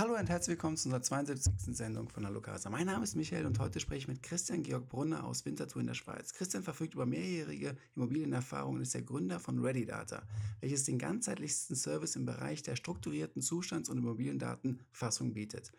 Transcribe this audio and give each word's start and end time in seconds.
Hallo 0.00 0.14
und 0.14 0.30
herzlich 0.30 0.56
willkommen 0.56 0.78
zu 0.78 0.88
unserer 0.88 1.02
72. 1.02 1.76
Sendung 1.76 2.08
von 2.08 2.24
Hallo 2.24 2.40
Casa. 2.40 2.70
Mein 2.70 2.86
Name 2.86 3.04
ist 3.04 3.16
Michael 3.16 3.44
und 3.44 3.58
heute 3.58 3.80
spreche 3.80 3.98
ich 3.98 4.08
mit 4.08 4.22
Christian 4.22 4.62
Georg 4.62 4.88
Brunner 4.88 5.26
aus 5.26 5.44
Winterthur 5.44 5.82
in 5.82 5.88
der 5.88 5.92
Schweiz. 5.92 6.32
Christian 6.32 6.62
verfügt 6.62 6.94
über 6.94 7.04
mehrjährige 7.04 7.76
Immobilienerfahrung 7.94 8.76
und 8.76 8.80
ist 8.80 8.94
der 8.94 9.02
Gründer 9.02 9.38
von 9.38 9.58
ReadyData, 9.58 10.22
welches 10.62 10.84
den 10.84 10.98
ganzheitlichsten 10.98 11.76
Service 11.76 12.16
im 12.16 12.24
Bereich 12.24 12.62
der 12.62 12.76
strukturierten 12.76 13.42
Zustands- 13.42 13.90
und 13.90 13.98
Immobiliendatenfassung 13.98 15.34
bietet. 15.34 15.70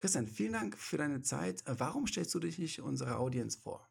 Christian, 0.00 0.28
vielen 0.28 0.54
Dank 0.54 0.78
für 0.78 0.96
deine 0.96 1.20
Zeit. 1.20 1.62
Warum 1.66 2.06
stellst 2.06 2.34
du 2.34 2.38
dich 2.38 2.58
nicht 2.58 2.80
unserer 2.80 3.20
Audienz 3.20 3.56
vor? 3.56 3.86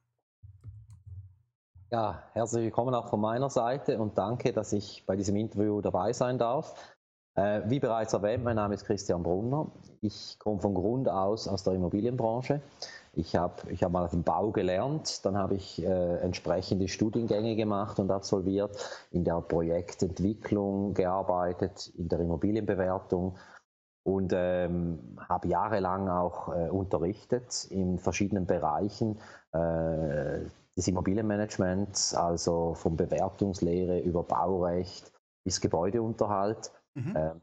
Ja, 1.92 2.24
herzlich 2.34 2.64
willkommen 2.64 2.96
auch 2.96 3.12
von 3.12 3.22
meiner 3.22 3.52
Seite 3.52 4.00
und 4.00 4.18
danke, 4.18 4.54
dass 4.54 4.74
ich 4.74 5.06
bei 5.06 5.16
diesem 5.16 5.36
Interview 5.36 5.82
dabei 5.82 6.14
sein 6.14 6.40
darf. 6.40 6.97
Äh, 7.38 7.62
wie 7.70 7.80
bereits 7.80 8.14
erwähnt, 8.14 8.44
mein 8.44 8.56
Name 8.56 8.74
ist 8.74 8.86
Christian 8.86 9.22
Brunner. 9.22 9.68
Ich 10.02 10.40
komme 10.40 10.60
von 10.60 10.74
Grund 10.74 11.08
aus 11.08 11.48
aus 11.48 11.64
der 11.64 11.74
Immobilienbranche. 11.74 12.62
Ich 13.14 13.36
habe 13.36 13.72
ich 13.72 13.84
hab 13.84 13.92
mal 13.92 14.08
den 14.08 14.24
Bau 14.24 14.52
gelernt, 14.52 15.24
dann 15.24 15.38
habe 15.38 15.54
ich 15.54 15.84
äh, 15.84 16.18
entsprechende 16.18 16.88
Studiengänge 16.88 17.56
gemacht 17.56 18.00
und 18.00 18.10
absolviert, 18.10 18.76
in 19.12 19.24
der 19.24 19.40
Projektentwicklung 19.42 20.96
gearbeitet, 20.96 21.92
in 21.96 22.10
der 22.10 22.20
Immobilienbewertung 22.20 23.38
und 24.04 24.34
ähm, 24.36 25.20
habe 25.30 25.48
jahrelang 25.48 26.10
auch 26.10 26.50
äh, 26.50 26.70
unterrichtet 26.70 27.66
in 27.70 28.00
verschiedenen 28.00 28.48
Bereichen 28.48 29.20
äh, 29.52 30.40
des 30.76 30.88
Immobilienmanagements, 30.88 32.16
also 32.16 32.74
von 32.74 32.98
Bewertungslehre 32.98 34.00
über 34.00 34.24
Baurecht 34.24 35.12
bis 35.44 35.62
Gebäudeunterhalt. 35.62 36.72
Mhm. 36.98 37.14
Ähm, 37.16 37.42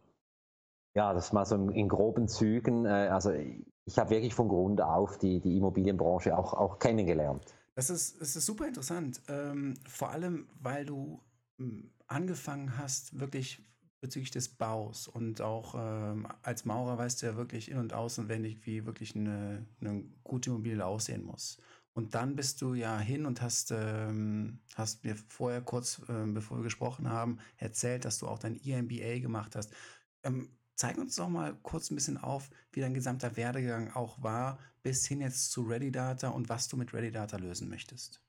ja, 0.94 1.12
das 1.12 1.32
mal 1.32 1.44
so 1.44 1.54
in, 1.56 1.70
in 1.70 1.88
groben 1.88 2.28
Zügen. 2.28 2.84
Äh, 2.86 3.08
also 3.10 3.32
ich 3.32 3.98
habe 3.98 4.10
wirklich 4.10 4.34
von 4.34 4.48
Grund 4.48 4.80
auf 4.80 5.18
die, 5.18 5.40
die 5.40 5.56
Immobilienbranche 5.56 6.36
auch, 6.36 6.54
auch 6.54 6.78
kennengelernt. 6.78 7.44
Das 7.74 7.90
ist, 7.90 8.20
das 8.20 8.36
ist 8.36 8.46
super 8.46 8.66
interessant. 8.66 9.20
Ähm, 9.28 9.74
vor 9.88 10.10
allem, 10.10 10.48
weil 10.60 10.86
du 10.86 11.20
hm, 11.58 11.90
angefangen 12.06 12.78
hast, 12.78 13.18
wirklich 13.18 13.62
bezüglich 14.00 14.30
des 14.30 14.50
Baus 14.50 15.08
und 15.08 15.40
auch 15.40 15.74
ähm, 15.78 16.28
als 16.42 16.66
Maurer 16.66 16.98
weißt 16.98 17.22
du 17.22 17.26
ja 17.26 17.36
wirklich 17.36 17.70
in- 17.70 17.78
und 17.78 17.94
auswendig, 17.94 18.66
wie 18.66 18.84
wirklich 18.84 19.16
eine, 19.16 19.66
eine 19.80 20.04
gute 20.22 20.50
Immobilie 20.50 20.84
aussehen 20.84 21.24
muss. 21.24 21.58
Und 21.94 22.16
dann 22.16 22.34
bist 22.34 22.60
du 22.60 22.74
ja 22.74 22.98
hin 22.98 23.24
und 23.24 23.40
hast, 23.40 23.70
ähm, 23.70 24.58
hast 24.74 25.04
mir 25.04 25.14
vorher 25.14 25.60
kurz, 25.60 26.02
ähm, 26.08 26.34
bevor 26.34 26.58
wir 26.58 26.64
gesprochen 26.64 27.08
haben, 27.08 27.38
erzählt, 27.56 28.04
dass 28.04 28.18
du 28.18 28.26
auch 28.26 28.40
dein 28.40 28.60
EMBA 28.60 29.20
gemacht 29.20 29.54
hast. 29.54 29.72
Ähm, 30.24 30.48
zeig 30.74 30.98
uns 30.98 31.14
doch 31.14 31.28
mal 31.28 31.54
kurz 31.62 31.90
ein 31.90 31.94
bisschen 31.94 32.18
auf, 32.18 32.50
wie 32.72 32.80
dein 32.80 32.94
gesamter 32.94 33.36
Werdegang 33.36 33.92
auch 33.92 34.20
war, 34.22 34.58
bis 34.82 35.06
hin 35.06 35.20
jetzt 35.20 35.52
zu 35.52 35.62
ReadyData 35.62 36.30
und 36.30 36.48
was 36.48 36.66
du 36.66 36.76
mit 36.76 36.92
ReadyData 36.92 37.36
lösen 37.36 37.68
möchtest. 37.68 38.20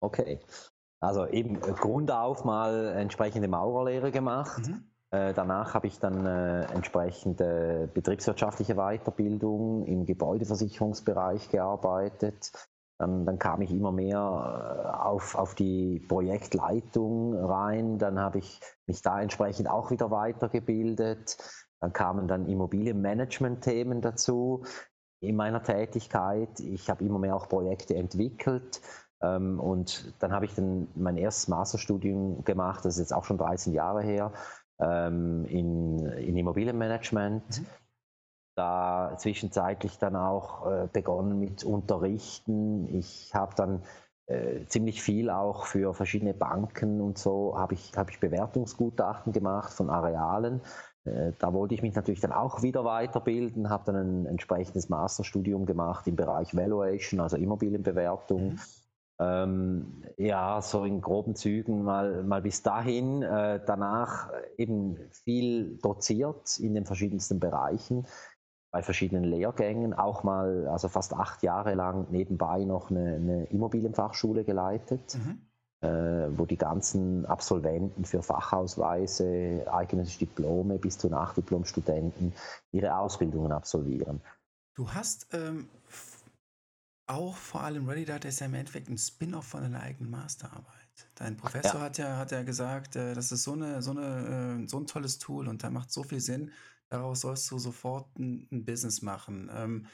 Okay, 0.00 0.40
also 1.00 1.26
eben 1.26 1.56
äh, 1.56 1.72
Grund 1.72 2.10
auf 2.10 2.44
mal 2.44 2.94
entsprechende 2.96 3.48
Maurerlehre 3.48 4.10
gemacht. 4.10 4.66
Mhm. 4.66 4.84
Äh, 5.10 5.34
danach 5.34 5.74
habe 5.74 5.86
ich 5.86 5.98
dann 5.98 6.24
äh, 6.24 6.64
entsprechende 6.72 7.90
betriebswirtschaftliche 7.92 8.74
Weiterbildung 8.76 9.84
im 9.86 10.06
Gebäudeversicherungsbereich 10.06 11.50
gearbeitet. 11.50 12.52
Dann, 12.98 13.38
kam 13.38 13.62
ich 13.62 13.70
immer 13.70 13.92
mehr 13.92 14.18
äh, 14.18 14.88
auf, 15.06 15.36
auf 15.36 15.54
die 15.54 16.00
Projektleitung 16.08 17.34
rein. 17.34 17.98
Dann 17.98 18.18
habe 18.18 18.38
ich 18.38 18.60
mich 18.86 19.02
da 19.02 19.20
entsprechend 19.20 19.70
auch 19.70 19.90
wieder 19.92 20.10
weitergebildet. 20.10 21.38
Dann 21.80 21.92
kamen 21.92 22.26
dann 22.26 22.46
Immobilienmanagement-Themen 22.46 24.00
dazu 24.00 24.64
in 25.20 25.36
meiner 25.36 25.62
Tätigkeit. 25.62 26.58
Ich 26.58 26.90
habe 26.90 27.04
immer 27.04 27.20
mehr 27.20 27.36
auch 27.36 27.48
Projekte 27.48 27.94
entwickelt. 27.94 28.80
Ähm, 29.20 29.60
und 29.60 30.12
dann 30.20 30.32
habe 30.32 30.44
ich 30.44 30.54
dann 30.54 30.88
mein 30.96 31.16
erstes 31.16 31.48
Masterstudium 31.48 32.44
gemacht, 32.44 32.84
das 32.84 32.94
ist 32.94 33.00
jetzt 33.00 33.14
auch 33.14 33.24
schon 33.24 33.38
13 33.38 33.72
Jahre 33.72 34.02
her, 34.02 34.32
ähm, 34.80 35.44
in, 35.46 36.04
in 36.06 36.36
Immobilienmanagement. 36.36 37.60
Mhm 37.60 37.66
da 38.58 39.14
zwischenzeitlich 39.16 39.98
dann 39.98 40.16
auch 40.16 40.66
äh, 40.66 40.88
begonnen 40.92 41.38
mit 41.38 41.64
Unterrichten. 41.64 42.88
Ich 42.94 43.34
habe 43.34 43.54
dann 43.54 43.82
äh, 44.26 44.66
ziemlich 44.66 45.00
viel 45.00 45.30
auch 45.30 45.64
für 45.64 45.94
verschiedene 45.94 46.34
Banken 46.34 47.00
und 47.00 47.16
so 47.16 47.56
habe 47.56 47.74
ich, 47.74 47.92
hab 47.96 48.10
ich 48.10 48.20
Bewertungsgutachten 48.20 49.32
gemacht 49.32 49.72
von 49.72 49.88
Arealen. 49.88 50.60
Äh, 51.04 51.32
da 51.38 51.52
wollte 51.52 51.74
ich 51.74 51.82
mich 51.82 51.94
natürlich 51.94 52.20
dann 52.20 52.32
auch 52.32 52.62
wieder 52.62 52.84
weiterbilden, 52.84 53.70
habe 53.70 53.84
dann 53.92 53.96
ein 53.96 54.26
entsprechendes 54.26 54.88
Masterstudium 54.88 55.64
gemacht 55.64 56.06
im 56.06 56.16
Bereich 56.16 56.54
Valuation, 56.54 57.20
also 57.20 57.36
Immobilienbewertung. 57.36 58.50
Mhm. 58.50 58.58
Ähm, 59.20 60.04
ja, 60.16 60.60
so 60.62 60.84
in 60.84 61.00
groben 61.00 61.34
Zügen 61.34 61.82
mal, 61.82 62.22
mal 62.22 62.42
bis 62.42 62.62
dahin. 62.62 63.22
Äh, 63.22 63.60
danach 63.66 64.30
eben 64.56 64.96
viel 65.24 65.78
doziert 65.78 66.58
in 66.60 66.74
den 66.74 66.84
verschiedensten 66.84 67.40
Bereichen 67.40 68.06
bei 68.70 68.82
verschiedenen 68.82 69.24
Lehrgängen, 69.24 69.94
auch 69.94 70.22
mal, 70.22 70.68
also 70.68 70.88
fast 70.88 71.14
acht 71.14 71.42
Jahre 71.42 71.74
lang 71.74 72.06
nebenbei 72.10 72.64
noch 72.64 72.90
eine, 72.90 73.14
eine 73.14 73.44
Immobilienfachschule 73.46 74.44
geleitet, 74.44 75.16
mhm. 75.16 75.40
äh, 75.80 76.38
wo 76.38 76.44
die 76.44 76.58
ganzen 76.58 77.24
Absolventen 77.26 78.04
für 78.04 78.22
Fachausweise, 78.22 79.66
eigenes 79.70 80.18
Diplome 80.18 80.78
bis 80.78 80.98
zu 80.98 81.08
Nachdiplomstudenten 81.08 82.34
ihre 82.72 82.96
Ausbildungen 82.96 83.52
absolvieren. 83.52 84.20
Du 84.74 84.92
hast 84.92 85.28
ähm, 85.32 85.68
auch 87.06 87.36
vor 87.36 87.62
allem 87.62 87.88
Ready 87.88 88.04
Data 88.04 88.28
ist 88.28 88.40
ja 88.40 88.46
im 88.46 88.54
Endeffekt 88.54 88.88
ein 88.88 88.98
Spin-off 88.98 89.46
von 89.46 89.62
deiner 89.62 89.80
eigenen 89.80 90.10
Masterarbeit. 90.10 90.64
Dein 91.14 91.36
Professor 91.36 91.80
ja. 91.80 91.86
hat 91.86 91.98
ja 91.98 92.16
hat 92.18 92.32
ja 92.32 92.42
gesagt, 92.42 92.96
äh, 92.96 93.14
das 93.14 93.32
ist 93.32 93.44
so 93.44 93.52
eine 93.52 93.80
so 93.80 93.92
eine 93.92 94.60
äh, 94.62 94.68
so 94.68 94.78
ein 94.78 94.86
tolles 94.86 95.18
Tool 95.18 95.48
und 95.48 95.64
da 95.64 95.70
macht 95.70 95.90
so 95.90 96.02
viel 96.02 96.20
Sinn 96.20 96.52
Daraus 96.88 97.20
sollst 97.20 97.50
du 97.50 97.58
sofort 97.58 98.18
ein, 98.18 98.48
ein 98.50 98.64
Business 98.64 99.02
machen. 99.02 99.50
Ähm, 99.54 99.86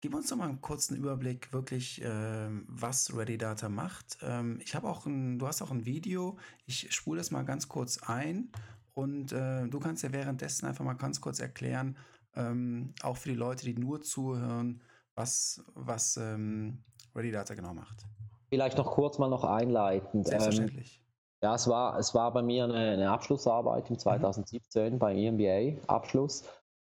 gib 0.00 0.14
uns 0.14 0.28
doch 0.28 0.36
mal 0.36 0.48
einen 0.48 0.60
kurzen 0.60 0.96
Überblick, 0.96 1.52
wirklich, 1.52 2.00
ähm, 2.04 2.64
was 2.68 3.14
ReadyData 3.14 3.68
macht. 3.68 4.18
Ähm, 4.22 4.58
ich 4.62 4.74
habe 4.74 4.88
auch 4.88 5.06
ein, 5.06 5.38
du 5.38 5.46
hast 5.46 5.62
auch 5.62 5.70
ein 5.70 5.84
Video. 5.84 6.38
Ich 6.66 6.92
spule 6.94 7.18
das 7.18 7.30
mal 7.30 7.44
ganz 7.44 7.68
kurz 7.68 8.02
ein 8.02 8.50
und 8.94 9.32
äh, 9.32 9.66
du 9.68 9.78
kannst 9.80 10.02
ja 10.02 10.12
währenddessen 10.12 10.66
einfach 10.66 10.84
mal 10.84 10.94
ganz 10.94 11.20
kurz 11.20 11.40
erklären, 11.40 11.96
ähm, 12.34 12.94
auch 13.02 13.16
für 13.16 13.30
die 13.30 13.34
Leute, 13.34 13.64
die 13.64 13.74
nur 13.74 14.00
zuhören, 14.00 14.80
was, 15.14 15.62
was 15.74 16.16
ähm, 16.16 16.84
ReadyData 17.14 17.54
genau 17.54 17.74
macht. 17.74 18.06
Vielleicht 18.48 18.78
noch 18.78 18.92
kurz 18.92 19.18
mal 19.18 19.28
noch 19.28 19.44
einleitend. 19.44 20.26
Ähm, 20.26 20.30
Selbstverständlich. 20.30 21.02
Ja, 21.42 21.54
es 21.54 21.68
war, 21.68 21.98
es 21.98 22.14
war 22.14 22.32
bei 22.32 22.42
mir 22.42 22.64
eine, 22.64 22.74
eine 22.74 23.10
Abschlussarbeit 23.10 23.88
im 23.90 23.98
2017 23.98 24.94
mhm. 24.94 24.98
bei 24.98 25.14
EMBA-Abschluss. 25.14 26.44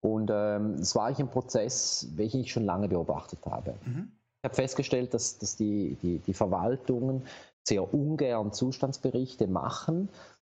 Und 0.01 0.29
ähm, 0.31 0.75
es 0.75 0.95
war 0.95 1.07
eigentlich 1.07 1.19
ein 1.19 1.31
Prozess, 1.31 2.09
welchen 2.15 2.41
ich 2.41 2.51
schon 2.51 2.65
lange 2.65 2.87
beobachtet 2.87 3.39
habe. 3.45 3.75
Mhm. 3.85 4.11
Ich 4.41 4.47
habe 4.47 4.55
festgestellt, 4.55 5.13
dass, 5.15 5.39
dass 5.39 5.55
die, 5.55 5.97
die, 6.03 6.19
die 6.19 6.33
Verwaltungen 6.33 7.23
sehr 7.63 7.91
ungern 7.91 8.53
Zustandsberichte 8.53 9.47
machen 9.47 10.09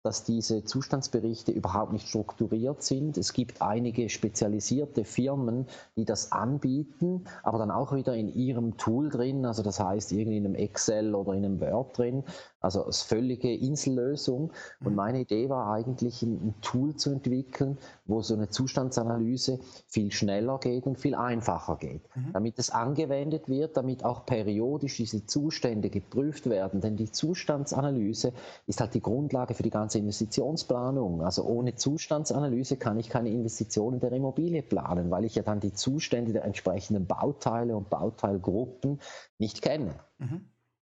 dass 0.03 0.23
diese 0.23 0.63
Zustandsberichte 0.63 1.51
überhaupt 1.51 1.91
nicht 1.91 2.07
strukturiert 2.07 2.83
sind. 2.83 3.17
Es 3.17 3.33
gibt 3.33 3.61
einige 3.61 4.07
spezialisierte 4.09 5.03
Firmen, 5.03 5.67
die 5.97 6.05
das 6.05 6.31
anbieten, 6.31 7.25
aber 7.43 7.57
dann 7.57 7.71
auch 7.71 7.93
wieder 7.93 8.15
in 8.15 8.33
ihrem 8.33 8.77
Tool 8.77 9.09
drin, 9.09 9.45
also 9.45 9.61
das 9.61 9.79
heißt 9.79 10.13
irgendwie 10.13 10.37
in 10.37 10.45
einem 10.45 10.55
Excel 10.55 11.15
oder 11.15 11.33
in 11.33 11.43
einem 11.43 11.59
Word 11.59 11.97
drin. 11.97 12.23
Also 12.61 12.83
als 12.83 13.01
völlige 13.01 13.53
Insellösung. 13.53 14.51
Und 14.81 14.91
mhm. 14.91 14.95
meine 14.95 15.21
Idee 15.21 15.49
war 15.49 15.71
eigentlich, 15.71 16.21
ein, 16.21 16.55
Tool 16.61 16.95
zu 16.95 17.11
entwickeln, 17.11 17.77
wo 18.05 18.21
so 18.21 18.33
eine 18.33 18.49
Zustandsanalyse 18.49 19.59
viel 19.87 20.11
schneller 20.11 20.59
geht 20.59 20.85
und 20.85 20.97
viel 20.97 21.15
einfacher 21.15 21.77
geht. 21.77 22.01
Mhm. 22.15 22.33
Damit 22.33 22.59
es 22.59 22.69
angewendet 22.69 23.47
wird, 23.47 23.77
damit 23.77 24.03
auch 24.03 24.25
periodisch 24.25 24.97
diese 24.97 25.25
Zustände 25.25 25.89
geprüft 25.89 26.49
werden. 26.49 26.81
Denn 26.81 26.97
die 26.97 27.11
Zustandsanalyse 27.11 28.33
ist 28.67 28.81
halt 28.81 28.93
die 28.93 29.01
Grundlage 29.01 29.53
für 29.53 29.63
die 29.63 29.69
ganze 29.69 29.99
Investitionsplanung. 29.99 31.23
Also 31.23 31.43
ohne 31.43 31.75
Zustandsanalyse 31.75 32.77
kann 32.77 32.99
ich 32.99 33.09
keine 33.09 33.29
Investitionen 33.29 33.99
der 33.99 34.11
Immobilie 34.11 34.61
planen, 34.61 35.11
weil 35.11 35.25
ich 35.25 35.35
ja 35.35 35.43
dann 35.43 35.59
die 35.59 35.73
Zustände 35.73 36.33
der 36.33 36.43
entsprechenden 36.43 37.05
Bauteile 37.05 37.75
und 37.75 37.89
Bauteilgruppen 37.89 38.99
nicht 39.37 39.61
kenne. 39.61 39.95
Mhm. 40.17 40.45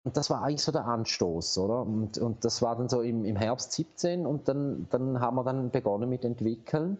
Und 0.07 0.17
das 0.17 0.31
war 0.31 0.45
eigentlich 0.45 0.63
so 0.63 0.71
der 0.71 0.87
Anstoß, 0.87 1.59
oder? 1.59 1.81
Und, 1.81 2.17
und 2.19 2.45
das 2.45 2.63
war 2.63 2.77
dann 2.77 2.89
so 2.89 3.01
im, 3.01 3.25
im 3.25 3.35
Herbst 3.35 3.73
17 3.73 4.25
und 4.25 4.47
dann, 4.47 4.87
dann 4.91 5.19
haben 5.19 5.35
wir 5.35 5.43
dann 5.43 5.73
begonnen 5.73 6.09
mit 6.09 6.25
Entwickeln. 6.25 6.99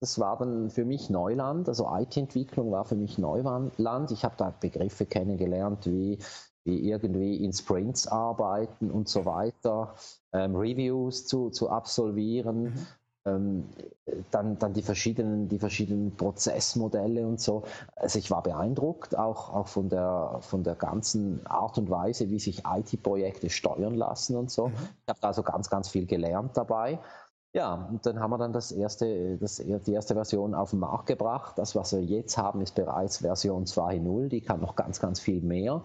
Das 0.00 0.18
war 0.18 0.36
dann 0.36 0.68
für 0.68 0.84
mich 0.84 1.10
Neuland, 1.10 1.68
also 1.68 1.88
IT-Entwicklung 1.88 2.72
war 2.72 2.84
für 2.84 2.96
mich 2.96 3.18
Neuland. 3.18 4.10
Ich 4.10 4.24
habe 4.24 4.34
da 4.36 4.50
Begriffe 4.50 5.06
kennengelernt 5.06 5.86
wie, 5.86 6.18
wie 6.64 6.90
irgendwie 6.90 7.36
in 7.36 7.52
Sprints 7.52 8.08
arbeiten 8.08 8.90
und 8.90 9.08
so 9.08 9.26
weiter, 9.26 9.94
ähm, 10.32 10.56
Reviews 10.56 11.28
zu, 11.28 11.50
zu 11.50 11.70
absolvieren. 11.70 12.62
Mhm. 12.64 12.86
Ähm, 13.26 13.68
dann, 14.30 14.58
dann 14.58 14.72
die, 14.72 14.82
verschiedenen, 14.82 15.48
die 15.48 15.58
verschiedenen 15.58 16.16
Prozessmodelle 16.16 17.26
und 17.26 17.40
so. 17.40 17.64
Also 17.96 18.18
ich 18.18 18.30
war 18.30 18.42
beeindruckt, 18.42 19.16
auch, 19.16 19.52
auch 19.52 19.68
von, 19.68 19.88
der, 19.88 20.38
von 20.40 20.64
der 20.64 20.74
ganzen 20.74 21.44
Art 21.46 21.76
und 21.78 21.90
Weise, 21.90 22.30
wie 22.30 22.38
sich 22.38 22.62
IT-Projekte 22.64 23.50
steuern 23.50 23.94
lassen 23.94 24.36
und 24.36 24.50
so. 24.50 24.68
Mhm. 24.68 24.74
Ich 24.74 25.08
habe 25.08 25.26
also 25.26 25.42
ganz, 25.42 25.68
ganz 25.68 25.88
viel 25.88 26.06
gelernt 26.06 26.56
dabei. 26.56 26.98
Ja, 27.52 27.88
und 27.90 28.06
dann 28.06 28.20
haben 28.20 28.30
wir 28.30 28.38
dann 28.38 28.52
das 28.52 28.70
erste, 28.70 29.36
das, 29.38 29.56
die 29.56 29.92
erste 29.92 30.14
Version 30.14 30.54
auf 30.54 30.70
den 30.70 30.78
Markt 30.78 31.06
gebracht. 31.06 31.58
Das, 31.58 31.74
was 31.74 31.92
wir 31.92 32.02
jetzt 32.02 32.38
haben, 32.38 32.60
ist 32.60 32.76
bereits 32.76 33.18
Version 33.18 33.64
2.0. 33.64 34.28
Die 34.28 34.40
kann 34.40 34.60
noch 34.60 34.76
ganz, 34.76 35.00
ganz 35.00 35.18
viel 35.18 35.42
mehr. 35.42 35.78
Mhm. 35.78 35.82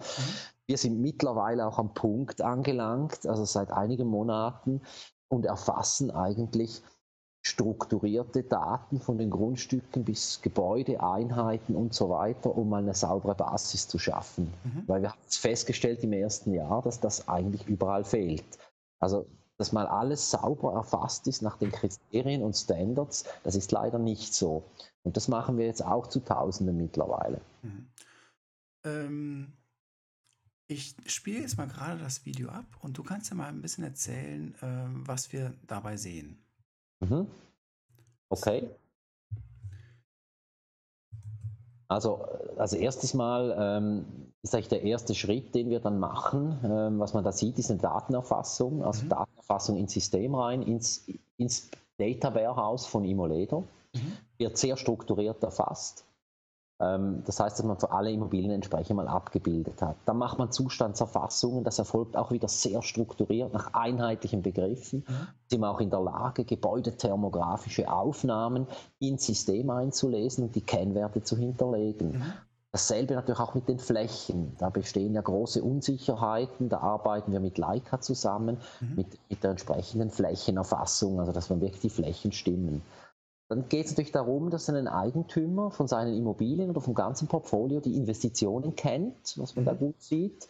Wir 0.66 0.78
sind 0.78 1.00
mittlerweile 1.00 1.66
auch 1.66 1.78
am 1.78 1.92
Punkt 1.92 2.40
angelangt, 2.40 3.26
also 3.26 3.44
seit 3.44 3.72
einigen 3.72 4.06
Monaten, 4.06 4.80
und 5.28 5.44
erfassen 5.44 6.12
eigentlich 6.12 6.82
strukturierte 7.46 8.42
Daten 8.42 9.00
von 9.00 9.18
den 9.18 9.30
Grundstücken 9.30 10.04
bis 10.04 10.42
Gebäude, 10.42 11.00
Einheiten 11.00 11.76
und 11.76 11.94
so 11.94 12.10
weiter, 12.10 12.56
um 12.56 12.72
eine 12.74 12.92
saubere 12.92 13.36
Basis 13.36 13.86
zu 13.86 14.00
schaffen. 14.00 14.52
Mhm. 14.64 14.82
Weil 14.88 15.02
wir 15.02 15.10
haben 15.10 15.20
festgestellt 15.28 16.02
im 16.02 16.12
ersten 16.12 16.52
Jahr, 16.52 16.82
dass 16.82 16.98
das 16.98 17.28
eigentlich 17.28 17.64
überall 17.68 18.02
fehlt. 18.02 18.58
Also, 18.98 19.26
dass 19.58 19.70
mal 19.70 19.86
alles 19.86 20.28
sauber 20.28 20.72
erfasst 20.72 21.28
ist 21.28 21.40
nach 21.40 21.56
den 21.56 21.70
Kriterien 21.70 22.42
und 22.42 22.54
Standards, 22.54 23.24
das 23.44 23.54
ist 23.54 23.70
leider 23.70 24.00
nicht 24.00 24.34
so. 24.34 24.64
Und 25.04 25.16
das 25.16 25.28
machen 25.28 25.56
wir 25.56 25.66
jetzt 25.66 25.84
auch 25.84 26.08
zu 26.08 26.18
Tausenden 26.18 26.76
mittlerweile. 26.76 27.40
Mhm. 27.62 27.86
Ähm, 28.84 29.52
ich 30.66 30.96
spiele 31.06 31.42
jetzt 31.42 31.56
mal 31.56 31.68
gerade 31.68 32.00
das 32.00 32.26
Video 32.26 32.48
ab 32.48 32.66
und 32.80 32.98
du 32.98 33.04
kannst 33.04 33.30
ja 33.30 33.36
mal 33.36 33.46
ein 33.46 33.62
bisschen 33.62 33.84
erzählen, 33.84 34.52
ähm, 34.62 35.06
was 35.06 35.32
wir 35.32 35.54
dabei 35.68 35.96
sehen. 35.96 36.42
Mhm. 37.00 37.26
Okay. 38.28 38.68
Also 41.88 42.24
als 42.56 42.72
erstes 42.72 43.14
Mal 43.14 43.54
ähm, 43.58 44.32
ist 44.42 44.54
eigentlich 44.54 44.68
der 44.68 44.82
erste 44.82 45.14
Schritt, 45.14 45.54
den 45.54 45.70
wir 45.70 45.80
dann 45.80 45.98
machen. 45.98 46.58
Ähm, 46.64 46.98
was 46.98 47.14
man 47.14 47.22
da 47.22 47.32
sieht, 47.32 47.58
ist 47.58 47.70
eine 47.70 47.80
Datenerfassung, 47.80 48.82
also 48.82 49.04
mhm. 49.04 49.10
Datenerfassung 49.10 49.76
ins 49.76 49.92
System 49.92 50.34
rein, 50.34 50.62
ins, 50.62 51.06
ins 51.36 51.70
Data 51.96 52.34
Warehouse 52.34 52.86
von 52.86 53.04
Imoleder. 53.04 53.60
Mhm. 53.94 54.12
Wird 54.38 54.58
sehr 54.58 54.76
strukturiert 54.76 55.42
erfasst. 55.42 56.04
Ähm, 56.78 57.22
das 57.24 57.40
heißt, 57.40 57.58
dass 57.58 57.64
man 57.64 57.78
für 57.78 57.90
alle 57.90 58.10
Immobilien 58.10 58.50
entsprechend 58.50 58.96
mal 58.96 59.08
abgebildet 59.08 59.80
hat. 59.80 59.96
Dann 60.04 60.18
macht 60.18 60.38
man 60.38 60.52
Zustandserfassungen, 60.52 61.64
das 61.64 61.78
erfolgt 61.78 62.16
auch 62.16 62.30
wieder 62.30 62.48
sehr 62.48 62.82
strukturiert 62.82 63.52
nach 63.54 63.72
einheitlichen 63.72 64.42
Begriffen. 64.42 65.04
Mhm. 65.08 65.28
Sind 65.48 65.60
wir 65.60 65.70
auch 65.70 65.80
in 65.80 65.90
der 65.90 66.00
Lage, 66.00 66.44
gebäudethermografische 66.44 67.90
Aufnahmen 67.90 68.66
ins 68.98 69.26
System 69.26 69.70
einzulesen 69.70 70.44
und 70.44 70.54
die 70.54 70.60
Kennwerte 70.60 71.22
zu 71.22 71.36
hinterlegen. 71.36 72.18
Mhm. 72.18 72.32
Dasselbe 72.72 73.14
natürlich 73.14 73.40
auch 73.40 73.54
mit 73.54 73.68
den 73.68 73.78
Flächen. 73.78 74.54
Da 74.58 74.68
bestehen 74.68 75.14
ja 75.14 75.22
große 75.22 75.62
Unsicherheiten. 75.62 76.68
Da 76.68 76.80
arbeiten 76.80 77.32
wir 77.32 77.40
mit 77.40 77.56
Leica 77.56 78.02
zusammen, 78.02 78.58
mhm. 78.82 78.96
mit, 78.96 79.06
mit 79.30 79.42
der 79.42 79.52
entsprechenden 79.52 80.10
Flächenerfassung, 80.10 81.18
also 81.20 81.32
dass 81.32 81.48
man 81.48 81.62
wirklich 81.62 81.80
die 81.80 81.88
Flächen 81.88 82.32
stimmen. 82.32 82.82
Dann 83.48 83.68
geht 83.68 83.86
es 83.86 83.92
natürlich 83.92 84.12
darum, 84.12 84.50
dass 84.50 84.68
ein 84.68 84.88
Eigentümer 84.88 85.70
von 85.70 85.86
seinen 85.86 86.16
Immobilien 86.16 86.70
oder 86.70 86.80
vom 86.80 86.94
ganzen 86.94 87.28
Portfolio 87.28 87.80
die 87.80 87.96
Investitionen 87.96 88.74
kennt, 88.74 89.34
was 89.36 89.54
man 89.54 89.64
mhm. 89.64 89.68
da 89.68 89.74
gut 89.74 90.02
sieht, 90.02 90.48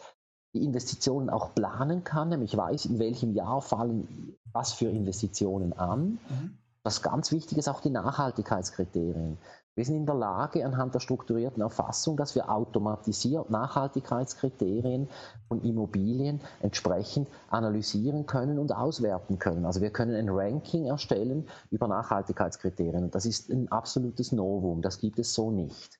die 0.53 0.63
Investitionen 0.63 1.29
auch 1.29 1.53
planen 1.53 2.03
kann, 2.03 2.29
nämlich 2.29 2.57
weiß, 2.57 2.85
in 2.85 2.97
welchem 2.99 3.33
Jahr 3.33 3.61
fallen 3.61 4.35
was 4.51 4.73
für 4.73 4.89
Investitionen 4.89 5.73
an. 5.73 6.19
Mhm. 6.29 6.57
Was 6.83 7.03
ganz 7.03 7.31
wichtig 7.31 7.57
ist, 7.57 7.67
auch 7.67 7.81
die 7.81 7.89
Nachhaltigkeitskriterien. 7.89 9.37
Wir 9.77 9.85
sind 9.85 9.97
in 9.97 10.05
der 10.07 10.15
Lage, 10.15 10.65
anhand 10.65 10.95
der 10.95 10.99
strukturierten 10.99 11.61
Erfassung, 11.61 12.17
dass 12.17 12.33
wir 12.33 12.49
automatisiert 12.49 13.51
Nachhaltigkeitskriterien 13.51 15.07
von 15.47 15.61
Immobilien 15.61 16.41
entsprechend 16.61 17.29
analysieren 17.51 18.25
können 18.25 18.57
und 18.57 18.71
auswerten 18.71 19.37
können. 19.37 19.65
Also 19.65 19.79
wir 19.81 19.91
können 19.91 20.15
ein 20.15 20.29
Ranking 20.29 20.87
erstellen 20.87 21.47
über 21.69 21.87
Nachhaltigkeitskriterien. 21.87 23.03
Und 23.03 23.13
das 23.13 23.27
ist 23.27 23.51
ein 23.51 23.71
absolutes 23.71 24.31
Novum. 24.31 24.81
Das 24.81 24.97
gibt 24.97 25.19
es 25.19 25.35
so 25.35 25.51
nicht. 25.51 25.99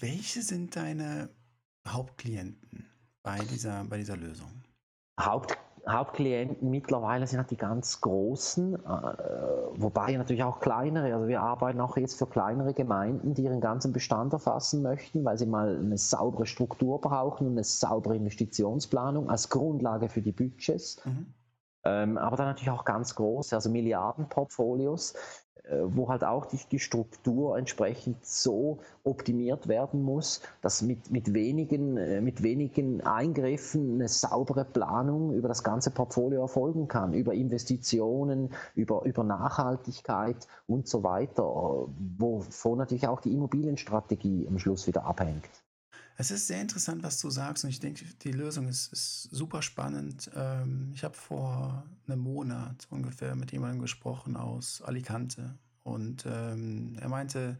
Welche 0.00 0.42
sind 0.42 0.76
deine 0.76 1.30
Hauptklienten 1.88 2.84
bei 3.22 3.38
dieser, 3.38 3.84
bei 3.84 3.96
dieser 3.96 4.18
Lösung? 4.18 4.62
Hauptklienten 5.18 5.69
Hauptklienten 5.92 6.70
mittlerweile 6.70 7.26
sind 7.26 7.38
halt 7.38 7.50
die 7.50 7.56
ganz 7.56 8.00
großen, 8.00 8.74
äh, 8.74 8.78
wobei 9.74 10.16
natürlich 10.16 10.42
auch 10.42 10.60
kleinere. 10.60 11.14
Also 11.14 11.28
wir 11.28 11.40
arbeiten 11.40 11.80
auch 11.80 11.96
jetzt 11.96 12.18
für 12.18 12.26
kleinere 12.26 12.74
Gemeinden, 12.74 13.34
die 13.34 13.44
ihren 13.44 13.60
ganzen 13.60 13.92
Bestand 13.92 14.32
erfassen 14.32 14.82
möchten, 14.82 15.24
weil 15.24 15.38
sie 15.38 15.46
mal 15.46 15.76
eine 15.76 15.98
saubere 15.98 16.46
Struktur 16.46 17.00
brauchen 17.00 17.46
und 17.46 17.52
eine 17.52 17.64
saubere 17.64 18.16
Investitionsplanung 18.16 19.30
als 19.30 19.48
Grundlage 19.48 20.08
für 20.08 20.22
die 20.22 20.32
Budgets. 20.32 21.04
Mhm. 21.04 21.34
Ähm, 21.82 22.18
aber 22.18 22.36
dann 22.36 22.46
natürlich 22.46 22.70
auch 22.70 22.84
ganz 22.84 23.14
große, 23.14 23.54
also 23.54 23.70
Milliardenportfolios, 23.70 25.14
wo 25.84 26.08
halt 26.08 26.24
auch 26.24 26.46
die, 26.46 26.58
die, 26.70 26.78
Struktur 26.78 27.56
entsprechend 27.56 28.24
so 28.24 28.78
optimiert 29.04 29.68
werden 29.68 30.02
muss, 30.02 30.40
dass 30.62 30.82
mit, 30.82 31.10
mit, 31.10 31.32
wenigen, 31.32 31.96
äh, 31.96 32.20
mit 32.20 32.42
wenigen 32.42 33.00
Eingriffen 33.02 33.94
eine 33.94 34.08
saubere 34.08 34.64
Planung 34.64 35.32
über 35.32 35.48
das 35.48 35.62
ganze 35.62 35.90
Portfolio 35.90 36.42
erfolgen 36.42 36.88
kann, 36.88 37.12
über 37.12 37.34
Investitionen, 37.34 38.52
über, 38.74 39.04
über 39.04 39.22
Nachhaltigkeit 39.22 40.48
und 40.66 40.88
so 40.88 41.04
weiter, 41.04 41.44
wovon 42.18 42.78
natürlich 42.78 43.06
auch 43.06 43.20
die 43.20 43.32
Immobilienstrategie 43.32 44.48
am 44.48 44.58
Schluss 44.58 44.86
wieder 44.86 45.04
abhängt. 45.04 45.48
Es 46.20 46.30
ist 46.30 46.48
sehr 46.48 46.60
interessant, 46.60 47.02
was 47.02 47.18
du 47.18 47.30
sagst 47.30 47.64
und 47.64 47.70
ich 47.70 47.80
denke, 47.80 48.04
die 48.04 48.32
Lösung 48.32 48.68
ist, 48.68 48.92
ist 48.92 49.22
super 49.30 49.62
spannend. 49.62 50.30
Ähm, 50.34 50.90
ich 50.94 51.02
habe 51.02 51.14
vor 51.14 51.82
einem 52.06 52.20
Monat 52.20 52.86
ungefähr 52.90 53.34
mit 53.34 53.52
jemandem 53.52 53.80
gesprochen 53.80 54.36
aus 54.36 54.82
Alicante 54.82 55.56
und 55.82 56.26
ähm, 56.26 56.98
er 57.00 57.08
meinte, 57.08 57.58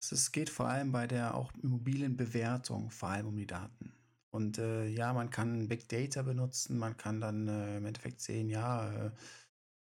es 0.00 0.32
geht 0.32 0.50
vor 0.50 0.68
allem 0.68 0.92
bei 0.92 1.06
der 1.06 1.34
auch 1.34 1.50
Immobilienbewertung 1.62 2.90
vor 2.90 3.08
allem 3.08 3.28
um 3.28 3.36
die 3.38 3.46
Daten. 3.46 3.94
Und 4.28 4.58
äh, 4.58 4.86
ja, 4.88 5.14
man 5.14 5.30
kann 5.30 5.68
Big 5.68 5.88
Data 5.88 6.20
benutzen, 6.20 6.76
man 6.76 6.94
kann 6.98 7.22
dann 7.22 7.48
äh, 7.48 7.78
im 7.78 7.86
Endeffekt 7.86 8.20
sehen, 8.20 8.50
ja, 8.50 8.86
äh, 8.92 9.10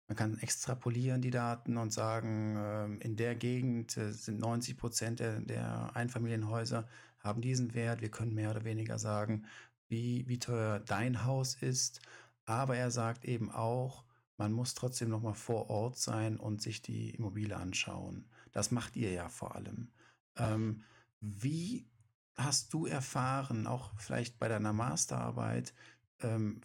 man 0.08 0.16
kann 0.16 0.40
extrapolieren 0.40 1.22
die 1.22 1.32
Daten 1.32 1.76
und 1.76 1.92
sagen, 1.92 2.56
ähm, 2.58 3.02
in 3.02 3.18
der 3.18 3.36
Gegend 3.36 3.98
äh, 3.98 4.14
sind 4.14 4.40
90 4.40 4.78
Prozent 4.78 5.20
der, 5.20 5.42
der 5.42 5.94
Einfamilienhäuser 5.94 6.88
haben 7.28 7.42
diesen 7.42 7.74
Wert. 7.74 8.02
Wir 8.02 8.10
können 8.10 8.34
mehr 8.34 8.52
oder 8.52 8.64
weniger 8.64 8.98
sagen, 8.98 9.46
wie, 9.88 10.28
wie 10.28 10.40
teuer 10.40 10.80
dein 10.80 11.26
Haus 11.26 11.56
ist. 11.56 12.02
Aber 12.46 12.76
er 12.76 12.92
sagt 12.92 13.26
eben 13.26 13.52
auch, 13.52 14.04
man 14.38 14.54
muss 14.54 14.74
trotzdem 14.74 15.10
noch 15.10 15.22
mal 15.22 15.34
vor 15.34 15.70
Ort 15.70 15.98
sein 15.98 16.38
und 16.38 16.62
sich 16.62 16.82
die 16.82 17.12
Immobilie 17.12 17.56
anschauen. 17.56 18.26
Das 18.52 18.72
macht 18.72 18.96
ihr 18.96 19.12
ja 19.12 19.30
vor 19.30 19.56
allem. 19.56 19.92
Ähm, 20.36 20.84
wie 21.20 21.88
hast 22.36 22.74
du 22.74 22.86
erfahren, 22.86 23.68
auch 23.68 23.92
vielleicht 23.98 24.40
bei 24.40 24.48
deiner 24.48 24.74
Masterarbeit, 24.74 25.74
ähm, 26.22 26.62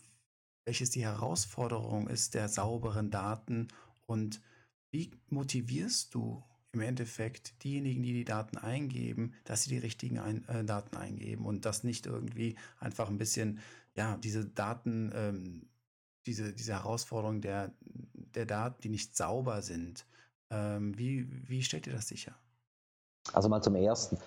welches 0.65 0.91
die 0.91 1.03
Herausforderung 1.03 2.09
ist 2.09 2.35
der 2.35 2.49
sauberen 2.49 3.11
Daten 3.11 3.69
und 4.07 4.41
wie 4.91 5.11
motivierst 5.29 6.15
du 6.15 6.45
im 6.73 6.81
Endeffekt 6.81 7.63
diejenigen, 7.65 8.03
die 8.03 8.13
die 8.13 8.25
Daten 8.25 8.57
eingeben, 8.57 9.35
dass 9.45 9.65
sie 9.65 9.71
die 9.71 9.79
richtigen 9.79 10.19
ein, 10.19 10.47
äh, 10.49 10.65
Daten 10.65 10.97
eingeben 10.97 11.45
und 11.45 11.67
das 11.67 11.85
nicht 11.85 12.07
irgendwie 12.07 12.57
einfach 12.81 13.09
ein 13.09 13.19
bisschen, 13.19 13.61
ja, 13.95 14.17
diese 14.17 14.47
Daten, 14.47 15.13
ähm, 15.15 15.69
diese, 16.27 16.53
diese 16.53 16.73
Herausforderung 16.73 17.41
der, 17.43 17.73
der 18.35 18.47
Daten, 18.47 18.81
die 18.83 18.89
nicht 18.89 19.17
sauber 19.17 19.61
sind. 19.61 20.07
Ähm, 20.51 20.97
wie, 20.99 21.29
wie 21.49 21.63
stellt 21.63 21.87
ihr 21.87 21.93
das 21.93 22.09
sicher? 22.09 22.35
Also 23.33 23.49
mal 23.49 23.63
zum 23.63 23.75
Ersten. 23.75 24.19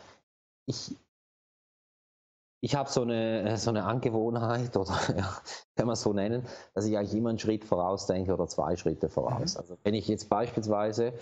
Ich, 0.68 0.96
ich 2.62 2.76
habe 2.76 2.90
so 2.90 3.02
eine, 3.02 3.58
so 3.58 3.72
eine 3.72 3.86
Angewohnheit, 3.86 4.76
oder 4.78 4.98
ja, 5.16 5.42
kann 5.76 5.88
man 5.88 5.94
es 5.94 6.02
so 6.02 6.14
nennen, 6.14 6.48
dass 6.76 6.86
ich 6.86 6.96
eigentlich 6.96 7.16
immer 7.16 7.30
einen 7.30 7.40
Schritt 7.40 7.66
voraus 7.66 8.06
denke 8.06 8.34
oder 8.34 8.48
zwei 8.48 8.76
Schritte 8.76 9.10
voraus. 9.10 9.56
Mhm. 9.56 9.62
Also 9.62 9.78
wenn 9.84 9.96
ich 9.96 10.08
jetzt 10.08 10.30
beispielsweise 10.30 11.14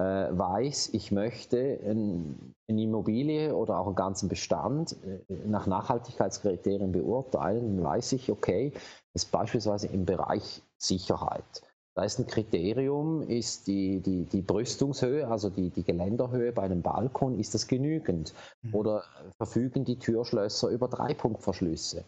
weiß, 0.00 0.90
ich 0.92 1.10
möchte 1.12 1.78
ein, 1.84 2.54
eine 2.68 2.82
Immobilie 2.82 3.54
oder 3.54 3.78
auch 3.78 3.86
einen 3.86 3.96
ganzen 3.96 4.28
Bestand 4.28 4.96
äh, 5.04 5.34
nach 5.46 5.66
Nachhaltigkeitskriterien 5.66 6.92
beurteilen, 6.92 7.76
dann 7.76 7.84
weiß 7.84 8.12
ich, 8.12 8.30
okay, 8.30 8.72
das 9.12 9.24
ist 9.24 9.32
beispielsweise 9.32 9.88
im 9.88 10.04
Bereich 10.04 10.62
Sicherheit. 10.78 11.62
Da 11.96 12.04
ist 12.04 12.20
ein 12.20 12.28
Kriterium, 12.28 13.22
ist 13.22 13.66
die, 13.66 13.98
die, 13.98 14.22
die 14.22 14.40
Brüstungshöhe, 14.42 15.26
also 15.26 15.50
die, 15.50 15.70
die 15.70 15.82
Geländerhöhe 15.82 16.52
bei 16.52 16.62
einem 16.62 16.80
Balkon, 16.80 17.36
ist 17.40 17.54
das 17.54 17.66
genügend? 17.66 18.34
Mhm. 18.62 18.74
Oder 18.76 19.02
verfügen 19.36 19.84
die 19.84 19.98
Türschlösser 19.98 20.68
über 20.68 20.86
Dreipunktverschlüsse? 20.86 22.04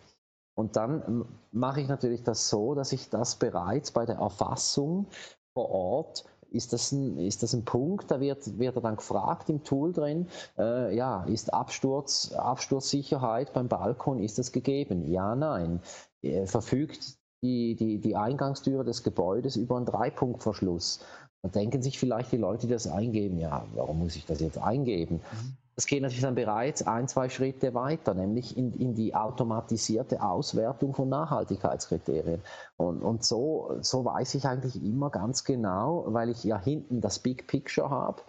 Und 0.54 0.76
dann 0.76 1.24
mache 1.50 1.80
ich 1.80 1.88
natürlich 1.88 2.22
das 2.22 2.48
so, 2.48 2.76
dass 2.76 2.92
ich 2.92 3.08
das 3.08 3.34
bereits 3.34 3.90
bei 3.90 4.06
der 4.06 4.16
Erfassung 4.16 5.06
vor 5.54 5.70
Ort 5.70 6.24
ist 6.50 6.72
das 6.72 6.92
ein, 6.92 7.18
ist 7.18 7.42
das 7.42 7.52
ein 7.54 7.64
Punkt, 7.64 8.10
da 8.10 8.20
wird, 8.20 8.58
wird 8.58 8.76
er 8.76 8.82
dann 8.82 8.96
gefragt 8.96 9.48
im 9.48 9.64
Tool 9.64 9.92
drin, 9.92 10.28
äh, 10.58 10.94
ja, 10.94 11.24
ist 11.24 11.52
Absturz, 11.52 12.32
Absturzsicherheit 12.32 13.52
beim 13.52 13.68
Balkon, 13.68 14.20
ist 14.20 14.38
das 14.38 14.52
gegeben? 14.52 15.06
Ja, 15.08 15.34
nein. 15.34 15.80
Äh, 16.22 16.46
verfügt 16.46 17.18
die, 17.42 17.74
die, 17.74 18.00
die 18.00 18.16
Eingangstüre 18.16 18.84
des 18.84 19.02
Gebäudes 19.02 19.56
über 19.56 19.76
einen 19.76 19.86
Dreipunktverschluss? 19.86 21.00
Da 21.42 21.48
denken 21.48 21.82
sich 21.82 21.98
vielleicht 21.98 22.32
die 22.32 22.36
Leute, 22.36 22.66
die 22.66 22.72
das 22.72 22.86
eingeben, 22.86 23.38
ja, 23.38 23.64
warum 23.74 24.00
muss 24.00 24.16
ich 24.16 24.26
das 24.26 24.40
jetzt 24.40 24.58
eingeben? 24.58 25.16
Mhm. 25.16 25.56
Das 25.76 25.86
geht 25.86 26.02
natürlich 26.02 26.22
dann 26.22 26.34
bereits 26.34 26.86
ein, 26.86 27.08
zwei 27.08 27.30
Schritte 27.30 27.72
weiter, 27.72 28.12
nämlich 28.12 28.54
in, 28.58 28.74
in 28.74 28.94
die 28.94 29.14
automatisierte 29.14 30.22
Auswertung 30.22 30.92
von 30.92 31.08
Nachhaltigkeitskriterien. 31.08 32.42
Und, 32.76 33.00
und 33.02 33.24
so, 33.24 33.78
so 33.80 34.04
weiß 34.04 34.34
ich 34.34 34.44
eigentlich 34.46 34.82
immer 34.82 35.08
ganz 35.08 35.44
genau, 35.44 36.04
weil 36.08 36.28
ich 36.28 36.44
ja 36.44 36.60
hinten 36.60 37.00
das 37.00 37.18
Big 37.18 37.46
Picture 37.46 37.88
habe, 37.88 38.20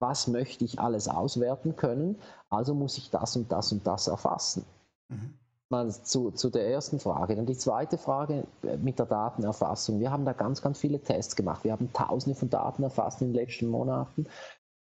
was 0.00 0.26
möchte 0.26 0.64
ich 0.64 0.80
alles 0.80 1.06
auswerten 1.06 1.76
können, 1.76 2.18
also 2.50 2.74
muss 2.74 2.98
ich 2.98 3.10
das 3.10 3.36
und 3.36 3.52
das 3.52 3.70
und 3.70 3.86
das 3.86 4.08
erfassen. 4.08 4.64
Mhm. 5.08 5.38
Mal 5.72 5.90
zu, 5.90 6.30
zu 6.30 6.50
der 6.50 6.68
ersten 6.68 7.00
Frage. 7.00 7.34
Dann 7.34 7.46
die 7.46 7.56
zweite 7.56 7.98
Frage 7.98 8.44
äh, 8.62 8.76
mit 8.76 8.98
der 8.98 9.06
Datenerfassung. 9.06 9.98
Wir 9.98 10.12
haben 10.12 10.24
da 10.24 10.32
ganz, 10.32 10.62
ganz 10.62 10.78
viele 10.78 11.00
Tests 11.00 11.34
gemacht. 11.34 11.64
Wir 11.64 11.72
haben 11.72 11.92
tausende 11.92 12.38
von 12.38 12.48
Daten 12.48 12.84
erfasst 12.84 13.20
in 13.20 13.28
den 13.32 13.34
letzten 13.34 13.66
Monaten 13.66 14.26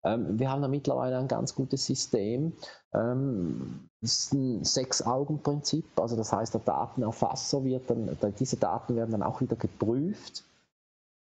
ähm, 0.04 0.40
wir 0.40 0.50
haben 0.50 0.62
da 0.62 0.68
mittlerweile 0.68 1.18
ein 1.18 1.28
ganz 1.28 1.54
gutes 1.54 1.86
System. 1.86 2.54
Ähm, 2.94 3.90
das 4.02 4.12
ist 4.12 4.34
ein 4.34 4.64
Sechs-Augen-Prinzip, 4.64 5.86
also 5.96 6.16
das 6.16 6.34
heißt, 6.34 6.54
der 6.54 6.62
Datenerfasser 6.62 7.64
wird 7.64 7.90
dann, 7.90 8.18
diese 8.40 8.58
Daten 8.58 8.96
werden 8.96 9.12
dann 9.12 9.24
auch 9.24 9.42
wieder 9.42 9.56
geprüft 9.56 10.44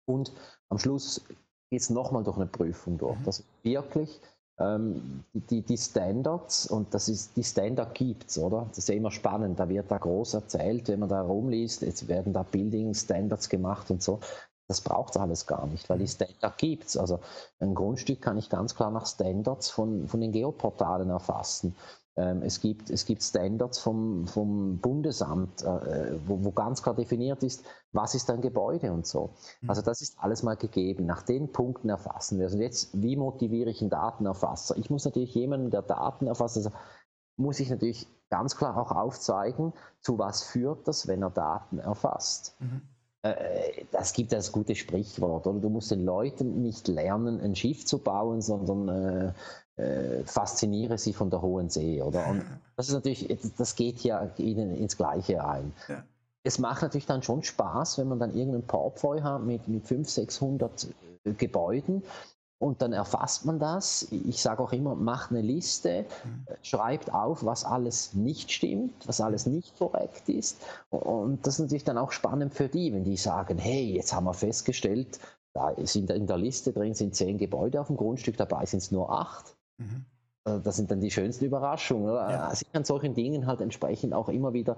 und 0.06 0.34
am 0.70 0.78
Schluss 0.78 1.22
geht 1.70 1.82
es 1.82 1.90
nochmal 1.90 2.24
durch 2.24 2.38
eine 2.38 2.48
Prüfung 2.48 2.98
durch. 2.98 3.18
Mhm. 3.20 3.24
Das 3.24 3.40
ist 3.40 3.48
wirklich 3.64 4.22
die, 4.58 5.62
die, 5.64 5.78
Standards, 5.78 6.68
und 6.68 6.94
das 6.94 7.10
ist, 7.10 7.36
die 7.36 7.44
Standard 7.44 7.94
gibt 7.94 8.30
es, 8.30 8.38
oder? 8.38 8.68
Das 8.70 8.78
ist 8.78 8.88
ja 8.90 8.96
immer 8.96 9.12
spannend, 9.12 9.60
da 9.60 9.68
wird 9.68 9.92
da 9.92 9.98
groß 9.98 10.36
erzählt, 10.36 10.88
wenn 10.88 11.00
man 11.00 11.10
da 11.10 11.22
rumliest, 11.22 11.82
jetzt 11.82 12.08
werden 12.08 12.32
da 12.32 12.44
Building 12.44 12.94
Standards 12.94 13.50
gemacht 13.50 13.92
und 13.92 14.02
so. 14.02 14.22
Das 14.68 14.80
braucht 14.82 15.16
es 15.16 15.22
alles 15.22 15.46
gar 15.46 15.68
nicht, 15.68 15.90
weil 15.90 16.00
die 16.00 16.08
Standard 16.08 16.58
gibt 16.58 16.86
es. 16.86 16.96
Also 16.98 17.20
ein 17.60 17.76
Grundstück 17.76 18.22
kann 18.22 18.38
ich 18.38 18.50
ganz 18.50 18.76
klar 18.76 18.92
nach 18.92 19.06
Standards 19.06 19.70
von, 19.70 20.08
von 20.08 20.22
den 20.22 20.32
Geoportalen 20.32 21.10
erfassen. 21.10 21.76
Ähm, 22.18 22.44
es, 22.44 22.62
gibt, 22.62 22.90
es 22.90 23.06
gibt 23.06 23.22
Standards 23.24 23.80
vom, 23.80 24.26
vom 24.26 24.78
Bundesamt, 24.78 25.64
äh, 25.64 26.18
wo, 26.26 26.44
wo, 26.46 26.52
ganz 26.52 26.82
klar 26.82 26.96
definiert 26.96 27.44
ist, 27.44 27.66
was 27.92 28.16
ist 28.16 28.30
ein 28.30 28.42
Gebäude 28.42 28.94
und 28.94 29.06
so. 29.06 29.34
Mhm. 29.62 29.70
Also 29.70 29.82
das 29.82 30.02
ist 30.02 30.18
alles 30.20 30.42
mal 30.42 30.56
gegeben. 30.56 31.06
Nach 31.06 31.24
den 31.24 31.52
Punkten 31.52 31.90
erfassen 31.90 32.38
wir. 32.38 32.46
Also 32.46 32.58
jetzt, 32.58 33.02
wie 33.02 33.18
motiviere 33.18 33.70
ich 33.70 33.82
einen 33.82 33.90
Datenerfasser? 33.90 34.78
Ich 34.78 34.90
muss 34.90 35.04
natürlich 35.04 35.36
jemanden, 35.36 35.72
der 35.72 35.82
Daten 35.82 36.28
erfasst, 36.28 36.56
also 36.56 36.72
muss 37.36 37.60
ich 37.60 37.70
natürlich 37.70 38.08
ganz 38.30 38.56
klar 38.56 38.78
auch 38.78 38.92
aufzeigen, 38.92 39.74
zu 40.00 40.18
was 40.18 40.44
führt 40.44 40.88
das, 40.88 41.08
wenn 41.08 41.22
er 41.22 41.32
Daten 41.32 41.80
erfasst. 41.80 42.56
Mhm. 42.60 42.82
Äh, 43.25 43.86
das 43.91 44.13
gibt 44.13 44.32
das 44.32 44.51
gute 44.51 44.75
Sprichwort, 44.75 45.48
oder? 45.48 45.60
Du 45.60 45.70
musst 45.70 45.89
den 45.89 46.05
Leuten 46.05 46.62
nicht 46.62 46.88
lernen, 46.88 47.39
ein 47.41 47.55
Schiff 47.55 47.86
zu 47.86 47.98
bauen, 47.98 48.41
sondern 48.41 49.34
äh, 49.77 49.82
äh, 49.82 50.24
fasziniere 50.25 51.00
sie 51.00 51.13
von 51.13 51.32
der 51.32 51.41
hohen 51.41 51.70
See, 51.70 52.01
oder? 52.01 52.27
Und 52.27 52.46
das 52.77 52.89
ist 52.89 52.94
natürlich, 52.94 53.27
das 53.58 53.75
geht 53.75 54.01
ja 54.01 54.29
ihnen 54.38 54.75
ins 54.75 54.96
Gleiche 54.96 55.44
ein. 55.44 55.74
Ja. 55.88 56.03
Es 56.44 56.60
macht 56.60 56.84
natürlich 56.84 57.08
dann 57.08 57.24
schon 57.24 57.41
Spaß, 57.41 57.98
wenn 57.98 58.08
man 58.08 58.20
dann 58.20 58.36
irgendein 58.36 58.67
Portfolio 58.67 59.24
hat 59.24 59.41
mit, 59.41 59.67
mit 59.67 59.88
500, 59.88 60.29
600 60.29 60.88
Gebäuden 61.39 62.03
und 62.58 62.82
dann 62.82 62.94
erfasst 62.94 63.46
man 63.46 63.60
das. 63.60 64.08
Ich 64.12 64.42
sage 64.42 64.64
auch 64.64 64.72
immer, 64.72 64.96
macht 64.96 65.32
eine 65.32 65.42
Liste, 65.42 66.06
mhm. 66.24 66.46
schreibt 66.62 67.14
auf, 67.14 67.44
was 67.44 67.66
alles 67.66 68.14
nicht 68.14 68.52
stimmt, 68.52 69.08
was 69.08 69.20
alles 69.20 69.46
nicht 69.46 69.78
korrekt 69.78 70.30
ist. 70.30 70.62
Und 70.90 71.46
das 71.46 71.56
ist 71.56 71.60
natürlich 71.62 71.84
dann 71.84 71.98
auch 71.98 72.12
spannend 72.12 72.54
für 72.54 72.70
die, 72.70 72.94
wenn 72.94 73.04
die 73.04 73.18
sagen, 73.18 73.58
hey, 73.58 73.94
jetzt 73.94 74.14
haben 74.14 74.26
wir 74.26 74.34
festgestellt, 74.34 75.20
da 75.54 75.74
sind 75.84 76.10
in 76.10 76.28
der 76.28 76.38
Liste 76.38 76.74
drin 76.74 76.94
sind 76.94 77.16
zehn 77.16 77.38
Gebäude 77.38 77.80
auf 77.80 77.88
dem 77.88 77.98
Grundstück, 77.98 78.38
dabei 78.38 78.66
sind 78.66 78.80
es 78.80 78.92
nur 78.92 79.10
acht. 79.10 79.56
Mhm. 79.78 80.06
Äh, 80.46 80.60
das 80.62 80.78
sind 80.78 80.92
dann 80.92 81.02
die 81.02 81.12
schönsten 81.12 81.46
Überraschungen. 81.46 82.14
Ja. 82.14 82.54
Sich 82.54 82.68
an 82.74 82.86
solchen 82.86 83.14
Dingen 83.14 83.48
halt 83.48 83.62
entsprechend 83.62 84.14
auch 84.14 84.30
immer 84.30 84.54
wieder 84.54 84.78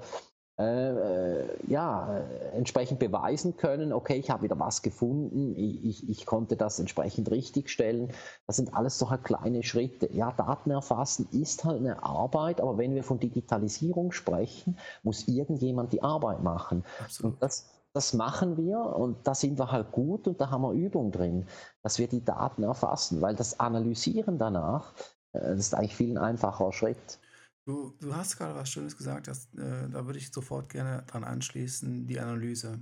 äh, 0.59 1.43
äh, 1.43 1.47
ja, 1.67 2.17
äh, 2.17 2.57
entsprechend 2.57 2.97
beweisen 2.97 3.57
können, 3.57 3.93
okay, 3.93 4.15
ich 4.15 4.31
habe 4.31 4.41
wieder 4.41 4.59
was 4.59 4.81
gefunden, 4.81 5.55
ich, 5.55 5.85
ich, 5.85 6.09
ich, 6.09 6.25
konnte 6.25 6.55
das 6.55 6.79
entsprechend 6.79 7.29
richtigstellen. 7.29 8.11
Das 8.47 8.55
sind 8.55 8.73
alles 8.73 8.97
so 8.97 9.11
halt 9.11 9.23
kleine 9.23 9.61
Schritte. 9.61 10.09
Ja, 10.13 10.31
Daten 10.31 10.71
erfassen 10.71 11.27
ist 11.31 11.63
halt 11.63 11.77
eine 11.81 12.01
Arbeit, 12.01 12.59
aber 12.59 12.79
wenn 12.79 12.95
wir 12.95 13.03
von 13.03 13.19
Digitalisierung 13.19 14.11
sprechen, 14.11 14.79
muss 15.03 15.27
irgendjemand 15.27 15.93
die 15.93 16.01
Arbeit 16.01 16.41
machen. 16.41 16.83
Absolut. 17.03 17.33
Und 17.33 17.43
das, 17.43 17.69
das 17.93 18.13
machen 18.15 18.57
wir 18.57 18.79
und 18.79 19.27
da 19.27 19.35
sind 19.35 19.59
wir 19.59 19.71
halt 19.71 19.91
gut 19.91 20.27
und 20.27 20.41
da 20.41 20.49
haben 20.49 20.63
wir 20.63 20.71
Übung 20.71 21.11
drin, 21.11 21.45
dass 21.83 21.99
wir 21.99 22.07
die 22.07 22.25
Daten 22.25 22.63
erfassen, 22.63 23.21
weil 23.21 23.35
das 23.35 23.59
Analysieren 23.59 24.39
danach, 24.39 24.93
das 25.33 25.59
ist 25.59 25.75
eigentlich 25.75 25.95
viel 25.95 26.17
ein 26.17 26.17
einfacher 26.17 26.71
Schritt. 26.73 27.19
Du, 27.67 27.93
du 27.99 28.15
hast 28.15 28.37
gerade 28.37 28.55
was 28.55 28.69
Schönes 28.71 28.95
gesagt, 28.95 29.27
dass, 29.27 29.53
äh, 29.55 29.89
da 29.89 30.05
würde 30.05 30.19
ich 30.19 30.31
sofort 30.31 30.69
gerne 30.69 31.03
dran 31.05 31.25
anschließen, 31.25 32.07
die 32.07 32.17
Analyse. 32.17 32.79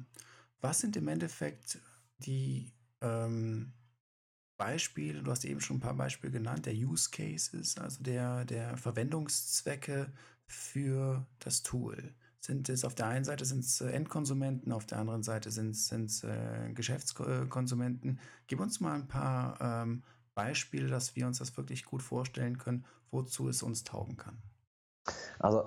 Was 0.62 0.80
sind 0.80 0.96
im 0.96 1.08
Endeffekt 1.08 1.80
die 2.20 2.72
ähm, 3.02 3.74
Beispiele, 4.58 5.24
du 5.24 5.32
hast 5.32 5.44
eben 5.44 5.60
schon 5.60 5.78
ein 5.78 5.80
paar 5.80 5.96
Beispiele 5.96 6.32
genannt, 6.32 6.68
der 6.68 6.76
Use 6.76 7.10
Cases, 7.10 7.80
also 7.80 8.04
der, 8.04 8.46
der 8.46 8.78
Verwendungszwecke 8.78 10.14
für 10.46 11.26
das 11.40 11.64
Tool? 11.64 12.14
Sind 12.40 12.70
es 12.70 12.86
auf 12.86 12.94
der 12.94 13.08
einen 13.08 13.26
Seite 13.26 13.44
sind 13.44 13.62
es 13.62 13.82
äh, 13.82 13.90
Endkonsumenten, 13.90 14.72
auf 14.72 14.86
der 14.86 15.00
anderen 15.00 15.24
Seite 15.24 15.50
sind 15.50 15.72
es 15.72 16.24
äh, 16.24 16.72
Geschäftskonsumenten? 16.76 18.20
Gib 18.46 18.60
uns 18.60 18.80
mal 18.80 18.94
ein 18.94 19.08
paar 19.08 19.60
ähm, 19.60 20.04
Beispiele, 20.36 20.90
dass 20.90 21.16
wir 21.16 21.26
uns 21.26 21.40
das 21.40 21.58
wirklich 21.58 21.86
gut 21.86 22.04
vorstellen 22.04 22.60
können, 22.60 22.86
wozu 23.10 23.50
es 23.50 23.64
uns 23.64 23.84
taugen 23.84 24.18
kann. 24.18 24.38
Also 25.40 25.64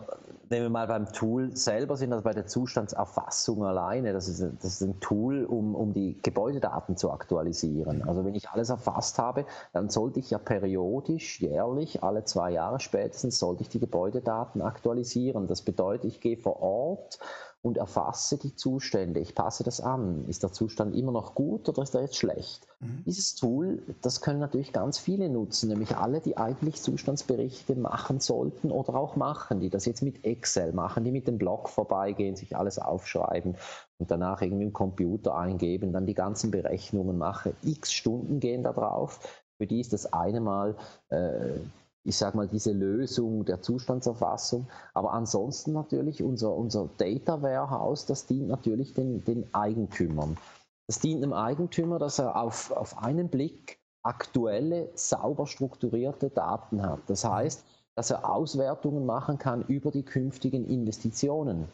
nehmen 0.50 0.66
wir 0.66 0.70
mal 0.70 0.86
beim 0.86 1.12
Tool 1.12 1.54
selber, 1.56 1.96
sind 1.96 2.10
das 2.10 2.22
bei 2.22 2.32
der 2.32 2.46
Zustandserfassung 2.46 3.64
alleine. 3.64 4.12
Das 4.12 4.28
ist, 4.28 4.40
das 4.40 4.80
ist 4.80 4.82
ein 4.82 5.00
Tool, 5.00 5.44
um, 5.44 5.74
um 5.74 5.92
die 5.92 6.18
Gebäudedaten 6.22 6.96
zu 6.96 7.10
aktualisieren. 7.10 8.02
Also 8.08 8.24
wenn 8.24 8.34
ich 8.34 8.48
alles 8.50 8.70
erfasst 8.70 9.18
habe, 9.18 9.44
dann 9.72 9.90
sollte 9.90 10.20
ich 10.20 10.30
ja 10.30 10.38
periodisch, 10.38 11.40
jährlich, 11.40 12.02
alle 12.02 12.24
zwei 12.24 12.50
Jahre 12.50 12.80
spätestens, 12.80 13.38
sollte 13.38 13.62
ich 13.62 13.68
die 13.68 13.80
Gebäudedaten 13.80 14.62
aktualisieren. 14.62 15.46
Das 15.46 15.62
bedeutet, 15.62 16.06
ich 16.06 16.20
gehe 16.20 16.36
vor 16.36 16.60
Ort 16.62 17.18
und 17.60 17.76
erfasse 17.76 18.38
die 18.38 18.54
Zustände. 18.54 19.20
Ich 19.20 19.34
passe 19.34 19.64
das 19.64 19.80
an. 19.80 20.24
Ist 20.28 20.42
der 20.42 20.52
Zustand 20.52 20.94
immer 20.94 21.10
noch 21.10 21.34
gut 21.34 21.68
oder 21.68 21.82
ist 21.82 21.94
er 21.94 22.02
jetzt 22.02 22.16
schlecht? 22.16 22.66
Mhm. 22.78 23.02
Dieses 23.04 23.34
Tool, 23.34 23.82
das 24.00 24.20
können 24.20 24.38
natürlich 24.38 24.72
ganz 24.72 24.98
viele 24.98 25.28
nutzen, 25.28 25.68
nämlich 25.68 25.96
alle, 25.96 26.20
die 26.20 26.36
eigentlich 26.36 26.80
Zustandsberichte 26.80 27.74
machen 27.74 28.20
sollten 28.20 28.70
oder 28.70 28.94
auch 28.94 29.16
machen, 29.16 29.60
die 29.60 29.70
das 29.70 29.86
jetzt 29.86 30.02
mit 30.02 30.24
Excel 30.24 30.72
machen, 30.72 31.04
die 31.04 31.10
mit 31.10 31.26
dem 31.26 31.38
Blog 31.38 31.68
vorbeigehen, 31.68 32.36
sich 32.36 32.56
alles 32.56 32.78
aufschreiben 32.78 33.56
und 33.98 34.10
danach 34.10 34.40
irgendwie 34.40 34.64
im 34.64 34.72
Computer 34.72 35.36
eingeben, 35.36 35.92
dann 35.92 36.06
die 36.06 36.14
ganzen 36.14 36.52
Berechnungen 36.52 37.18
machen. 37.18 37.56
X 37.64 37.92
Stunden 37.92 38.38
gehen 38.38 38.62
da 38.62 38.72
drauf. 38.72 39.44
Für 39.56 39.66
die 39.66 39.80
ist 39.80 39.92
das 39.92 40.12
eine 40.12 40.40
Mal 40.40 40.76
äh, 41.08 41.58
ich 42.04 42.16
sage 42.16 42.36
mal, 42.36 42.48
diese 42.48 42.72
Lösung 42.72 43.44
der 43.44 43.60
Zustandserfassung. 43.60 44.66
Aber 44.94 45.12
ansonsten 45.12 45.72
natürlich 45.72 46.22
unser, 46.22 46.54
unser 46.54 46.88
Data 46.96 47.42
Warehouse, 47.42 48.06
das 48.06 48.26
dient 48.26 48.48
natürlich 48.48 48.94
den, 48.94 49.24
den 49.24 49.52
Eigentümern. 49.54 50.36
Das 50.86 51.00
dient 51.00 51.22
dem 51.22 51.34
Eigentümer, 51.34 51.98
dass 51.98 52.18
er 52.18 52.40
auf, 52.40 52.70
auf 52.70 52.98
einen 53.02 53.28
Blick 53.28 53.78
aktuelle, 54.02 54.90
sauber 54.94 55.46
strukturierte 55.46 56.30
Daten 56.30 56.82
hat. 56.82 57.00
Das 57.08 57.24
heißt, 57.24 57.64
dass 57.94 58.10
er 58.10 58.30
Auswertungen 58.30 59.04
machen 59.04 59.38
kann 59.38 59.62
über 59.62 59.90
die 59.90 60.04
künftigen 60.04 60.66
Investitionen. 60.66 61.68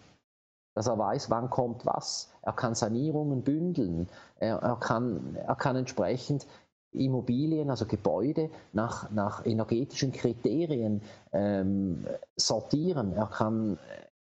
Dass 0.74 0.88
er 0.88 0.98
weiß, 0.98 1.30
wann 1.30 1.50
kommt 1.50 1.86
was. 1.86 2.32
Er 2.42 2.54
kann 2.54 2.74
Sanierungen 2.74 3.42
bündeln. 3.42 4.08
Er, 4.40 4.56
er, 4.56 4.76
kann, 4.76 5.36
er 5.36 5.54
kann 5.54 5.76
entsprechend 5.76 6.46
Immobilien, 6.94 7.70
also 7.70 7.86
Gebäude, 7.86 8.50
nach, 8.72 9.10
nach 9.10 9.44
energetischen 9.44 10.12
Kriterien 10.12 11.02
ähm, 11.32 12.06
sortieren. 12.36 13.12
Er 13.12 13.26
kann, 13.26 13.78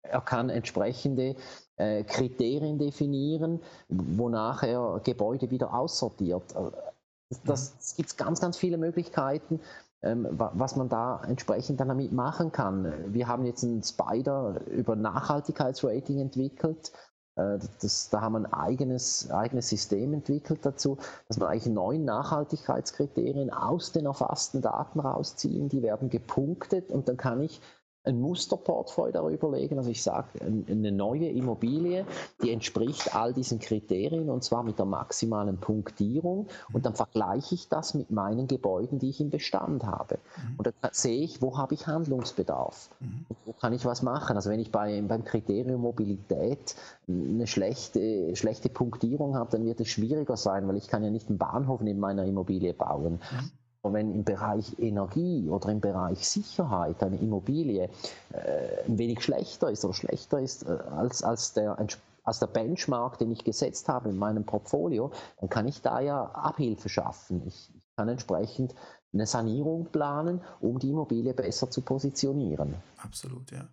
er 0.03 0.21
kann 0.21 0.51
entsprechende 0.51 1.37
äh, 1.77 2.05
Kriterien 2.05 2.79
definieren, 2.79 3.61
wonach 3.89 4.63
er 4.63 5.01
Gebäude 5.05 5.51
wieder 5.51 5.75
aussortiert. 5.75 6.55
Das, 7.45 7.77
das 7.77 7.97
gibt 7.97 8.17
ganz, 8.17 8.41
ganz 8.41 8.57
viele 8.57 8.79
Möglichkeiten, 8.79 9.61
ähm, 10.03 10.29
was 10.31 10.77
man 10.77 10.89
da 10.89 11.23
entsprechend 11.27 11.81
dann 11.81 11.89
damit 11.89 12.13
machen 12.13 12.53
kann. 12.53 12.93
Wir 13.13 13.27
haben 13.27 13.45
jetzt 13.45 13.63
ein 13.63 13.83
Spider 13.83 14.61
über 14.67 14.95
Nachhaltigkeitsrating 14.95 16.21
entwickelt 16.21 16.93
Äh, 16.93 17.14
das, 17.37 18.11
da 18.11 18.21
haben 18.21 18.35
wir 18.35 18.39
ein 18.41 18.53
eigenes, 18.53 19.31
eigenes 19.31 19.69
System 19.69 20.15
entwickelt 20.15 20.61
dazu, 20.65 20.99
dass 21.29 21.41
wir 21.41 21.49
eigentlich 21.49 21.73
neun 21.73 22.05
Nachhaltigkeitskriterien 22.05 23.51
aus 23.51 23.93
den 23.93 24.07
erfassten 24.07 24.63
Daten 24.63 25.01
rausziehen. 25.01 25.69
Die 25.69 25.83
werden 25.83 26.11
gepunktet 26.11 26.91
und 26.91 27.09
dann 27.09 27.17
kann 27.17 27.41
ich 27.41 27.61
ein 28.05 28.21
Musterportfolio 28.21 29.13
darüber 29.13 29.51
legen. 29.51 29.79
Also 29.79 29.91
ich 29.91 30.03
sage, 30.03 30.29
eine 30.41 30.93
neue 30.93 31.29
Immobilie, 31.29 32.05
die 32.43 32.51
entspricht 32.51 33.15
all 33.15 33.33
diesen 33.33 33.59
Kriterien 33.59 34.29
und 34.29 34.45
zwar 34.45 34.63
mit 34.63 34.79
der 34.79 34.85
maximalen 34.85 35.59
Punktierung. 35.59 36.49
Und 36.73 36.85
dann 36.85 36.95
vergleiche 36.95 37.55
ich 37.55 37.69
das 37.69 37.95
mit 37.95 38.11
meinen 38.11 38.47
Gebäuden, 38.47 38.99
die 38.99 39.09
ich 39.09 39.21
im 39.21 39.31
Bestand 39.31 39.85
habe. 39.85 40.19
Mhm. 40.37 40.55
Und 40.59 40.67
dann 40.67 40.75
sehe 40.93 41.23
ich, 41.23 41.41
wo 41.41 41.57
habe 41.57 41.75
ich 41.75 41.87
Handlungsbedarf? 41.87 42.91
Mhm. 43.01 43.27
wo 43.47 43.53
kann 43.53 43.73
ich 43.73 43.85
was 43.85 44.03
machen? 44.03 44.37
Also 44.37 44.51
wenn 44.51 44.61
ich 44.61 44.71
bei, 44.71 45.01
beim 45.03 45.25
Kriterium 45.25 45.81
Mobilität 45.81 46.77
eine 47.09 47.47
schlechte, 47.47 48.37
schlechte 48.37 48.69
Punktierung 48.69 49.37
habe, 49.37 49.51
dann 49.51 49.65
wird 49.65 49.81
es 49.81 49.89
schwieriger 49.89 50.37
sein, 50.37 50.69
weil 50.69 50.77
ich 50.77 50.89
kann 50.89 51.03
ja 51.03 51.11
nicht 51.11 51.29
einen 51.29 51.39
Bahnhof 51.39 51.81
neben 51.81 52.01
meiner 52.01 52.25
Immobilie 52.25 52.75
bauen. 52.75 53.21
Wenn 53.93 54.13
im 54.13 54.25
Bereich 54.25 54.79
Energie 54.79 55.49
oder 55.49 55.69
im 55.69 55.81
Bereich 55.81 56.27
Sicherheit 56.27 57.03
eine 57.03 57.17
Immobilie 57.17 57.91
äh, 58.33 58.85
ein 58.87 58.99
wenig 58.99 59.23
schlechter 59.23 59.71
ist 59.71 59.85
oder 59.85 59.95
schlechter 59.95 60.41
ist 60.41 60.67
äh, 60.67 60.79
als, 60.91 61.23
als, 61.23 61.53
der, 61.53 61.79
als 62.25 62.39
der 62.39 62.47
Benchmark, 62.47 63.19
den 63.19 63.31
ich 63.31 63.45
gesetzt 63.45 63.89
habe 63.89 64.09
in 64.09 64.17
meinem 64.17 64.45
Portfolio, 64.45 65.11
dann 65.41 65.51
kann 65.51 65.69
ich 65.69 65.83
da 65.83 66.01
ja 66.01 66.25
Abhilfe 66.25 66.89
schaffen. 66.89 67.43
Ich, 67.47 67.71
ich 67.75 67.97
kann 67.97 68.09
entsprechend 68.09 68.75
eine 69.13 69.27
Sanierung 69.27 69.87
planen, 69.87 70.41
um 70.61 70.79
die 70.79 70.91
Immobilie 70.91 71.35
besser 71.35 71.71
zu 71.71 71.83
positionieren. 71.83 72.75
Absolut, 73.03 73.51
ja. 73.53 73.69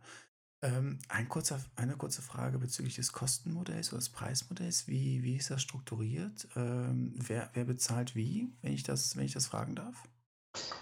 Ähm, 0.64 1.00
ein 1.10 1.28
kurzer, 1.28 1.60
eine 1.76 1.96
kurze 1.96 2.22
Frage 2.22 2.60
bezüglich 2.60 2.96
des 2.96 3.14
Kostenmodells 3.14 3.90
oder 3.92 4.00
des 4.00 4.10
Preismodells. 4.10 4.88
Wie, 4.88 5.24
wie 5.24 5.36
ist 5.36 5.50
das 5.50 5.62
strukturiert? 5.62 6.48
Ähm, 6.56 7.16
wer, 7.18 7.50
wer 7.54 7.66
bezahlt 7.66 8.16
wie, 8.16 8.54
wenn 8.62 8.74
ich, 8.74 8.84
das, 8.84 9.16
wenn 9.18 9.26
ich 9.26 9.34
das 9.34 9.48
fragen 9.48 9.76
darf? 9.76 10.04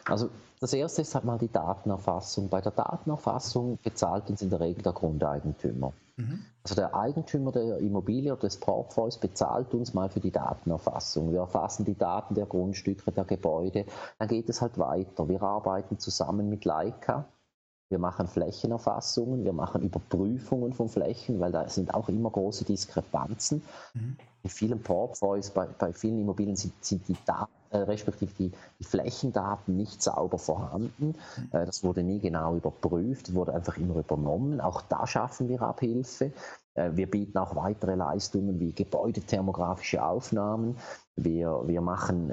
Also 0.04 0.30
das 0.60 0.74
erste 0.74 1.02
ist 1.02 1.16
halt 1.16 1.24
mal 1.24 1.38
die 1.38 1.52
Datenerfassung. 1.52 2.50
Bei 2.50 2.60
der 2.60 2.72
Datenerfassung 2.72 3.80
bezahlt 3.82 4.30
uns 4.30 4.42
in 4.42 4.50
der 4.50 4.60
Regel 4.60 4.84
der 4.84 4.94
Grundeigentümer. 4.94 5.94
Mhm. 6.18 6.44
Also 6.64 6.76
der 6.76 6.94
Eigentümer 6.94 7.54
der 7.54 7.78
Immobilie 7.78 8.34
oder 8.34 8.42
des 8.42 8.60
Portfolios 8.60 9.18
bezahlt 9.18 9.74
uns 9.74 9.94
mal 9.94 10.10
für 10.10 10.20
die 10.20 10.32
Datenerfassung. 10.32 11.32
Wir 11.32 11.40
erfassen 11.40 11.86
die 11.86 11.98
Daten 11.98 12.36
der 12.36 12.48
Grundstücke, 12.48 13.12
der 13.12 13.24
Gebäude. 13.24 13.86
Dann 14.18 14.28
geht 14.28 14.50
es 14.50 14.62
halt 14.62 14.78
weiter. 14.78 15.30
Wir 15.30 15.42
arbeiten 15.42 16.00
zusammen 16.00 16.50
mit 16.50 16.66
Leica 16.66 17.30
wir 17.90 17.98
machen 17.98 18.28
Flächenerfassungen, 18.28 19.44
wir 19.44 19.54
machen 19.54 19.82
Überprüfungen 19.82 20.74
von 20.74 20.90
Flächen, 20.90 21.40
weil 21.40 21.52
da 21.52 21.68
sind 21.68 21.94
auch 21.94 22.08
immer 22.08 22.30
große 22.30 22.64
Diskrepanzen. 22.64 23.64
Mhm. 23.96 24.16
In 24.44 24.50
vielen 24.50 24.82
Portfolios, 24.82 25.50
bei, 25.50 25.66
bei 25.66 25.92
vielen 25.92 26.22
Immobilien 26.22 26.56
sind, 26.56 26.74
sind 26.86 27.08
die 27.08 27.18
Daten, 27.26 27.52
äh, 27.72 27.78
respektive 27.80 28.32
die, 28.38 28.52
die, 28.80 28.84
Flächendaten 28.84 29.76
nicht 29.76 30.04
sauber 30.04 30.38
vorhanden. 30.38 31.16
Mhm. 31.36 31.50
Äh, 31.52 31.66
das 31.66 31.84
wurde 31.84 32.04
nie 32.04 32.20
genau 32.20 32.56
überprüft, 32.56 33.34
wurde 33.34 33.56
einfach 33.56 33.78
immer 33.78 33.96
übernommen. 33.96 34.62
Auch 34.62 34.84
da 34.84 35.08
schaffen 35.08 35.50
wir 35.50 35.62
Abhilfe. 35.64 36.32
Äh, 36.76 36.92
wir 36.94 37.10
bieten 37.10 37.40
auch 37.40 37.56
weitere 37.56 37.96
Leistungen 37.96 38.60
wie 38.60 38.72
gebäudethermografische 38.72 40.06
Aufnahmen. 40.06 40.78
Wir, 41.16 41.64
wir 41.66 41.82
machen 41.82 42.32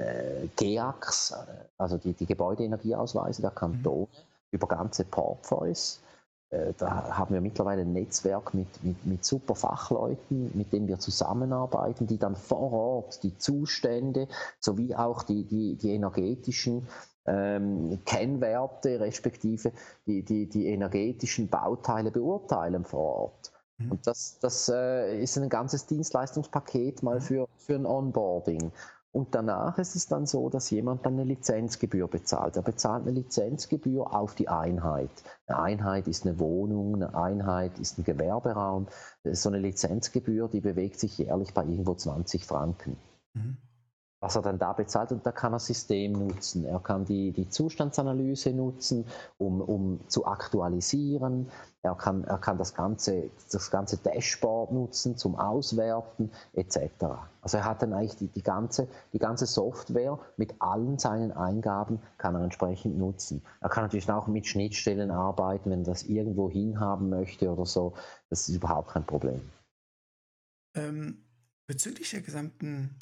GEACs, 0.55 1.33
also 1.77 1.97
die, 1.97 2.13
die 2.13 2.25
Gebäudeenergieausweise 2.25 3.41
der 3.41 3.51
Kantone. 3.51 4.07
Mhm 4.13 4.36
über 4.57 4.67
ganze 4.67 5.05
Portfolios. 5.05 6.01
Äh, 6.49 6.73
da 6.77 7.17
haben 7.17 7.33
wir 7.33 7.41
mittlerweile 7.41 7.81
ein 7.81 7.93
Netzwerk 7.93 8.53
mit, 8.53 8.67
mit, 8.83 9.05
mit, 9.05 9.25
super 9.25 9.55
Fachleuten, 9.55 10.51
mit 10.53 10.71
denen 10.71 10.87
wir 10.87 10.99
zusammenarbeiten, 10.99 12.07
die 12.07 12.17
dann 12.17 12.35
vor 12.35 12.71
Ort 12.71 13.23
die 13.23 13.37
Zustände 13.37 14.27
sowie 14.59 14.95
auch 14.95 15.23
die, 15.23 15.43
die, 15.43 15.75
die 15.75 15.91
energetischen 15.91 16.87
ähm, 17.25 17.99
Kennwerte 18.05 18.99
respektive 19.01 19.73
die, 20.05 20.23
die, 20.23 20.47
die 20.47 20.67
energetischen 20.67 21.49
Bauteile 21.49 22.11
beurteilen 22.11 22.85
vor 22.85 23.15
Ort. 23.15 23.51
Mhm. 23.77 23.91
Und 23.91 24.07
das, 24.07 24.39
das 24.39 24.69
äh, 24.69 25.21
ist 25.21 25.37
ein 25.37 25.49
ganzes 25.49 25.85
Dienstleistungspaket 25.85 27.03
mal 27.03 27.15
mhm. 27.15 27.21
für, 27.21 27.47
für 27.57 27.75
ein 27.75 27.85
Onboarding. 27.85 28.71
Und 29.17 29.33
danach 29.33 29.79
ist 29.79 29.95
es 29.95 30.05
dann 30.05 30.27
so, 30.27 30.47
dass 30.47 30.69
jemand 30.69 31.03
dann 31.03 31.13
eine 31.13 31.23
Lizenzgebühr 31.23 32.07
bezahlt. 32.07 32.55
Er 32.55 32.61
bezahlt 32.61 33.01
eine 33.01 33.13
Lizenzgebühr 33.13 34.13
auf 34.13 34.35
die 34.35 34.47
Einheit. 34.47 35.09
Eine 35.47 35.59
Einheit 35.59 36.07
ist 36.07 36.27
eine 36.27 36.37
Wohnung, 36.37 36.93
eine 36.93 37.15
Einheit 37.15 37.79
ist 37.79 37.97
ein 37.97 38.03
Gewerberaum. 38.03 38.85
So 39.23 39.49
eine 39.49 39.57
Lizenzgebühr, 39.57 40.49
die 40.49 40.61
bewegt 40.61 40.99
sich 40.99 41.17
jährlich 41.17 41.55
bei 41.55 41.63
irgendwo 41.63 41.95
20 41.95 42.45
Franken. 42.45 42.95
Mhm 43.33 43.57
was 44.19 44.35
er 44.35 44.41
dann 44.41 44.57
da 44.57 44.73
bezahlt 44.73 45.11
und 45.11 45.25
da 45.25 45.31
kann 45.31 45.53
er 45.53 45.59
System 45.59 46.13
nutzen. 46.13 46.65
Er 46.65 46.79
kann 46.79 47.05
die, 47.05 47.31
die 47.31 47.49
Zustandsanalyse 47.49 48.51
nutzen, 48.51 49.05
um, 49.37 49.61
um 49.61 49.99
zu 50.07 50.25
aktualisieren. 50.25 51.51
Er 51.83 51.93
kann, 51.95 52.23
er 52.23 52.39
kann 52.39 52.57
das, 52.57 52.73
ganze, 52.73 53.29
das 53.51 53.69
ganze 53.69 53.97
Dashboard 53.97 54.71
nutzen 54.71 55.17
zum 55.17 55.37
Auswerten 55.37 56.31
etc. 56.53 56.79
Also 57.41 57.57
er 57.57 57.65
hat 57.65 57.83
dann 57.83 57.93
eigentlich 57.93 58.17
die, 58.17 58.27
die, 58.27 58.41
ganze, 58.41 58.87
die 59.13 59.19
ganze 59.19 59.45
Software 59.45 60.17
mit 60.35 60.55
allen 60.59 60.97
seinen 60.97 61.31
Eingaben 61.31 62.01
kann 62.17 62.33
er 62.33 62.43
entsprechend 62.43 62.97
nutzen. 62.97 63.43
Er 63.61 63.69
kann 63.69 63.83
natürlich 63.83 64.09
auch 64.09 64.27
mit 64.27 64.47
Schnittstellen 64.47 65.11
arbeiten, 65.11 65.69
wenn 65.69 65.81
er 65.81 65.85
das 65.85 66.03
irgendwo 66.03 66.49
hinhaben 66.49 67.09
möchte 67.09 67.51
oder 67.51 67.65
so. 67.65 67.93
Das 68.29 68.49
ist 68.49 68.55
überhaupt 68.55 68.89
kein 68.89 69.05
Problem. 69.05 69.41
Ähm, 70.75 71.23
bezüglich 71.67 72.09
der 72.11 72.21
gesamten 72.21 72.97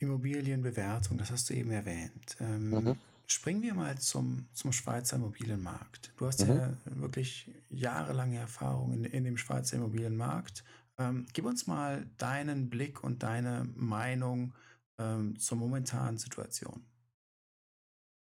Immobilienbewertung, 0.00 1.18
das 1.18 1.30
hast 1.30 1.50
du 1.50 1.54
eben 1.54 1.70
erwähnt. 1.70 2.36
Ähm, 2.40 2.70
mhm. 2.70 2.96
Springen 3.26 3.62
wir 3.62 3.74
mal 3.74 3.96
zum, 3.98 4.46
zum 4.52 4.72
Schweizer 4.72 5.16
Immobilienmarkt. 5.16 6.12
Du 6.16 6.26
hast 6.26 6.44
mhm. 6.46 6.56
ja 6.56 6.74
wirklich 6.84 7.50
jahrelange 7.68 8.38
Erfahrung 8.38 8.92
in, 8.92 9.04
in 9.04 9.24
dem 9.24 9.36
Schweizer 9.36 9.76
Immobilienmarkt. 9.76 10.64
Ähm, 10.98 11.26
gib 11.32 11.44
uns 11.44 11.66
mal 11.66 12.06
deinen 12.18 12.70
Blick 12.70 13.04
und 13.04 13.22
deine 13.22 13.68
Meinung 13.76 14.54
ähm, 14.98 15.38
zur 15.38 15.58
momentanen 15.58 16.18
Situation. 16.18 16.82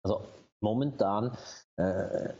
Also 0.04 0.26
momentan, 0.62 1.38
äh, 1.78 2.34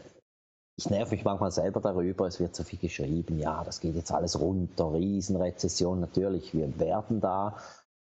ich 0.78 0.90
nerv 0.90 1.12
mich 1.12 1.24
manchmal 1.24 1.52
selber 1.52 1.80
darüber, 1.80 2.28
es 2.28 2.40
wird 2.40 2.56
so 2.56 2.64
viel 2.64 2.80
geschrieben, 2.80 3.40
ja, 3.40 3.64
das 3.64 3.80
geht 3.80 3.96
jetzt 3.96 4.12
alles 4.12 4.40
runter, 4.40 4.94
Riesenrezession, 4.94 6.00
natürlich, 6.00 6.54
wir 6.54 6.80
werden 6.80 7.20
da 7.20 7.58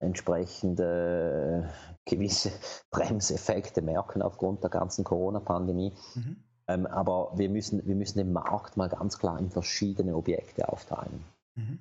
entsprechende 0.05 1.69
gewisse 2.05 2.51
Bremseffekte 2.91 3.81
merken 3.81 4.21
aufgrund 4.21 4.63
der 4.63 4.69
ganzen 4.69 5.03
Corona-Pandemie. 5.03 5.93
Mhm. 6.15 6.37
Ähm, 6.67 6.85
aber 6.87 7.33
wir 7.35 7.49
müssen, 7.49 7.85
wir 7.85 7.95
müssen 7.95 8.17
den 8.17 8.33
Markt 8.33 8.77
mal 8.77 8.89
ganz 8.89 9.19
klar 9.19 9.39
in 9.39 9.49
verschiedene 9.49 10.15
Objekte 10.15 10.67
aufteilen. 10.69 11.23
Mhm. 11.55 11.79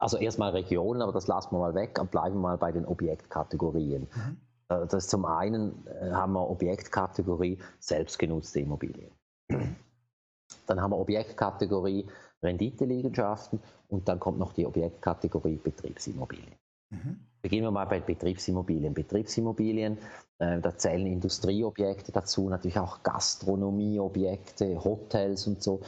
Also 0.00 0.16
erstmal 0.16 0.50
Regionen, 0.50 1.02
aber 1.02 1.12
das 1.12 1.26
lassen 1.26 1.52
wir 1.52 1.58
mal 1.58 1.74
weg 1.74 1.98
und 2.00 2.10
bleiben 2.10 2.40
mal 2.40 2.56
bei 2.56 2.72
den 2.72 2.86
Objektkategorien. 2.86 4.08
Mhm. 4.14 4.40
Äh, 4.68 4.86
das 4.86 5.08
zum 5.08 5.24
einen 5.24 5.86
äh, 5.86 6.10
haben 6.10 6.32
wir 6.32 6.48
Objektkategorie 6.48 7.58
selbstgenutzte 7.80 8.60
Immobilien. 8.60 9.12
Dann 10.66 10.80
haben 10.80 10.92
wir 10.92 10.98
Objektkategorie 10.98 12.06
Renditeliegenschaften 12.42 13.60
und 13.88 14.08
dann 14.08 14.20
kommt 14.20 14.38
noch 14.38 14.52
die 14.52 14.66
Objektkategorie 14.66 15.56
Betriebsimmobilien. 15.56 16.54
Mhm. 16.90 17.20
Beginnen 17.40 17.64
wir 17.64 17.70
mal 17.70 17.86
bei 17.86 18.00
Betriebsimmobilien. 18.00 18.94
Betriebsimmobilien, 18.94 19.98
äh, 20.38 20.60
da 20.60 20.76
zählen 20.76 21.06
Industrieobjekte 21.06 22.12
dazu, 22.12 22.48
natürlich 22.48 22.78
auch 22.78 23.02
Gastronomieobjekte, 23.02 24.82
Hotels 24.82 25.46
und 25.46 25.62
so. 25.62 25.82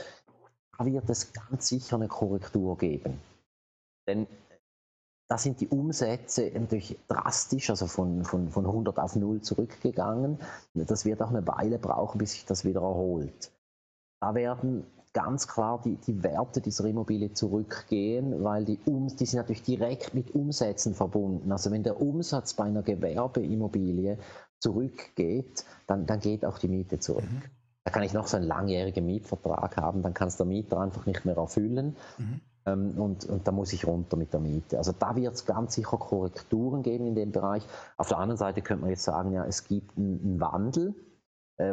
Da 0.79 0.87
wird 0.87 1.11
es 1.11 1.33
ganz 1.33 1.69
sicher 1.69 1.97
eine 1.97 2.09
Korrektur 2.09 2.79
geben. 2.79 3.21
Denn 4.07 4.27
da 5.29 5.39
sind 5.39 5.61
die 5.61 5.69
Umsätze 5.69 6.51
natürlich 6.55 6.99
drastisch, 7.07 7.71
also 7.71 7.87
von, 7.87 8.25
von, 8.25 8.49
von 8.49 8.67
100 8.67 8.99
auf 8.99 9.15
0 9.15 9.41
zurückgegangen. 9.43 10.39
Das 10.75 11.05
wird 11.05 11.23
auch 11.23 11.31
eine 11.31 11.47
Weile 11.47 11.79
brauchen, 11.79 12.19
bis 12.19 12.33
sich 12.33 12.47
das 12.47 12.65
wieder 12.65 12.81
erholt. 12.81 13.53
Da 14.21 14.35
werden 14.35 14.85
ganz 15.13 15.49
klar 15.49 15.81
die, 15.85 15.97
die 15.97 16.23
Werte 16.23 16.61
dieser 16.61 16.85
Immobilie 16.85 17.33
zurückgehen, 17.33 18.45
weil 18.45 18.65
die, 18.65 18.79
um, 18.85 19.09
die 19.09 19.27
sind 19.27 19.39
natürlich 19.39 19.63
direkt 19.63 20.15
mit 20.15 20.35
Umsätzen 20.35 20.95
verbunden. 20.95 21.51
Also 21.51 21.71
wenn 21.71 21.83
der 21.83 22.01
Umsatz 22.01 22.55
bei 22.55 22.65
einer 22.65 22.83
Gewerbeimmobilie 22.83 24.19
zurückgeht, 24.61 25.65
dann, 25.87 26.07
dann 26.07 26.21
geht 26.21 26.45
auch 26.45 26.59
die 26.59 26.69
Miete 26.69 26.99
zurück. 26.99 27.25
Mhm. 27.25 27.43
Da 27.85 27.91
kann 27.91 28.03
ich 28.03 28.13
noch 28.13 28.27
so 28.27 28.37
einen 28.37 28.47
langjährigen 28.47 29.07
Mietvertrag 29.07 29.77
haben, 29.77 30.03
dann 30.03 30.15
kann 30.15 30.29
es 30.29 30.37
der 30.37 30.47
Mieter 30.47 30.79
einfach 30.79 31.07
nicht 31.07 31.25
mehr 31.25 31.37
erfüllen. 31.37 31.97
Mhm. 32.19 32.41
Ähm, 32.67 33.01
und, 33.01 33.25
und 33.25 33.49
da 33.49 33.53
muss 33.53 33.73
ich 33.73 33.87
runter 33.87 34.17
mit 34.17 34.33
der 34.33 34.41
Miete. 34.41 34.79
Also 34.79 34.93
da 34.93 35.17
wird 35.17 35.35
es 35.35 35.47
ganz 35.47 35.75
sicher 35.75 35.97
Korrekturen 35.97 36.83
geben 36.83 37.07
in 37.07 37.15
dem 37.15 37.33
Bereich. 37.33 37.65
Auf 37.97 38.09
der 38.09 38.19
anderen 38.19 38.37
Seite 38.37 38.61
könnte 38.63 38.83
man 38.83 38.91
jetzt 38.91 39.05
sagen, 39.05 39.33
ja, 39.33 39.45
es 39.45 39.65
gibt 39.65 39.97
einen, 39.97 40.21
einen 40.23 40.41
Wandel 40.41 40.95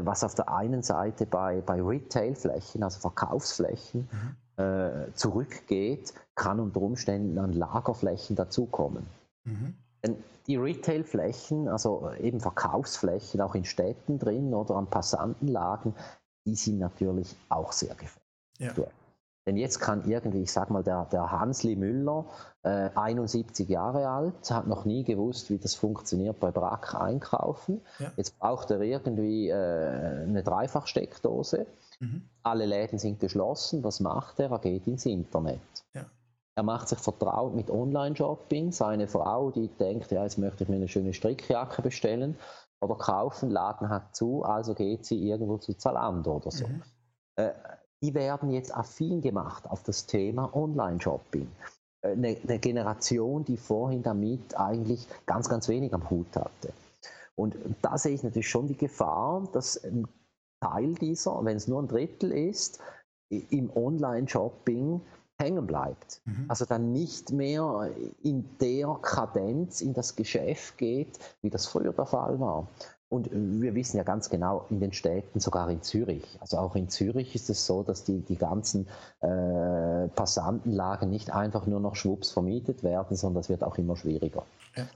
was 0.03 0.23
auf 0.23 0.35
der 0.35 0.53
einen 0.53 0.83
Seite 0.83 1.25
bei, 1.25 1.61
bei 1.61 1.81
Retail-Flächen, 1.81 2.83
also 2.83 2.99
Verkaufsflächen, 2.99 4.07
mhm. 4.11 4.63
äh, 4.63 5.13
zurückgeht, 5.13 6.13
kann 6.35 6.59
unter 6.59 6.81
Umständen 6.81 7.37
an 7.37 7.53
Lagerflächen 7.53 8.35
dazukommen. 8.35 9.07
Mhm. 9.45 9.75
Denn 10.03 10.17
die 10.47 10.57
Retail-Flächen, 10.57 11.67
also 11.67 12.11
eben 12.19 12.39
Verkaufsflächen, 12.39 13.41
auch 13.41 13.55
in 13.55 13.65
Städten 13.65 14.19
drin 14.19 14.53
oder 14.53 14.75
an 14.75 14.87
Passantenlagen, 14.87 15.93
die 16.45 16.55
sind 16.55 16.79
natürlich 16.79 17.35
auch 17.49 17.71
sehr 17.71 17.95
gefährlich. 17.95 18.21
Ja. 18.59 18.73
Denn 19.47 19.55
jetzt 19.55 19.79
kann 19.79 20.03
irgendwie, 20.05 20.41
ich 20.41 20.51
sag 20.51 20.69
mal, 20.69 20.83
der, 20.83 21.05
der 21.05 21.31
Hansli 21.31 21.77
Müller, 21.77 22.25
äh, 22.63 22.89
71 22.93 23.69
Jahre 23.69 24.09
alt, 24.09 24.51
hat 24.51 24.67
noch 24.67 24.83
nie 24.83 25.05
gewusst, 25.05 25.49
wie 25.49 25.57
das 25.57 25.73
funktioniert 25.73 26.39
bei 26.41 26.51
Brack 26.51 26.93
einkaufen. 26.93 27.81
Ja. 27.97 28.11
Jetzt 28.17 28.37
braucht 28.37 28.69
er 28.71 28.81
irgendwie 28.81 29.47
äh, 29.47 30.23
eine 30.23 30.43
Dreifachsteckdose. 30.43 31.65
Mhm. 32.01 32.23
Alle 32.43 32.65
Läden 32.65 32.99
sind 32.99 33.21
geschlossen. 33.21 33.85
Was 33.85 34.01
macht 34.01 34.41
er? 34.41 34.51
Er 34.51 34.59
geht 34.59 34.85
ins 34.85 35.05
Internet. 35.05 35.61
Ja. 35.93 36.05
Er 36.55 36.63
macht 36.63 36.89
sich 36.89 36.99
vertraut 36.99 37.55
mit 37.55 37.69
Online-Shopping. 37.69 38.73
Seine 38.73 39.07
Frau, 39.07 39.51
die 39.51 39.69
denkt, 39.69 40.11
ja, 40.11 40.23
jetzt 40.23 40.37
möchte 40.37 40.65
ich 40.65 40.69
mir 40.69 40.75
eine 40.75 40.89
schöne 40.89 41.13
Strickjacke 41.13 41.81
bestellen 41.81 42.35
oder 42.81 42.95
kaufen, 42.95 43.49
Laden 43.49 43.89
hat 43.89 44.15
zu, 44.15 44.43
also 44.43 44.73
geht 44.73 45.05
sie 45.05 45.27
irgendwo 45.27 45.57
zu 45.57 45.73
Zalando 45.73 46.35
oder 46.35 46.51
so. 46.51 46.67
Mhm. 46.67 46.83
Äh, 47.37 47.51
die 48.01 48.13
werden 48.13 48.51
jetzt 48.51 48.75
affin 48.75 49.21
gemacht 49.21 49.69
auf 49.69 49.83
das 49.83 50.05
Thema 50.05 50.53
Online-Shopping. 50.55 51.47
Eine, 52.01 52.29
äh, 52.29 52.37
eine, 52.43 52.59
Generation, 52.59 53.43
die 53.45 53.57
vorhin 53.57 54.03
damit 54.03 54.57
eigentlich 54.57 55.07
ganz, 55.25 55.49
ganz 55.49 55.67
wenig 55.67 55.93
am 55.93 56.09
Hut 56.09 56.35
hatte. 56.35 56.73
Und 57.35 57.55
da 57.81 57.97
sehe 57.97 58.13
ich 58.13 58.23
natürlich 58.23 58.49
schon 58.49 58.67
die 58.67 58.77
Gefahr, 58.77 59.47
dass 59.53 59.83
ein 59.83 60.07
Teil 60.59 60.95
dieser, 60.95 61.43
wenn 61.45 61.57
es 61.57 61.67
nur 61.67 61.81
ein 61.81 61.87
Drittel 61.87 62.31
ist, 62.31 62.79
im 63.29 63.69
Online-Shopping 63.75 65.01
hängen 65.39 65.67
bleibt. 65.67 66.21
Mhm. 66.25 66.45
Also 66.47 66.65
dann 66.65 66.93
nicht 66.93 67.31
mehr 67.31 67.91
in 68.23 68.57
der 68.59 68.97
Kadenz 69.01 69.81
in 69.81 69.93
das 69.93 70.15
Geschäft 70.15 70.77
geht, 70.77 71.19
wie 71.41 71.49
das 71.49 71.67
früher 71.67 71.93
der 71.93 72.05
Fall 72.05 72.39
war. 72.39 72.67
Und 73.09 73.29
wir 73.31 73.73
wissen 73.73 73.95
ja 73.95 74.03
ganz 74.03 74.29
genau, 74.29 74.65
in 74.69 74.81
den 74.81 74.91
Städten, 74.91 75.39
sogar 75.39 75.69
in 75.69 75.81
Zürich, 75.81 76.37
also 76.41 76.57
auch 76.57 76.75
in 76.75 76.89
Zürich 76.89 77.35
ist 77.35 77.49
es 77.49 77.65
so, 77.65 77.81
dass 77.81 78.03
die, 78.03 78.19
die 78.19 78.35
ganzen 78.35 78.87
äh, 79.21 80.09
Passantenlagen 80.09 81.09
nicht 81.09 81.33
einfach 81.33 81.67
nur 81.67 81.79
noch 81.79 81.95
schwupps 81.95 82.31
vermietet 82.31 82.83
werden, 82.83 83.15
sondern 83.15 83.41
es 83.41 83.49
wird 83.49 83.63
auch 83.63 83.77
immer 83.77 83.95
schwieriger. 83.95 84.43
Ja. 84.75 84.87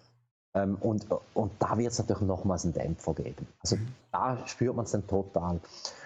Ähm, 0.53 0.75
und, 0.81 1.07
und 1.33 1.53
da 1.59 1.77
wird 1.77 1.93
es 1.93 1.99
natürlich 1.99 2.23
nochmals 2.23 2.65
einen 2.65 2.73
Dämpfer 2.73 3.13
geben. 3.13 3.47
Also 3.61 3.77
mhm. 3.77 3.87
da 4.11 4.45
spürt 4.45 4.75
man 4.75 4.83
es 4.83 4.91
dann 4.91 5.07
total. 5.07 5.61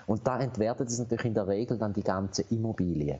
Und 0.06 0.28
da 0.28 0.40
entwertet 0.40 0.90
es 0.90 1.00
natürlich 1.00 1.26
in 1.26 1.34
der 1.34 1.48
Regel 1.48 1.80
dann 1.80 1.94
die 1.94 2.04
ganze 2.04 2.44
Immobilie. 2.44 3.20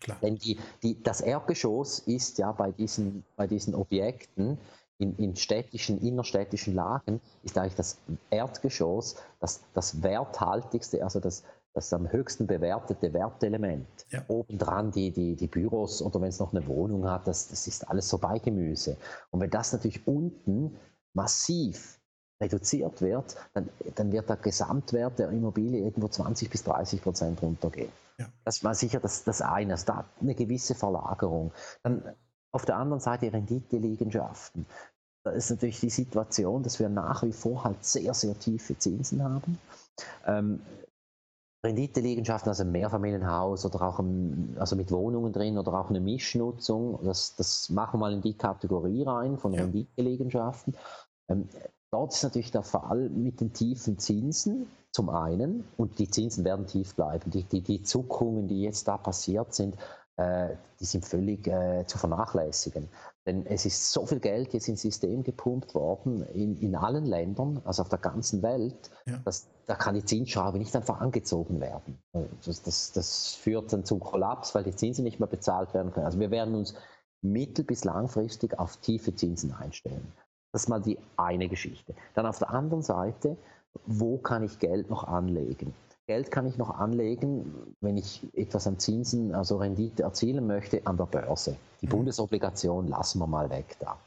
Klar. 0.00 0.18
Denn 0.20 0.36
die, 0.36 0.58
die, 0.82 1.02
das 1.02 1.22
Erdgeschoss 1.22 2.00
ist 2.00 2.36
ja 2.36 2.52
bei 2.52 2.70
diesen, 2.70 3.24
bei 3.36 3.46
diesen 3.46 3.74
Objekten 3.74 4.58
in, 4.98 5.16
in, 5.16 5.36
städtischen, 5.36 5.98
innerstädtischen 5.98 6.74
Lagen 6.74 7.20
ist 7.42 7.56
eigentlich 7.56 7.76
das 7.76 7.98
Erdgeschoss 8.30 9.16
das, 9.40 9.62
das 9.74 10.02
werthaltigste, 10.02 11.02
also 11.02 11.20
das, 11.20 11.44
das 11.72 11.92
am 11.92 12.10
höchsten 12.10 12.46
bewertete 12.46 13.12
Wertelement. 13.12 13.86
Ja. 14.10 14.24
Obendran 14.28 14.90
die, 14.90 15.12
die, 15.12 15.36
die 15.36 15.46
Büros 15.46 16.02
oder 16.02 16.20
wenn 16.20 16.28
es 16.28 16.40
noch 16.40 16.52
eine 16.52 16.66
Wohnung 16.66 17.08
hat, 17.08 17.28
das, 17.28 17.48
das 17.48 17.66
ist 17.66 17.88
alles 17.88 18.08
so 18.08 18.18
Beigemüse. 18.18 18.96
Und 19.30 19.40
wenn 19.40 19.50
das 19.50 19.72
natürlich 19.72 20.06
unten 20.06 20.76
massiv 21.14 22.00
reduziert 22.40 23.00
wird, 23.00 23.36
dann, 23.54 23.68
dann 23.94 24.12
wird 24.12 24.28
der 24.28 24.36
Gesamtwert 24.36 25.18
der 25.18 25.30
Immobilie 25.30 25.80
irgendwo 25.80 26.08
20 26.08 26.50
bis 26.50 26.64
30 26.64 27.02
Prozent 27.02 27.42
runtergehen. 27.42 27.92
Ja. 28.18 28.26
Das 28.44 28.64
war 28.64 28.74
sicher 28.74 29.00
das, 29.00 29.24
das 29.24 29.42
eine. 29.42 29.74
Es 29.74 29.84
da 29.84 30.04
eine 30.20 30.34
gewisse 30.34 30.74
Verlagerung. 30.74 31.52
Dann 31.82 32.02
auf 32.52 32.64
der 32.64 32.76
anderen 32.76 33.00
Seite 33.00 33.32
Renditeliegenschaften. 33.32 34.66
Da 35.24 35.32
ist 35.32 35.50
natürlich 35.50 35.80
die 35.80 35.90
Situation, 35.90 36.62
dass 36.62 36.78
wir 36.78 36.88
nach 36.88 37.22
wie 37.22 37.32
vor 37.32 37.64
halt 37.64 37.84
sehr, 37.84 38.14
sehr 38.14 38.38
tiefe 38.38 38.78
Zinsen 38.78 39.22
haben. 39.22 39.58
Ähm, 40.26 40.60
Renditeliegenschaften, 41.64 42.48
also 42.48 42.62
ein 42.62 42.70
Mehrfamilienhaus 42.70 43.66
oder 43.66 43.82
auch 43.82 43.98
ein, 43.98 44.56
also 44.60 44.76
mit 44.76 44.92
Wohnungen 44.92 45.32
drin 45.32 45.58
oder 45.58 45.74
auch 45.74 45.90
eine 45.90 46.00
Mischnutzung, 46.00 47.00
das, 47.04 47.34
das 47.34 47.68
machen 47.68 47.94
wir 47.94 48.06
mal 48.06 48.12
in 48.12 48.22
die 48.22 48.34
Kategorie 48.34 49.02
rein 49.02 49.38
von 49.38 49.52
ja. 49.52 49.62
Renditeliegenschaften. 49.62 50.74
Ähm, 51.28 51.48
dort 51.90 52.14
ist 52.14 52.22
natürlich 52.22 52.52
der 52.52 52.62
Fall 52.62 53.08
mit 53.10 53.40
den 53.40 53.52
tiefen 53.52 53.98
Zinsen 53.98 54.68
zum 54.92 55.10
einen 55.10 55.64
und 55.76 55.98
die 55.98 56.08
Zinsen 56.08 56.44
werden 56.44 56.66
tief 56.66 56.94
bleiben. 56.94 57.30
Die, 57.30 57.42
die, 57.42 57.60
die 57.60 57.82
Zuckungen, 57.82 58.46
die 58.46 58.62
jetzt 58.62 58.86
da 58.86 58.96
passiert 58.96 59.52
sind, 59.52 59.76
die 60.18 60.84
sind 60.84 61.04
völlig 61.04 61.46
äh, 61.46 61.84
zu 61.86 61.98
vernachlässigen. 61.98 62.88
Denn 63.26 63.46
es 63.46 63.66
ist 63.66 63.92
so 63.92 64.06
viel 64.06 64.20
Geld 64.20 64.52
jetzt 64.54 64.68
ins 64.68 64.82
System 64.82 65.22
gepumpt 65.22 65.74
worden, 65.74 66.22
in, 66.32 66.56
in 66.56 66.74
allen 66.74 67.04
Ländern, 67.04 67.60
also 67.64 67.82
auf 67.82 67.88
der 67.88 67.98
ganzen 67.98 68.42
Welt, 68.42 68.90
ja. 69.06 69.18
dass 69.24 69.46
da 69.66 69.74
kann 69.74 69.94
die 69.94 70.04
Zinsschraube 70.04 70.58
nicht 70.58 70.74
einfach 70.74 71.00
angezogen 71.00 71.60
werden. 71.60 71.98
Das, 72.44 72.62
das, 72.62 72.92
das, 72.92 73.34
führt 73.34 73.72
dann 73.72 73.84
zum 73.84 74.00
Kollaps, 74.00 74.54
weil 74.54 74.64
die 74.64 74.74
Zinsen 74.74 75.04
nicht 75.04 75.20
mehr 75.20 75.28
bezahlt 75.28 75.74
werden 75.74 75.92
können. 75.92 76.06
Also 76.06 76.18
wir 76.18 76.30
werden 76.30 76.54
uns 76.54 76.74
mittel- 77.20 77.64
bis 77.64 77.84
langfristig 77.84 78.58
auf 78.58 78.78
tiefe 78.78 79.14
Zinsen 79.14 79.52
einstellen. 79.52 80.10
Das 80.52 80.62
ist 80.62 80.68
mal 80.68 80.80
die 80.80 80.98
eine 81.18 81.48
Geschichte. 81.48 81.94
Dann 82.14 82.24
auf 82.24 82.38
der 82.38 82.50
anderen 82.50 82.82
Seite, 82.82 83.36
wo 83.84 84.16
kann 84.16 84.42
ich 84.42 84.58
Geld 84.58 84.88
noch 84.88 85.04
anlegen? 85.04 85.74
Geld 86.08 86.30
kann 86.30 86.46
ich 86.46 86.56
noch 86.56 86.70
anlegen, 86.70 87.76
wenn 87.82 87.98
ich 87.98 88.26
etwas 88.32 88.66
an 88.66 88.78
Zinsen, 88.78 89.34
also 89.34 89.58
Rendite 89.58 90.04
erzielen 90.04 90.46
möchte, 90.46 90.80
an 90.86 90.96
der 90.96 91.04
Börse. 91.04 91.54
Die 91.82 91.86
mhm. 91.86 91.90
Bundesobligation 91.90 92.88
lassen 92.88 93.18
wir 93.18 93.26
mal 93.26 93.50
weg 93.50 93.76
da. 93.78 93.98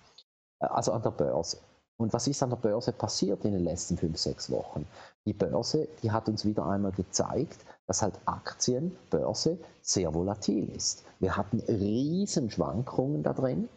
Also 0.58 0.94
an 0.94 1.04
der 1.04 1.12
Börse. 1.12 1.58
Und 1.98 2.12
was 2.12 2.26
ist 2.26 2.42
an 2.42 2.50
der 2.50 2.58
Börse 2.58 2.92
passiert 2.92 3.46
in 3.46 3.52
den 3.52 3.64
letzten 3.64 3.98
fünf, 3.98 4.18
sechs 4.18 4.50
Wochen? 4.50 4.88
Die 5.28 5.34
Börse, 5.34 5.88
die 6.02 6.10
hat 6.10 6.28
uns 6.28 6.44
wieder 6.44 6.66
einmal 6.66 6.92
gezeigt, 6.92 7.60
dass 7.86 8.02
halt 8.02 8.20
Aktien, 8.26 8.98
Börse 9.12 9.60
sehr 9.84 10.12
volatil 10.12 10.74
ist. 10.76 11.04
Wir 11.20 11.38
hatten 11.38 11.60
riesen 11.60 12.50
Schwankungen 12.50 13.22
da 13.22 13.34
drin, 13.34 13.70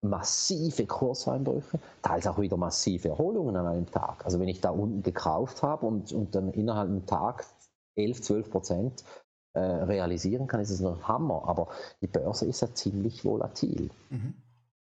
massive 0.00 0.86
Kurseinbrüche, 0.86 1.78
teils 2.00 2.26
auch 2.26 2.38
wieder 2.38 2.56
massive 2.56 3.10
Erholungen 3.10 3.54
an 3.56 3.66
einem 3.66 3.90
Tag. 3.90 4.24
Also 4.24 4.40
wenn 4.40 4.48
ich 4.48 4.62
da 4.62 4.70
unten 4.70 5.02
gekauft 5.02 5.62
habe 5.62 5.84
und, 5.84 6.10
und 6.12 6.34
dann 6.34 6.52
innerhalb 6.52 6.88
einem 6.88 7.04
Tag 7.04 7.44
11, 7.96 8.22
12 8.22 8.50
Prozent 8.50 9.04
äh, 9.54 9.60
realisieren 9.60 10.46
kann, 10.46 10.60
ist 10.60 10.70
es 10.70 10.84
ein 10.84 11.08
Hammer. 11.08 11.44
Aber 11.46 11.68
die 12.00 12.06
Börse 12.06 12.46
ist 12.46 12.60
ja 12.60 12.72
ziemlich 12.74 13.24
volatil. 13.24 13.90
Mhm. 14.10 14.34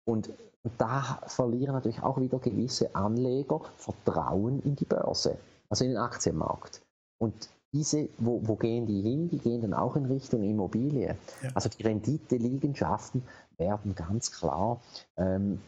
Und 0.06 0.32
da 0.78 1.20
verlieren 1.28 1.74
natürlich 1.74 2.04
auch 2.04 2.20
wieder 2.20 2.40
gewisse 2.40 2.96
Anleger 2.96 3.62
Vertrauen 3.78 4.62
in 4.62 4.76
die 4.76 4.86
Börse, 4.86 5.38
also 5.70 5.84
in 5.84 5.92
den 5.92 6.00
Aktienmarkt. 6.00 6.82
Und 7.18 7.50
diese, 7.74 8.10
wo, 8.18 8.42
wo 8.44 8.56
gehen 8.56 8.86
die 8.86 9.02
hin? 9.02 9.30
Die 9.30 9.40
gehen 9.40 9.62
dann 9.62 9.74
auch 9.74 9.96
in 9.96 10.06
Richtung 10.06 10.44
Immobilie. 10.44 11.18
Ja. 11.42 11.50
Also 11.54 11.70
die 11.70 11.84
Renditeliegenschaften 11.84 13.24
werden 13.58 13.96
ganz 13.96 14.32
klar 14.32 14.82
ähm, 15.18 15.62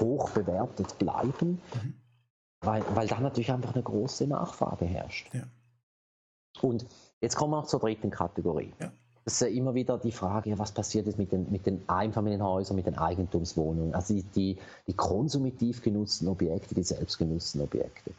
hoch 0.00 0.30
bewertet 0.30 0.98
bleiben, 0.98 1.60
mhm. 1.74 1.94
weil, 2.60 2.82
weil 2.94 3.06
da 3.06 3.20
natürlich 3.20 3.52
einfach 3.52 3.74
eine 3.74 3.82
große 3.82 4.26
Nachfrage 4.26 4.86
herrscht. 4.86 5.34
Ja. 5.34 5.42
Und 6.62 6.86
jetzt 7.20 7.36
kommen 7.36 7.52
wir 7.52 7.58
noch 7.58 7.66
zur 7.66 7.80
dritten 7.80 8.10
Kategorie. 8.10 8.72
Ja. 8.80 8.90
Das 9.26 9.34
ist 9.34 9.40
ja 9.40 9.48
immer 9.48 9.74
wieder 9.74 9.98
die 9.98 10.12
Frage, 10.12 10.56
was 10.56 10.70
passiert 10.70 11.06
jetzt 11.06 11.18
mit 11.18 11.32
den, 11.32 11.50
mit 11.50 11.66
den 11.66 11.82
Einfamilienhäusern, 11.88 12.76
mit 12.76 12.86
den 12.86 12.96
Eigentumswohnungen, 12.96 13.92
also 13.92 14.14
die, 14.14 14.22
die, 14.22 14.56
die 14.86 14.92
konsumitiv 14.92 15.82
genutzten 15.82 16.28
Objekte, 16.28 16.76
die 16.76 16.84
selbstgenutzten 16.84 17.60
Objekte. 17.60 18.12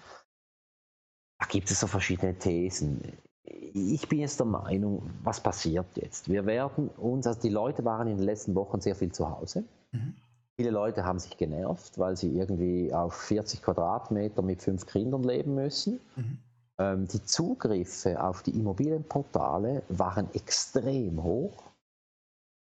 Da 1.39 1.45
gibt 1.47 1.71
es 1.71 1.79
so 1.79 1.87
verschiedene 1.87 2.37
Thesen. 2.37 3.01
Ich 3.43 4.09
bin 4.09 4.19
jetzt 4.19 4.39
der 4.41 4.47
Meinung, 4.47 5.09
was 5.23 5.39
passiert 5.39 5.85
jetzt? 5.95 6.27
Wir 6.27 6.45
werden 6.45 6.89
uns, 6.97 7.25
also 7.25 7.39
die 7.39 7.49
Leute 7.49 7.85
waren 7.85 8.09
in 8.09 8.17
den 8.17 8.25
letzten 8.25 8.53
Wochen 8.55 8.81
sehr 8.81 8.95
viel 8.95 9.13
zu 9.13 9.29
Hause. 9.29 9.63
Mhm. 9.93 10.13
Viele 10.57 10.71
Leute 10.71 11.05
haben 11.05 11.19
sich 11.19 11.37
genervt, 11.37 11.97
weil 11.99 12.17
sie 12.17 12.35
irgendwie 12.35 12.93
auf 12.93 13.13
40 13.13 13.61
Quadratmeter 13.61 14.41
mit 14.41 14.61
fünf 14.61 14.85
Kindern 14.87 15.23
leben 15.23 15.55
müssen. 15.55 16.01
Mhm. 16.17 16.39
Ähm, 16.79 17.07
die 17.07 17.23
Zugriffe 17.23 18.21
auf 18.23 18.43
die 18.43 18.51
Immobilienportale 18.51 19.83
waren 19.89 20.33
extrem 20.33 21.23
hoch. 21.23 21.63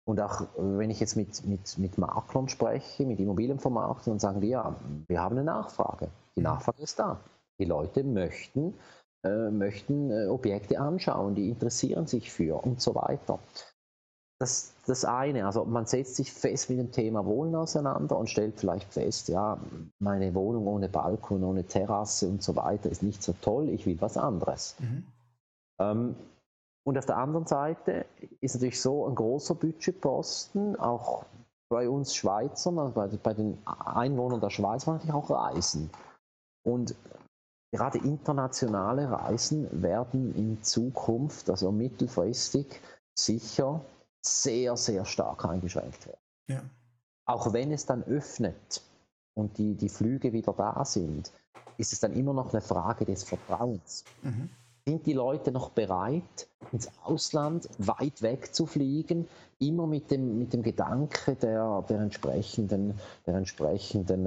Und 0.08 0.20
auch 0.20 0.46
wenn 0.56 0.90
ich 0.90 1.00
jetzt 1.00 1.16
mit, 1.16 1.44
mit, 1.44 1.78
mit 1.78 1.98
Maklern 1.98 2.48
spreche, 2.48 3.04
mit 3.04 3.18
Immobilienvermarktern, 3.18 4.12
dann 4.12 4.18
sagen 4.20 4.40
die, 4.40 4.48
ja, 4.48 4.76
wir 5.08 5.20
haben 5.20 5.36
eine 5.36 5.44
Nachfrage. 5.44 6.08
Die 6.36 6.42
Nachfrage 6.42 6.82
ist 6.82 6.98
da. 6.98 7.20
Die 7.58 7.64
Leute 7.64 8.04
möchten, 8.04 8.74
äh, 9.24 9.50
möchten 9.50 10.12
äh, 10.12 10.26
Objekte 10.26 10.78
anschauen, 10.78 11.34
die 11.34 11.48
interessieren 11.48 12.06
sich 12.06 12.30
für 12.30 12.62
und 12.62 12.80
so 12.80 12.94
weiter. 12.94 13.40
Das, 14.38 14.74
das 14.86 15.04
eine, 15.04 15.46
also 15.46 15.64
man 15.64 15.86
setzt 15.86 16.16
sich 16.16 16.32
fest 16.32 16.68
mit 16.68 16.78
dem 16.78 16.92
Thema 16.92 17.24
Wohnen 17.24 17.54
auseinander 17.54 18.18
und 18.18 18.28
stellt 18.28 18.60
vielleicht 18.60 18.92
fest, 18.92 19.28
ja, 19.28 19.58
meine 19.98 20.34
Wohnung 20.34 20.66
ohne 20.66 20.88
Balkon, 20.88 21.42
ohne 21.42 21.64
Terrasse 21.64 22.28
und 22.28 22.42
so 22.42 22.54
weiter 22.56 22.90
ist 22.90 23.02
nicht 23.02 23.22
so 23.22 23.34
toll, 23.40 23.70
ich 23.70 23.86
will 23.86 24.00
was 24.00 24.16
anderes. 24.16 24.76
Mhm. 24.78 25.06
Ähm, 25.80 26.16
und 26.84 26.98
auf 26.98 27.06
der 27.06 27.16
anderen 27.16 27.46
Seite 27.46 28.06
ist 28.40 28.54
natürlich 28.54 28.80
so 28.80 29.06
ein 29.06 29.14
großer 29.14 29.54
Budgetposten, 29.54 30.78
auch 30.78 31.24
bei 31.68 31.88
uns 31.88 32.14
Schweizern, 32.14 32.78
also 32.78 32.92
bei, 32.92 33.08
bei 33.08 33.34
den 33.34 33.58
Einwohnern 33.64 34.40
der 34.40 34.50
Schweiz, 34.50 34.86
natürlich 34.86 35.12
auch 35.12 35.30
Reisen. 35.30 35.90
Und 36.62 36.94
gerade 37.72 37.98
internationale 37.98 39.10
Reisen 39.10 39.82
werden 39.82 40.34
in 40.36 40.62
Zukunft, 40.62 41.50
also 41.50 41.72
mittelfristig, 41.72 42.80
sicher 43.18 43.80
sehr, 44.26 44.76
sehr 44.76 45.04
stark 45.04 45.44
eingeschränkt 45.44 46.06
werden. 46.06 46.20
Ja. 46.48 46.62
Auch 47.26 47.52
wenn 47.52 47.72
es 47.72 47.86
dann 47.86 48.02
öffnet 48.04 48.82
und 49.34 49.58
die, 49.58 49.74
die 49.74 49.88
Flüge 49.88 50.32
wieder 50.32 50.52
da 50.52 50.84
sind, 50.84 51.32
ist 51.78 51.92
es 51.92 52.00
dann 52.00 52.12
immer 52.12 52.32
noch 52.32 52.52
eine 52.52 52.60
Frage 52.60 53.04
des 53.04 53.24
Vertrauens. 53.24 54.04
Mhm. 54.22 54.48
Sind 54.86 55.04
die 55.06 55.14
Leute 55.14 55.50
noch 55.50 55.70
bereit, 55.70 56.48
ins 56.70 56.88
Ausland 57.02 57.68
weit 57.78 58.22
weg 58.22 58.54
zu 58.54 58.66
fliegen, 58.66 59.26
immer 59.58 59.86
mit 59.86 60.12
dem, 60.12 60.38
mit 60.38 60.52
dem 60.52 60.62
Gedanke 60.62 61.34
der, 61.34 61.82
der 61.88 62.00
entsprechenden, 62.00 62.94
der 63.26 63.34
entsprechenden 63.34 64.26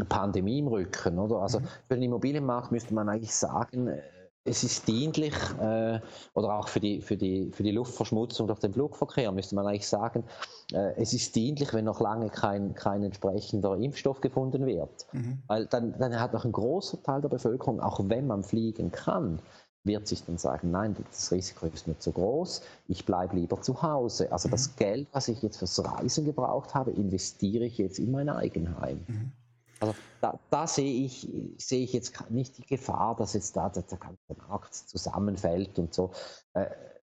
äh, 0.00 0.04
Pandemie 0.06 0.60
im 0.60 0.68
Rücken? 0.68 1.18
Oder? 1.18 1.42
Also 1.42 1.60
mhm. 1.60 1.68
für 1.88 1.94
den 1.94 2.04
Immobilienmarkt 2.04 2.72
müsste 2.72 2.94
man 2.94 3.10
eigentlich 3.10 3.34
sagen, 3.34 3.88
äh, 3.88 4.00
es 4.46 4.64
ist 4.64 4.88
dienlich, 4.88 5.34
äh, 5.60 6.00
oder 6.34 6.58
auch 6.58 6.68
für 6.68 6.80
die, 6.80 7.00
für, 7.00 7.16
die, 7.16 7.50
für 7.52 7.62
die 7.62 7.72
Luftverschmutzung 7.72 8.46
durch 8.46 8.60
den 8.60 8.72
Flugverkehr, 8.72 9.32
müsste 9.32 9.54
man 9.54 9.66
eigentlich 9.66 9.88
sagen, 9.88 10.24
äh, 10.72 10.94
es 10.96 11.12
ist 11.12 11.34
dienlich, 11.36 11.72
wenn 11.74 11.84
noch 11.84 12.00
lange 12.00 12.30
kein, 12.30 12.74
kein 12.74 13.02
entsprechender 13.02 13.76
Impfstoff 13.76 14.20
gefunden 14.20 14.66
wird. 14.66 15.06
Mhm. 15.12 15.42
Weil 15.46 15.66
dann, 15.66 15.98
dann 15.98 16.18
hat 16.18 16.32
noch 16.32 16.44
ein 16.44 16.52
großer 16.52 17.02
Teil 17.02 17.20
der 17.20 17.28
Bevölkerung, 17.28 17.80
auch 17.80 18.00
wenn 18.04 18.26
man 18.26 18.42
fliegen 18.42 18.90
kann, 18.92 19.40
wird 19.84 20.06
sich 20.08 20.24
dann 20.24 20.38
sagen, 20.38 20.70
nein, 20.70 20.96
das 21.10 21.30
Risiko 21.30 21.66
ist 21.66 21.86
mir 21.86 21.98
zu 21.98 22.12
groß, 22.12 22.62
ich 22.88 23.06
bleibe 23.06 23.36
lieber 23.36 23.60
zu 23.62 23.82
Hause. 23.82 24.32
Also 24.32 24.48
mhm. 24.48 24.52
das 24.52 24.76
Geld, 24.76 25.08
was 25.12 25.28
ich 25.28 25.42
jetzt 25.42 25.58
fürs 25.58 25.84
Reisen 25.84 26.24
gebraucht 26.24 26.74
habe, 26.74 26.90
investiere 26.90 27.64
ich 27.64 27.78
jetzt 27.78 27.98
in 27.98 28.10
mein 28.10 28.28
Eigenheim. 28.28 29.04
Mhm. 29.06 29.32
Also 29.80 29.94
da, 30.20 30.38
da, 30.50 30.66
sehe, 30.66 31.04
ich, 31.04 31.28
sehe 31.58 31.84
ich 31.84 31.92
jetzt 31.92 32.30
nicht 32.30 32.58
die 32.58 32.66
Gefahr, 32.66 33.14
dass 33.16 33.34
jetzt 33.34 33.56
da 33.56 33.68
der, 33.68 33.82
ganze 33.82 34.48
Markt 34.48 34.74
zusammenfällt 34.74 35.78
und 35.78 35.92
so. 35.92 36.12
Äh, 36.54 36.66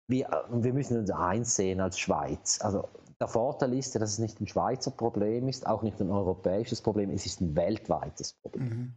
wir, 0.08 0.46
wir 0.50 0.74
müssen 0.74 0.98
uns 0.98 1.12
eins 1.12 1.56
sehen 1.56 1.82
als 1.82 2.00
Schweiz. 2.00 2.60
Also 2.62 2.88
der 3.20 3.28
Vorteil 3.28 3.74
ist 3.74 3.93
ja, 3.93 4.00
dass 4.00 4.13
es 4.13 4.20
nicht 4.20 4.39
ein 4.39 4.48
Schweizer 4.48 4.91
Problem 4.91 5.48
ist, 5.48 5.67
auch 5.67 5.82
nicht 5.82 6.00
ein 6.00 6.12
europäisches 6.12 6.82
Problem, 6.82 7.10
es 7.10 7.26
ist 7.26 7.41
ein 7.41 7.56
weltweites 7.56 8.34
Problem. 8.34 8.70
Mhm. 8.70 8.93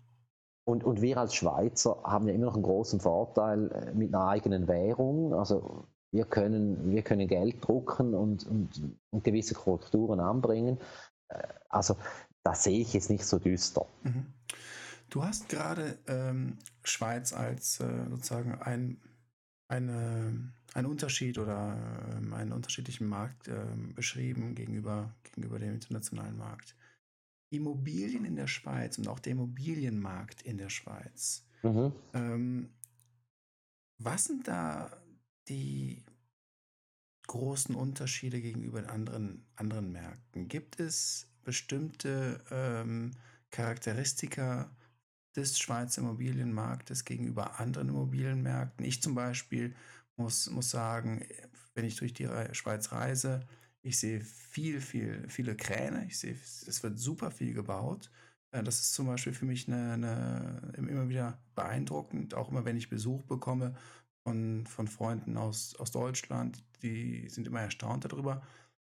Und, 0.65 0.85
und 0.85 1.01
wir 1.01 1.19
als 1.19 1.35
Schweizer 1.35 2.01
haben 2.05 2.29
ja 2.29 2.35
immer 2.35 2.47
noch 2.47 2.55
einen 2.55 2.63
großen 2.63 3.01
Vorteil 3.01 3.71
äh, 3.73 3.93
mit 3.93 4.15
einer 4.15 4.29
eigenen 4.29 4.69
Währung. 4.69 5.35
Also 5.35 5.87
wir 6.13 6.25
können, 6.27 6.91
wir 6.91 7.03
können 7.03 7.27
Geld 7.29 7.67
drucken 7.67 8.15
und, 8.15 8.47
und, 8.47 8.99
und 9.11 9.25
gewisse 9.25 9.55
Korrekturen 9.55 10.21
anbringen. 10.21 10.79
Äh, 11.29 11.43
also 11.69 11.97
da 12.43 12.55
sehe 12.55 12.81
ich 12.81 12.93
jetzt 12.93 13.11
nicht 13.11 13.25
so 13.25 13.39
düster. 13.39 13.87
Mhm. 14.03 14.27
Du 15.11 15.25
hast 15.25 15.49
gerade 15.49 15.99
ähm, 16.07 16.59
Schweiz 16.85 17.33
als 17.33 17.81
äh, 17.81 18.09
sozusagen 18.09 18.55
ein, 18.55 19.01
eine, 19.69 20.53
einen 20.75 20.87
Unterschied 20.87 21.39
oder 21.39 21.77
äh, 22.13 22.35
einen 22.35 22.53
unterschiedlichen 22.53 23.09
Markt 23.09 23.49
äh, 23.49 23.67
beschrieben 23.95 24.55
gegenüber, 24.55 25.13
gegenüber 25.25 25.59
dem 25.59 25.75
internationalen 25.75 26.37
Markt. 26.37 26.77
Immobilien 27.51 28.25
in 28.25 28.37
der 28.37 28.47
Schweiz 28.47 28.97
und 28.99 29.09
auch 29.09 29.19
der 29.19 29.33
Immobilienmarkt 29.33 30.43
in 30.43 30.57
der 30.57 30.71
Schweiz. 30.71 31.45
Mhm. 31.65 31.93
Ähm, 32.15 32.71
was 33.99 34.27
sind 34.27 34.47
da 34.47 34.97
die 35.49 36.05
großen 37.27 37.75
Unterschiede 37.75 38.41
gegenüber 38.41 38.89
anderen, 38.89 39.45
anderen 39.57 39.91
Märkten? 39.93 40.47
Gibt 40.47 40.79
es 40.79 41.27
bestimmte 41.45 42.41
ähm, 42.51 43.13
Charakteristika 43.51 44.71
des 45.37 45.59
Schweizer 45.59 46.03
Immobilienmarktes 46.03 47.05
gegenüber 47.05 47.61
anderen 47.61 47.89
Immobilienmärkten. 47.89 48.85
Ich 48.85 49.03
zum 49.03 49.15
Beispiel 49.15 49.75
muss, 50.17 50.51
muss 50.51 50.71
sagen, 50.71 51.25
wenn 51.75 51.85
ich 51.85 51.97
durch 51.97 52.13
die 52.13 52.29
Schweiz 52.53 52.93
reise, 52.93 53.41
ich 53.83 53.99
sehe 53.99 54.21
viel, 54.21 54.81
viel, 54.81 55.29
viele 55.29 55.57
Kräne. 55.57 56.05
Ich 56.07 56.19
sehe, 56.19 56.33
es 56.33 56.83
wird 56.83 56.99
super 56.99 57.31
viel 57.31 57.55
gebaut. 57.55 58.11
Äh, 58.53 58.63
das 58.63 58.81
ist 58.81 58.95
zum 58.95 59.07
Beispiel 59.07 59.33
für 59.33 59.47
mich 59.47 59.69
eine, 59.69 59.93
eine, 59.95 60.73
immer 60.77 61.09
wieder 61.09 61.39
beeindruckend, 61.55 62.35
auch 62.35 62.51
immer 62.51 62.65
wenn 62.65 62.77
ich 62.77 62.91
Besuch 62.91 63.23
bekomme 63.23 63.75
von, 64.25 64.67
von 64.67 64.89
Freunden 64.89 65.37
aus, 65.37 65.75
aus 65.77 65.91
Deutschland, 65.91 66.63
die 66.83 67.29
sind 67.29 67.47
immer 67.47 67.61
erstaunt 67.61 68.05
darüber. 68.05 68.43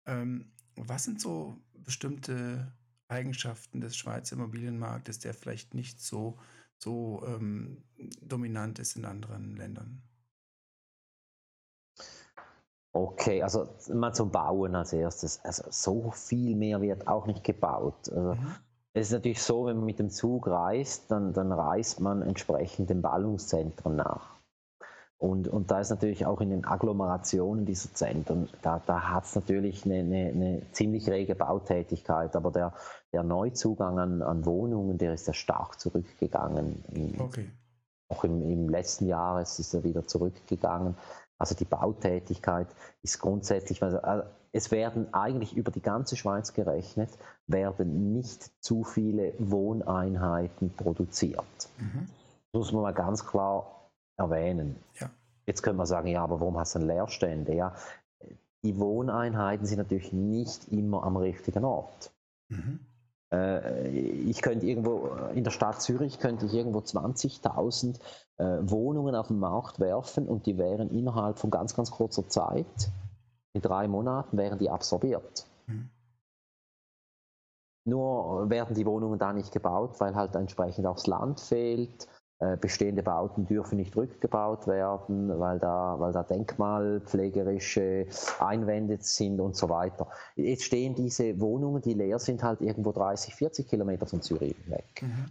Ähm, 0.07 0.51
was 0.75 1.03
sind 1.03 1.21
so 1.21 1.57
bestimmte 1.83 2.71
Eigenschaften 3.07 3.81
des 3.81 3.97
Schweizer 3.97 4.35
Immobilienmarktes, 4.35 5.19
der 5.19 5.33
vielleicht 5.33 5.73
nicht 5.73 6.01
so, 6.01 6.37
so 6.77 7.23
ähm, 7.25 7.83
dominant 8.21 8.79
ist 8.79 8.95
in 8.95 9.05
anderen 9.05 9.55
Ländern? 9.55 10.01
Okay, 12.91 13.43
also 13.43 13.69
mal 13.93 14.13
zum 14.13 14.31
Bauen 14.31 14.75
als 14.75 14.93
erstes. 14.93 15.39
Also 15.43 15.63
so 15.69 16.11
viel 16.11 16.55
mehr 16.55 16.81
wird 16.81 17.07
auch 17.07 17.27
nicht 17.27 17.43
gebaut. 17.43 18.09
Also, 18.09 18.33
mhm. 18.35 18.55
Es 18.93 19.07
ist 19.07 19.13
natürlich 19.13 19.41
so, 19.43 19.65
wenn 19.65 19.77
man 19.77 19.85
mit 19.85 19.99
dem 19.99 20.09
Zug 20.09 20.47
reist, 20.47 21.11
dann, 21.11 21.31
dann 21.31 21.51
reist 21.51 21.99
man 21.99 22.23
entsprechend 22.23 22.89
den 22.89 23.01
Ballungszentren 23.01 23.95
nach. 23.95 24.38
Und, 25.19 25.49
und 25.49 25.69
da 25.69 25.81
ist 25.81 25.89
natürlich 25.89 26.25
auch 26.25 26.39
in 26.39 26.49
den 26.49 26.65
Agglomerationen 26.65 27.65
dieser 27.65 27.93
Zentren, 27.93 28.47
da, 28.61 28.81
da 28.85 29.09
hat 29.09 29.25
es 29.25 29.35
natürlich 29.35 29.85
eine, 29.85 29.99
eine, 29.99 30.29
eine, 30.29 30.61
ziemlich 30.71 31.09
rege 31.09 31.35
Bautätigkeit, 31.35 32.37
aber 32.37 32.51
der, 32.51 32.73
der 33.11 33.23
Neuzugang 33.23 33.99
an, 33.99 34.21
an 34.21 34.45
Wohnungen, 34.45 34.97
der 34.97 35.13
ist 35.13 35.27
ja 35.27 35.33
stark 35.33 35.77
zurückgegangen. 35.77 37.17
Okay. 37.19 37.49
Auch 38.07 38.23
im, 38.23 38.49
im 38.49 38.69
letzten 38.69 39.07
Jahr 39.07 39.41
ist 39.41 39.73
er 39.73 39.83
wieder 39.83 40.07
zurückgegangen. 40.07 40.95
Also 41.37 41.53
die 41.53 41.65
Bautätigkeit 41.65 42.67
ist 43.01 43.19
grundsätzlich, 43.19 43.83
also 43.83 43.99
es 44.53 44.71
werden 44.71 45.13
eigentlich 45.13 45.55
über 45.55 45.71
die 45.71 45.81
ganze 45.81 46.15
Schweiz 46.15 46.53
gerechnet, 46.53 47.09
werden 47.45 48.13
nicht 48.13 48.51
zu 48.63 48.85
viele 48.85 49.33
Wohneinheiten 49.37 50.73
produziert. 50.75 51.43
Mhm. 51.77 52.07
Das 52.53 52.59
muss 52.59 52.71
man 52.71 52.83
mal 52.83 52.93
ganz 52.93 53.25
klar 53.25 53.78
erwähnen. 54.19 54.75
Ja. 54.99 55.09
Jetzt 55.45 55.63
könnte 55.63 55.77
man 55.77 55.87
sagen, 55.87 56.07
ja, 56.07 56.23
aber 56.23 56.39
warum 56.39 56.57
hast 56.59 56.75
du 56.75 56.79
denn 56.79 56.87
Leerstände? 56.87 57.55
Ja, 57.55 57.73
die 58.63 58.77
Wohneinheiten 58.77 59.65
sind 59.65 59.77
natürlich 59.77 60.13
nicht 60.13 60.67
immer 60.67 61.03
am 61.03 61.17
richtigen 61.17 61.65
Ort. 61.65 62.11
Mhm. 62.49 62.79
Äh, 63.31 63.87
ich 63.89 64.41
könnte 64.41 64.65
irgendwo 64.65 65.09
in 65.33 65.43
der 65.43 65.51
Stadt 65.51 65.81
Zürich 65.81 66.19
könnte 66.19 66.45
ich 66.45 66.53
irgendwo 66.53 66.79
20.000 66.79 67.99
äh, 68.37 68.43
Wohnungen 68.69 69.15
auf 69.15 69.27
den 69.27 69.39
Markt 69.39 69.79
werfen 69.79 70.27
und 70.27 70.45
die 70.45 70.57
wären 70.57 70.89
innerhalb 70.89 71.39
von 71.39 71.49
ganz, 71.49 71.75
ganz 71.75 71.91
kurzer 71.91 72.27
Zeit, 72.27 72.91
in 73.53 73.61
drei 73.61 73.87
Monaten, 73.87 74.37
wären 74.37 74.59
die 74.59 74.69
absorbiert. 74.69 75.47
Mhm. 75.67 75.89
Nur 77.85 78.49
werden 78.49 78.75
die 78.75 78.85
Wohnungen 78.85 79.17
da 79.17 79.33
nicht 79.33 79.51
gebaut, 79.51 79.99
weil 79.99 80.15
halt 80.15 80.35
entsprechend 80.35 80.85
auch 80.85 80.95
das 80.95 81.07
Land 81.07 81.39
fehlt 81.39 82.07
bestehende 82.61 83.03
Bauten 83.03 83.45
dürfen 83.45 83.77
nicht 83.77 83.97
rückgebaut 83.97 84.65
werden, 84.65 85.39
weil 85.39 85.59
da, 85.59 85.99
weil 85.99 86.13
da 86.13 86.23
denkmalpflegerische 86.23 88.07
Einwände 88.39 88.97
sind 89.01 89.41
und 89.41 89.57
so 89.57 89.67
weiter. 89.67 90.07
Jetzt 90.35 90.63
stehen 90.63 90.95
diese 90.95 91.39
Wohnungen, 91.41 91.81
die 91.81 91.93
leer 91.93 92.17
sind, 92.17 92.41
halt 92.41 92.61
irgendwo 92.61 92.93
30, 92.93 93.35
40 93.35 93.67
Kilometer 93.67 94.05
von 94.05 94.21
Zürich 94.21 94.55
weg. 94.69 95.01
Mhm. 95.01 95.25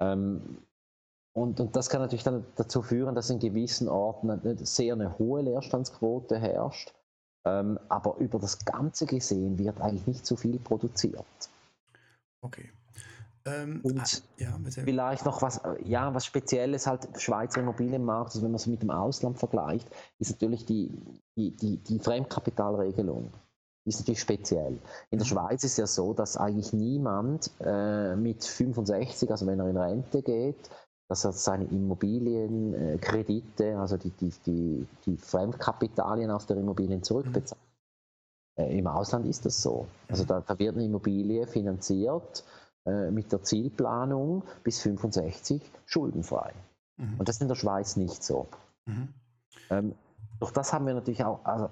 Ähm, 0.00 0.58
und, 1.32 1.60
und, 1.60 1.76
das 1.76 1.88
kann 1.88 2.00
natürlich 2.00 2.24
dann 2.24 2.44
dazu 2.56 2.82
führen, 2.82 3.14
dass 3.14 3.30
in 3.30 3.38
gewissen 3.38 3.88
Orten 3.88 4.30
eine 4.30 4.56
sehr 4.66 4.94
eine 4.94 5.18
hohe 5.18 5.42
Leerstandsquote 5.42 6.38
herrscht. 6.38 6.92
Ähm, 7.46 7.78
aber 7.88 8.16
über 8.18 8.38
das 8.38 8.64
Ganze 8.64 9.06
gesehen 9.06 9.58
wird 9.58 9.80
eigentlich 9.80 10.06
nicht 10.06 10.26
so 10.26 10.36
viel 10.36 10.58
produziert. 10.58 11.24
Okay. 12.42 12.70
Ähm, 13.50 13.80
und 13.82 14.00
ah, 14.00 14.04
ja, 14.38 14.58
vielleicht 14.68 15.24
noch 15.24 15.42
was, 15.42 15.60
ja, 15.84 16.14
was 16.14 16.26
Spezielles 16.26 16.86
halt 16.86 17.08
Schweizer 17.20 17.60
Immobilienmarkt, 17.60 18.30
also 18.30 18.42
wenn 18.42 18.50
man 18.50 18.56
es 18.56 18.66
mit 18.66 18.82
dem 18.82 18.90
Ausland 18.90 19.38
vergleicht, 19.38 19.88
ist 20.18 20.30
natürlich 20.30 20.64
die, 20.66 20.90
die, 21.36 21.56
die, 21.56 21.78
die 21.78 21.98
Fremdkapitalregelung. 21.98 23.30
Ist 23.86 24.00
natürlich 24.00 24.20
speziell. 24.20 24.78
In 25.10 25.18
der 25.18 25.26
mhm. 25.26 25.30
Schweiz 25.30 25.64
ist 25.64 25.78
ja 25.78 25.86
so, 25.86 26.12
dass 26.12 26.36
eigentlich 26.36 26.72
niemand 26.72 27.50
äh, 27.60 28.14
mit 28.14 28.44
65, 28.44 29.30
also 29.30 29.46
wenn 29.46 29.58
er 29.58 29.68
in 29.68 29.76
Rente 29.76 30.22
geht, 30.22 30.70
dass 31.08 31.24
er 31.24 31.32
seine 31.32 31.64
Immobilienkredite, 31.64 33.78
also 33.78 33.96
die, 33.96 34.10
die, 34.10 34.32
die, 34.46 34.86
die 35.06 35.16
Fremdkapitalien 35.16 36.30
auf 36.30 36.46
der 36.46 36.58
Immobilien 36.58 37.02
zurückbezahlt. 37.02 37.60
Äh, 38.56 38.78
Im 38.78 38.86
Ausland 38.86 39.26
ist 39.26 39.46
das 39.46 39.60
so. 39.60 39.86
Also 40.08 40.24
da, 40.24 40.40
da 40.40 40.58
wird 40.58 40.76
eine 40.76 40.84
Immobilie 40.84 41.46
finanziert 41.46 42.44
äh, 42.44 42.59
mit 42.84 43.30
der 43.30 43.42
Zielplanung 43.42 44.42
bis 44.64 44.80
65 44.80 45.62
schuldenfrei. 45.84 46.52
Mhm. 46.96 47.18
Und 47.18 47.28
das 47.28 47.36
ist 47.36 47.42
in 47.42 47.48
der 47.48 47.54
Schweiz 47.54 47.96
nicht 47.96 48.22
so. 48.22 48.48
Mhm. 48.86 49.08
Ähm, 49.70 49.94
durch 50.38 50.52
das 50.52 50.72
haben 50.72 50.86
wir 50.86 50.94
natürlich 50.94 51.24
auch, 51.24 51.44
also, 51.44 51.70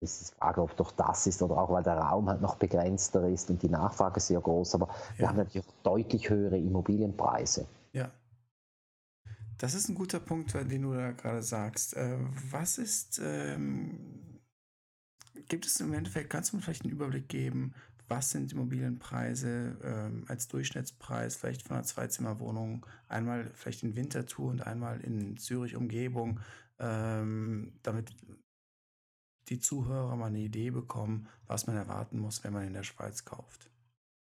ist 0.00 0.20
die 0.20 0.34
Frage, 0.38 0.62
ob 0.62 0.76
durch 0.76 0.92
das 0.92 1.26
ist 1.26 1.42
oder 1.42 1.56
auch 1.56 1.70
weil 1.70 1.82
der 1.82 1.96
Raum 1.96 2.28
halt 2.28 2.40
noch 2.40 2.56
begrenzter 2.56 3.26
ist 3.28 3.50
und 3.50 3.62
die 3.62 3.68
Nachfrage 3.68 4.20
sehr 4.20 4.40
groß, 4.40 4.74
aber 4.74 4.88
ja. 4.88 5.18
wir 5.18 5.28
haben 5.28 5.36
natürlich 5.36 5.66
auch 5.66 5.82
deutlich 5.82 6.28
höhere 6.28 6.58
Immobilienpreise. 6.58 7.66
Ja. 7.92 8.10
Das 9.58 9.74
ist 9.74 9.88
ein 9.88 9.94
guter 9.94 10.20
Punkt, 10.20 10.52
den 10.52 10.82
du 10.82 10.92
da 10.92 11.12
gerade 11.12 11.42
sagst. 11.42 11.96
Äh, 11.96 12.18
was 12.50 12.76
ist, 12.76 13.20
ähm, 13.22 14.40
gibt 15.48 15.64
es 15.64 15.80
im 15.80 15.92
Endeffekt, 15.94 16.30
kannst 16.30 16.52
du 16.52 16.56
mir 16.56 16.62
vielleicht 16.62 16.82
einen 16.82 16.92
Überblick 16.92 17.28
geben, 17.28 17.74
was 18.08 18.30
sind 18.30 18.52
Immobilienpreise 18.52 19.76
ähm, 19.82 20.24
als 20.28 20.48
Durchschnittspreis 20.48 21.36
vielleicht 21.36 21.62
von 21.62 21.76
einer 21.76 21.84
Zweizimmerwohnung, 21.84 22.86
einmal 23.08 23.50
vielleicht 23.54 23.82
in 23.82 23.96
Winterthur 23.96 24.50
und 24.50 24.66
einmal 24.66 25.00
in 25.00 25.36
Zürich 25.36 25.76
Umgebung, 25.76 26.40
ähm, 26.78 27.78
damit 27.82 28.14
die 29.48 29.58
Zuhörer 29.58 30.16
mal 30.16 30.26
eine 30.26 30.38
Idee 30.38 30.70
bekommen, 30.70 31.28
was 31.46 31.66
man 31.66 31.76
erwarten 31.76 32.18
muss, 32.18 32.44
wenn 32.44 32.52
man 32.52 32.66
in 32.66 32.72
der 32.72 32.82
Schweiz 32.82 33.24
kauft? 33.24 33.70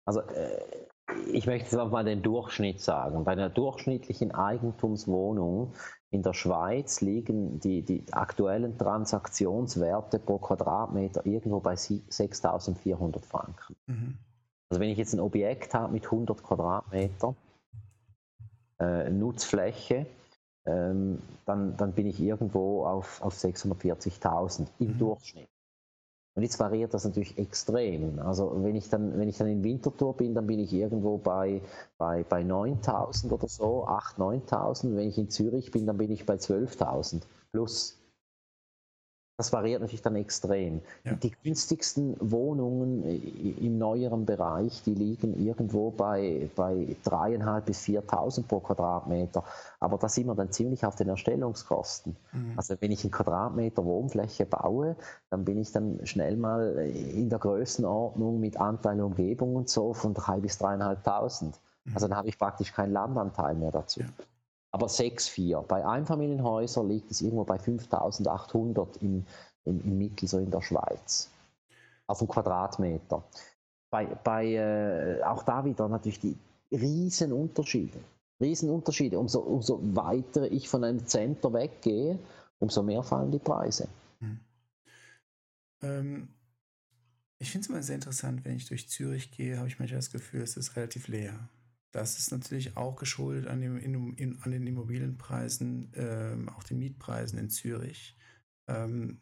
Also 0.06 0.21
äh, 0.21 0.88
ich 1.32 1.45
möchte 1.45 1.75
jetzt 1.75 1.91
mal 1.91 2.03
den 2.03 2.21
Durchschnitt 2.21 2.82
sagen. 2.82 3.23
Bei 3.23 3.32
einer 3.32 3.49
durchschnittlichen 3.49 4.32
Eigentumswohnung 4.32 5.73
in 6.09 6.23
der 6.23 6.33
Schweiz 6.33 7.01
liegen 7.01 7.59
die, 7.59 7.81
die 7.81 8.05
aktuellen 8.11 8.77
Transaktionswerte 8.77 10.19
pro 10.19 10.37
Quadratmeter 10.37 11.25
irgendwo 11.25 11.59
bei 11.59 11.73
6.400 11.73 13.25
Franken. 13.25 13.75
Mhm. 13.87 14.17
Also 14.69 14.81
wenn 14.81 14.89
ich 14.89 14.97
jetzt 14.97 15.13
ein 15.13 15.19
Objekt 15.19 15.73
habe 15.73 15.93
mit 15.93 16.05
100 16.05 16.43
Quadratmeter 16.43 17.35
äh, 18.79 19.09
Nutzfläche, 19.09 20.05
ähm, 20.65 21.21
dann, 21.45 21.75
dann 21.77 21.93
bin 21.93 22.07
ich 22.07 22.19
irgendwo 22.19 22.85
auf, 22.85 23.21
auf 23.21 23.35
640.000 23.35 24.67
im 24.79 24.93
mhm. 24.93 24.99
Durchschnitt. 24.99 25.49
Und 26.38 26.43
jetzt 26.43 26.60
variiert 26.60 26.93
das 26.93 27.04
natürlich 27.04 27.36
extrem. 27.39 28.19
Also 28.19 28.63
wenn 28.63 28.76
ich 28.76 28.89
dann, 28.89 29.17
wenn 29.17 29.28
ich 29.28 29.38
dann 29.38 29.47
in 29.47 29.63
Winterthur 29.63 30.15
bin, 30.15 30.36
dann 30.36 30.45
bin 30.45 30.60
ich 30.60 30.71
irgendwo 30.71 31.17
bei, 31.17 31.63
bei, 31.97 32.23
bei 32.30 32.43
9.000 32.43 33.32
oder 33.32 33.47
so, 33.47 33.88
8.000, 33.88 34.47
9.000. 34.47 34.95
Wenn 34.95 35.10
ich 35.10 35.17
in 35.17 35.32
Zürich 35.32 35.71
bin, 35.71 35.88
dann 35.88 35.97
bin 35.97 36.12
ich 36.12 36.28
bei 36.28 36.36
12.000 36.36 37.23
plus 37.52 37.96
das 39.38 39.54
variiert 39.54 39.82
natürlich 39.82 40.02
dann 40.02 40.15
extrem. 40.15 40.82
Ja. 41.04 41.13
Die 41.13 41.30
günstigsten 41.43 42.17
Wohnungen 42.19 43.04
im 43.04 43.78
neueren 43.78 44.26
Bereich, 44.26 44.82
die 44.84 44.95
liegen 44.95 45.45
irgendwo 45.45 45.91
bei, 45.91 46.50
bei 46.56 46.97
3.500 47.06 47.62
bis 47.62 47.84
4.000 47.84 48.47
pro 48.47 48.60
Quadratmeter. 48.60 49.43
Aber 49.80 50.00
da 50.00 50.10
sind 50.10 50.26
wir 50.26 50.34
dann 50.34 50.52
ziemlich 50.52 50.86
auf 50.86 50.95
den 50.95 51.10
Erstellungskosten. 51.10 52.15
Mhm. 52.34 52.54
Also 52.56 52.78
wenn 52.80 52.91
ich 52.91 53.04
einen 53.04 53.12
Quadratmeter 53.12 53.86
Wohnfläche 53.86 54.47
baue, 54.47 54.95
dann 55.30 55.45
bin 55.45 55.60
ich 55.60 55.71
dann 55.71 56.04
schnell 56.08 56.36
mal 56.36 56.76
in 56.80 57.30
der 57.30 57.38
Größenordnung 57.38 58.39
mit 58.39 58.60
Anteil 58.60 59.00
Umgebung 59.02 59.56
und 59.56 59.69
so 59.69 59.93
von 59.93 60.15
3.000 60.15 60.41
bis 60.41 60.60
3.500. 60.60 61.43
Mhm. 61.43 61.52
Also 61.93 62.08
dann 62.08 62.17
habe 62.17 62.28
ich 62.28 62.39
praktisch 62.39 62.73
keinen 62.73 62.91
Landanteil 62.91 63.54
mehr 63.54 63.71
dazu. 63.71 64.00
Ja 64.00 64.08
aber 64.77 64.87
6,4. 64.87 65.63
Bei 65.63 65.83
Einfamilienhäusern 65.83 66.87
liegt 66.87 67.09
es 67.09 67.21
irgendwo 67.21 67.43
bei 67.43 67.57
5800 67.57 68.97
im, 68.97 69.25
im, 69.65 69.81
im 69.81 69.97
Mittel, 69.97 70.27
so 70.27 70.37
in 70.37 70.51
der 70.51 70.61
Schweiz. 70.61 71.31
Auf 72.05 72.19
einen 72.19 72.27
Quadratmeter. 72.27 73.23
Bei, 73.89 74.05
bei 74.05 74.53
äh, 74.53 75.23
auch 75.23 75.41
da 75.43 75.65
wieder 75.65 75.87
natürlich 75.87 76.19
die 76.19 76.37
Riesenunterschiede. 76.71 77.97
Riesenunterschiede. 78.39 79.17
Umso, 79.17 79.39
umso 79.39 79.79
weiter 79.95 80.51
ich 80.51 80.69
von 80.69 80.83
einem 80.83 81.05
Center 81.07 81.51
weggehe, 81.51 82.19
umso 82.59 82.83
mehr 82.83 83.01
fallen 83.01 83.31
die 83.31 83.39
Preise. 83.39 83.87
Hm. 84.19 84.39
Ähm, 85.81 86.27
ich 87.39 87.49
finde 87.49 87.65
es 87.65 87.69
immer 87.69 87.81
sehr 87.81 87.95
interessant, 87.95 88.45
wenn 88.45 88.57
ich 88.57 88.67
durch 88.67 88.89
Zürich 88.89 89.31
gehe, 89.31 89.57
habe 89.57 89.67
ich 89.67 89.79
manchmal 89.79 89.97
das 89.99 90.11
Gefühl, 90.11 90.41
es 90.41 90.55
ist 90.55 90.75
relativ 90.75 91.07
leer. 91.07 91.49
Das 91.97 92.19
ist 92.19 92.31
natürlich 92.31 92.77
auch 92.77 92.95
geschuldet 92.95 93.47
an, 93.47 93.60
dem, 93.60 93.75
in, 93.75 94.13
in, 94.17 94.39
an 94.43 94.51
den 94.51 94.67
Immobilienpreisen, 94.67 95.91
ähm, 95.95 96.47
auch 96.49 96.62
den 96.62 96.77
Mietpreisen 96.77 97.39
in 97.39 97.49
Zürich. 97.49 98.15
Ähm, 98.67 99.19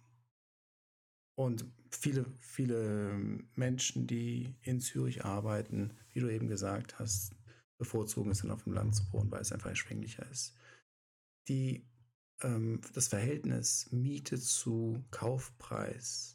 und 1.38 1.66
viele, 1.90 2.26
viele 2.42 3.18
Menschen, 3.56 4.08
die 4.08 4.58
in 4.62 4.82
Zürich 4.82 5.24
arbeiten, 5.24 5.94
wie 6.12 6.20
du 6.20 6.28
eben 6.28 6.50
gesagt 6.50 7.00
hast, 7.00 7.34
bevorzugen 7.78 8.32
es 8.32 8.42
dann 8.42 8.52
auf 8.52 8.64
dem 8.64 8.74
Land 8.74 8.94
zu 8.94 9.10
wohnen, 9.14 9.32
weil 9.32 9.40
es 9.40 9.54
einfach 9.54 9.70
erschwinglicher 9.70 10.30
ist. 10.30 10.54
Die, 11.48 11.88
ähm, 12.42 12.82
das 12.94 13.08
Verhältnis 13.08 13.90
Miete 13.94 14.38
zu 14.38 15.02
Kaufpreis 15.12 16.35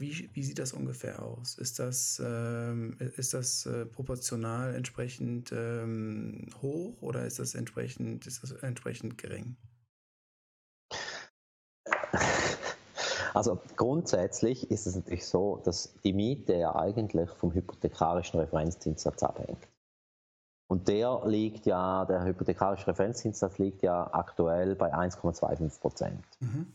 wie, 0.00 0.30
wie 0.32 0.42
sieht 0.42 0.58
das 0.58 0.72
ungefähr 0.72 1.22
aus? 1.22 1.56
Ist 1.56 1.78
das, 1.78 2.20
ähm, 2.24 2.96
ist 3.16 3.34
das 3.34 3.66
äh, 3.66 3.86
proportional 3.86 4.74
entsprechend 4.74 5.52
ähm, 5.52 6.48
hoch 6.62 7.00
oder 7.00 7.26
ist 7.26 7.38
das 7.38 7.54
entsprechend, 7.54 8.26
ist 8.26 8.42
das 8.42 8.52
entsprechend 8.52 9.18
gering? 9.18 9.56
Also 13.32 13.60
grundsätzlich 13.76 14.70
ist 14.70 14.86
es 14.86 14.96
natürlich 14.96 15.26
so, 15.26 15.62
dass 15.64 15.94
die 16.02 16.12
Miete 16.12 16.54
ja 16.54 16.74
eigentlich 16.74 17.30
vom 17.30 17.54
hypothekarischen 17.54 18.40
Referenzzinssatz 18.40 19.22
abhängt. 19.22 19.68
Und 20.68 20.88
der 20.88 21.22
liegt 21.26 21.66
ja, 21.66 22.04
der 22.04 22.24
hypothekarische 22.24 22.86
Referenzzinssatz 22.88 23.58
liegt 23.58 23.82
ja 23.82 24.08
aktuell 24.12 24.76
bei 24.76 24.92
1,25 24.94 25.80
Prozent. 25.80 26.24
Mhm. 26.40 26.72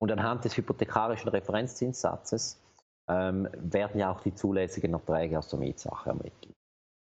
Und 0.00 0.10
anhand 0.12 0.44
des 0.44 0.56
hypothekarischen 0.56 1.30
Referenzzinssatzes 1.30 2.60
ähm, 3.08 3.48
werden 3.54 4.00
ja 4.00 4.12
auch 4.12 4.20
die 4.20 4.34
zulässigen 4.34 4.92
Erträge 4.92 5.38
aus 5.38 5.48
der 5.48 5.58
Mietsache 5.58 6.10
ermittelt. 6.10 6.54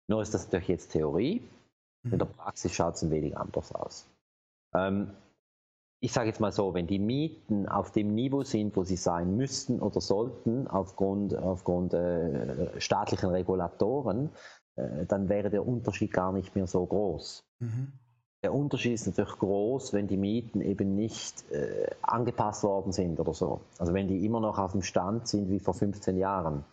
Nur 0.10 0.22
ist 0.22 0.34
das 0.34 0.46
natürlich 0.46 0.67
jetzt 0.67 0.91
Theorie. 0.91 1.41
In 2.04 2.17
der 2.19 2.28
mhm. 2.28 2.34
Praxis 2.34 2.74
schaut 2.74 2.96
es 2.96 3.02
ein 3.02 3.12
wenig 3.12 3.38
anders 3.38 3.74
aus. 3.74 4.08
Ähm, 4.76 5.13
ich 6.02 6.12
sage 6.12 6.28
jetzt 6.28 6.41
mal 6.41 6.52
so, 6.52 6.74
wenn 6.74 6.86
die 6.86 7.00
Mieten 7.00 7.65
auf 7.69 7.93
dem 7.93 8.13
Niveau 8.13 8.43
sind, 8.43 8.76
wo 8.76 8.84
sie 8.84 8.98
sein 8.98 9.38
müssten 9.38 9.80
oder 9.80 10.02
sollten, 10.02 10.67
aufgrund, 10.67 11.34
aufgrund 11.34 11.93
äh, 11.93 12.80
staatlichen 12.82 13.30
Regulatoren, 13.30 14.30
äh, 14.76 15.06
dann 15.06 15.30
wäre 15.30 15.50
der 15.50 15.65
Unterschied 15.65 16.12
gar 16.12 16.34
nicht 16.34 16.56
mehr 16.56 16.67
so 16.67 16.86
groß. 16.86 17.46
Mhm. 17.60 17.93
Der 18.43 18.53
Unterschied 18.53 18.93
ist 18.93 19.08
natürlich 19.08 19.39
groß, 19.39 19.93
wenn 19.93 20.08
die 20.08 20.17
Mieten 20.17 20.60
eben 20.60 20.95
nicht 20.95 21.49
äh, 21.51 21.88
angepasst 22.01 22.63
worden 22.63 22.91
sind 22.91 23.17
oder 23.21 23.34
so. 23.34 23.62
Also 23.77 23.93
wenn 23.93 24.10
die 24.10 24.25
immer 24.25 24.41
noch 24.41 24.60
auf 24.60 24.73
dem 24.73 24.82
Stand 24.82 25.29
sind 25.29 25.49
wie 25.49 25.60
vor 25.60 25.73
15 25.73 26.17
Jahren, 26.17 26.65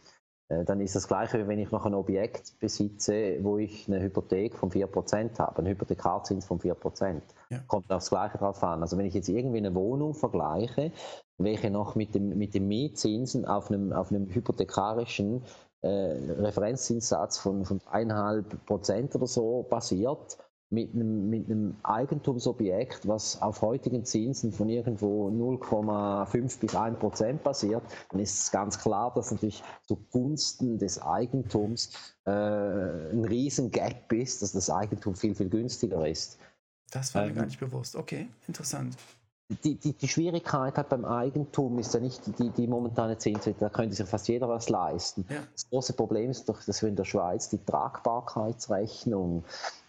äh, 0.48 0.64
dann 0.64 0.80
ist 0.80 0.96
das 0.96 1.06
gleiche, 1.06 1.38
wie 1.38 1.46
wenn 1.46 1.61
ich 1.61 1.70
noch 1.70 1.87
ein 1.87 1.94
Objekt 1.94 2.59
besitze, 2.59 3.38
wo 3.42 3.56
ich 3.56 3.87
eine 3.87 4.02
Hypothek 4.02 4.56
von 4.56 4.70
4% 4.70 5.38
habe, 5.38 5.59
einen 5.59 5.68
Hypothekarzins 5.68 6.44
von 6.44 6.59
4%. 6.59 7.22
Ja. 7.50 7.61
Kommt 7.68 7.90
aufs 7.92 8.11
Gleiche 8.11 8.38
drauf 8.38 8.62
an. 8.64 8.83
Also 8.83 8.98
wenn 8.98 9.06
ich 9.06 9.14
jetzt 9.14 9.28
irgendwie 9.28 9.59
eine 9.59 9.74
Wohnung 9.76 10.14
vergleiche, 10.14 10.90
welche 11.38 11.70
noch 11.70 11.94
mit 11.94 12.16
dem, 12.16 12.37
mit 12.37 12.52
dem 12.54 12.66
Mietzinsen 12.66 13.44
auf 13.44 13.70
einem, 13.70 13.92
auf 13.92 14.11
einem 14.11 14.28
hypothekarischen 14.28 15.44
äh, 15.83 15.88
Referenzzinssatz 15.88 17.38
von, 17.38 17.64
von 17.64 17.78
1,5% 17.78 19.14
oder 19.14 19.26
so 19.28 19.62
basiert, 19.70 20.37
mit 20.70 20.94
einem, 20.94 21.28
mit 21.28 21.46
einem 21.46 21.76
Eigentumsobjekt, 21.83 23.06
was 23.06 23.42
auf 23.42 23.61
heutigen 23.61 24.04
Zinsen 24.04 24.52
von 24.52 24.68
irgendwo 24.68 25.28
0,5 25.28 26.61
bis 26.61 26.74
1 26.74 26.98
Prozent 26.98 27.42
basiert, 27.42 27.83
dann 28.11 28.20
ist 28.20 28.44
es 28.44 28.50
ganz 28.50 28.78
klar, 28.78 29.12
dass 29.14 29.33
natürlich 29.33 29.62
zugunsten 29.87 30.78
des 30.78 31.02
Eigentums 31.02 31.90
äh, 32.24 32.30
ein 32.30 33.24
riesen 33.24 33.70
Gap 33.70 34.12
ist, 34.12 34.42
dass 34.42 34.52
das 34.52 34.70
Eigentum 34.70 35.16
viel, 35.16 35.35
viel 35.35 35.48
günstiger 35.48 36.06
ist. 36.09 36.38
Das 36.90 37.14
war 37.14 37.22
mir 37.22 37.30
ähm, 37.30 37.35
gar 37.35 37.44
nicht 37.46 37.61
bewusst. 37.61 37.96
Okay, 37.96 38.28
interessant 38.46 38.96
die, 39.64 39.74
die, 39.74 39.94
die 39.94 40.08
Schwierigkeit 40.08 40.76
halt 40.76 40.88
beim 40.88 41.04
Eigentum 41.04 41.80
ist 41.80 41.92
ja 41.92 42.00
nicht 42.00 42.22
die, 42.38 42.50
die 42.50 42.68
momentane 42.68 43.18
Zinsrate, 43.18 43.58
da 43.58 43.68
könnte 43.68 43.96
sich 43.96 44.08
fast 44.08 44.28
jeder 44.28 44.48
was 44.48 44.68
leisten. 44.68 45.26
Ja. 45.28 45.38
Das 45.52 45.68
große 45.68 45.94
Problem 45.94 46.30
ist 46.30 46.48
doch, 46.48 46.62
dass 46.62 46.82
wir 46.82 46.88
in 46.88 46.94
der 46.96 47.05
Schweiz 47.05 47.48
die 47.48 47.59
Tragbarkeitsrechnung, 47.59 49.42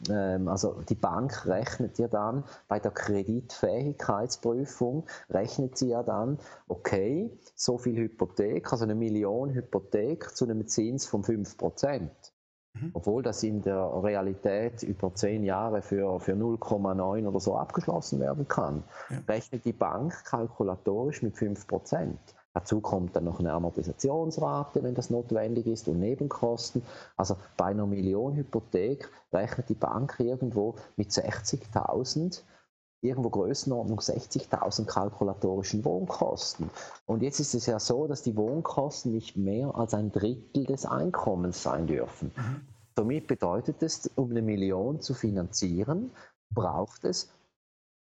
ähm, 0.09 0.47
also 0.47 0.82
die 0.89 0.95
Bank 0.95 1.45
rechnet 1.45 1.99
ja 1.99 2.07
dann 2.07 2.43
bei 2.68 2.80
der 2.80 2.89
Kreditfähigkeitsprüfung, 2.91 5.05
rechnet 5.30 5.78
sie 5.78 5.89
ja 5.89 6.01
dann, 6.01 6.39
okay, 6.68 7.30
so 7.55 7.78
viel 7.78 7.97
Hypothek, 7.97 8.72
also 8.72 8.86
eine 8.86 8.95
Million 8.95 9.53
Hypothek 9.53 10.36
zu 10.36 10.45
einem 10.45 10.68
Zins 10.68 11.05
von 11.05 11.24
5 11.24 11.57
Prozent. 11.57 12.09
Mhm. 12.74 12.91
Obwohl 12.93 13.24
das 13.24 13.43
in 13.43 13.61
der 13.61 14.03
Realität 14.03 14.84
über 14.84 15.13
zehn 15.13 15.43
Jahre 15.43 15.82
für, 15.82 16.19
für 16.19 16.34
0,9 16.34 17.28
oder 17.28 17.39
so 17.39 17.55
abgeschlossen 17.55 18.19
werden 18.19 18.47
kann, 18.47 18.84
ja. 19.09 19.17
rechnet 19.28 19.65
die 19.65 19.74
Bank 19.74 20.26
kalkulatorisch 20.26 21.22
mit 21.22 21.36
5%. 21.36 22.13
Dazu 22.53 22.82
kommt 22.82 23.15
dann 23.15 23.24
noch 23.24 23.39
eine 23.39 23.53
Amortisationsrate, 23.53 24.84
wenn 24.84 24.93
das 24.93 25.09
notwendig 25.09 25.67
ist, 25.67 25.88
und 25.88 25.99
Nebenkosten. 25.99 26.82
Also 27.15 27.38
bei 27.55 27.65
einer 27.65 27.86
Million 27.86 28.36
Hypothek 28.36 29.09
rechnet 29.32 29.69
die 29.69 29.76
Bank 29.76 30.15
irgendwo 30.19 30.76
mit 30.97 31.11
60.000 31.11 32.41
irgendwo 33.02 33.30
Größenordnung 33.30 33.99
60.000 33.99 34.86
kalkulatorischen 34.86 35.84
Wohnkosten. 35.84 36.70
Und 37.06 37.24
jetzt 37.24 37.39
ist 37.39 37.56
es 37.56 37.66
ja 37.66 37.80
so, 37.80 38.08
dass 38.08 38.22
die 38.22 38.38
Wohnkosten 38.38 39.12
nicht 39.12 39.38
mehr 39.38 39.76
als 39.76 39.93
ein 39.93 40.12
Drittel 40.12 40.66
des 40.66 40.86
Einkommens 40.86 41.64
sein 41.64 41.88
dürfen. 41.88 42.32
Mhm. 42.36 42.62
Somit 42.95 43.28
bedeutet 43.28 43.82
es, 43.82 44.08
um 44.16 44.30
eine 44.32 44.41
Million 44.41 45.02
zu 45.02 45.14
finanzieren, 45.14 46.12
braucht 46.54 47.06
es 47.06 47.30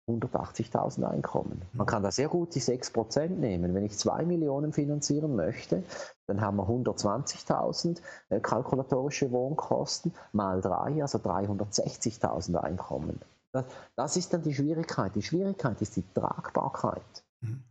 180.000 0.09 1.03
Einkommen. 1.03 1.61
Man 1.73 1.85
kann 1.85 2.03
da 2.03 2.11
sehr 2.11 2.27
gut 2.27 2.55
die 2.55 2.61
6% 2.61 3.29
nehmen. 3.29 3.73
Wenn 3.73 3.85
ich 3.85 3.97
2 3.97 4.25
Millionen 4.25 4.73
finanzieren 4.73 5.35
möchte, 5.35 5.83
dann 6.27 6.41
haben 6.41 6.57
wir 6.57 6.67
120.000 6.67 8.01
äh, 8.29 8.39
kalkulatorische 8.39 9.31
Wohnkosten 9.31 10.13
mal 10.33 10.59
3, 10.59 11.01
also 11.01 11.19
360.000 11.19 12.55
Einkommen. 12.55 13.21
Das, 13.53 13.65
das, 13.95 14.17
ist 14.17 14.33
dann 14.33 14.41
die 14.41 14.53
Schwierigkeit. 14.53 15.15
Die 15.15 15.21
Schwierigkeit 15.21 15.81
ist 15.81 15.95
die 15.95 16.03
Tragbarkeit. 16.13 17.23
Mhm. 17.41 17.63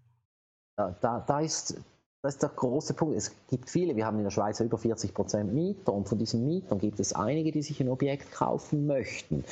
Da, 0.76 0.94
da, 1.00 1.20
da, 1.20 1.40
ist, 1.40 1.80
das 2.22 2.34
ist 2.34 2.42
der 2.42 2.50
große 2.50 2.94
Punkt. 2.94 3.16
Es 3.16 3.32
gibt 3.48 3.70
viele, 3.70 3.96
wir 3.96 4.06
haben 4.06 4.18
in 4.18 4.24
der 4.24 4.30
Schweiz 4.30 4.60
über 4.60 4.76
40% 4.76 5.44
Mieter 5.44 5.92
und 5.92 6.08
von 6.08 6.18
diesen 6.18 6.46
Mietern 6.46 6.78
gibt 6.78 7.00
es 7.00 7.12
einige, 7.12 7.52
die 7.52 7.62
sich 7.62 7.80
ein 7.80 7.88
Objekt 7.88 8.32
kaufen 8.32 8.86
möchten. 8.86 9.44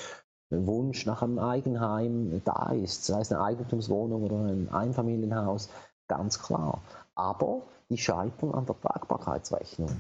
Ein 0.51 0.67
Wunsch 0.67 1.05
nach 1.05 1.23
einem 1.23 1.39
Eigenheim 1.39 2.41
da 2.45 2.73
ist, 2.73 3.05
sei 3.05 3.21
es 3.21 3.31
eine 3.31 3.43
Eigentumswohnung 3.43 4.23
oder 4.23 4.37
ein 4.37 4.69
Einfamilienhaus, 4.71 5.69
ganz 6.09 6.43
klar. 6.43 6.81
Aber 7.15 7.63
die 7.91 7.99
scheitern 7.99 8.53
an 8.53 8.65
der 8.67 8.81
Tragbarkeitsrechnung. 8.81 9.91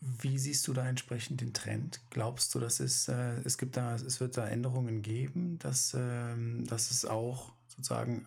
Wie 0.00 0.38
siehst 0.38 0.66
du 0.68 0.72
da 0.72 0.88
entsprechend 0.88 1.40
den 1.40 1.52
Trend? 1.52 2.00
Glaubst 2.10 2.54
du, 2.54 2.60
dass 2.60 2.80
es, 2.80 3.08
äh, 3.08 3.40
es 3.44 3.58
gibt 3.58 3.76
da, 3.76 3.94
es 3.94 4.20
wird 4.20 4.36
da 4.36 4.46
Änderungen 4.46 5.02
geben, 5.02 5.58
dass, 5.58 5.94
ähm, 5.98 6.66
dass 6.66 6.90
es 6.90 7.04
auch 7.04 7.52
sozusagen 7.68 8.26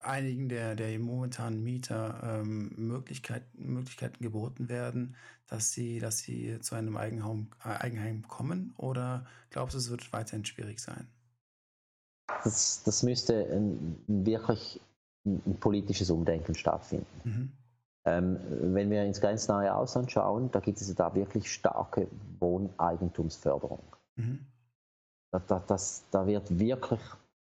einigen 0.00 0.48
der, 0.48 0.74
der 0.74 0.98
momentanen 0.98 1.62
Mieter 1.62 2.40
ähm, 2.42 2.72
Möglichkeit, 2.76 3.42
Möglichkeiten 3.54 4.22
geboten 4.22 4.68
werden, 4.68 5.14
dass 5.46 5.72
sie, 5.72 5.98
dass 5.98 6.18
sie 6.18 6.58
zu 6.60 6.74
einem 6.74 6.96
Eigenheim, 6.96 7.48
äh, 7.64 7.68
Eigenheim 7.68 8.26
kommen? 8.26 8.72
Oder 8.76 9.26
glaubst 9.50 9.74
du, 9.74 9.78
es 9.78 9.90
wird 9.90 10.12
weiterhin 10.12 10.44
schwierig 10.44 10.80
sein? 10.80 11.06
Das, 12.44 12.82
das 12.84 13.02
müsste 13.02 13.46
ein, 13.52 13.96
wirklich 14.06 14.80
ein, 15.26 15.42
ein 15.46 15.60
politisches 15.60 16.10
Umdenken 16.10 16.54
stattfinden. 16.54 17.06
Mhm. 17.24 17.52
Ähm, 18.10 18.38
wenn 18.74 18.90
wir 18.90 19.04
ins 19.04 19.20
ganz 19.20 19.46
nahe 19.46 19.74
Ausland 19.74 20.10
schauen, 20.10 20.50
da 20.50 20.60
gibt 20.60 20.80
es 20.80 20.92
da 20.94 21.14
wirklich 21.14 21.52
starke 21.52 22.08
Wohneigentumsförderung. 22.40 23.82
Mhm. 24.16 24.46
Da, 25.32 25.38
da, 25.38 25.62
das, 25.66 26.04
da 26.10 26.26
wird 26.26 26.58
wirklich 26.58 27.00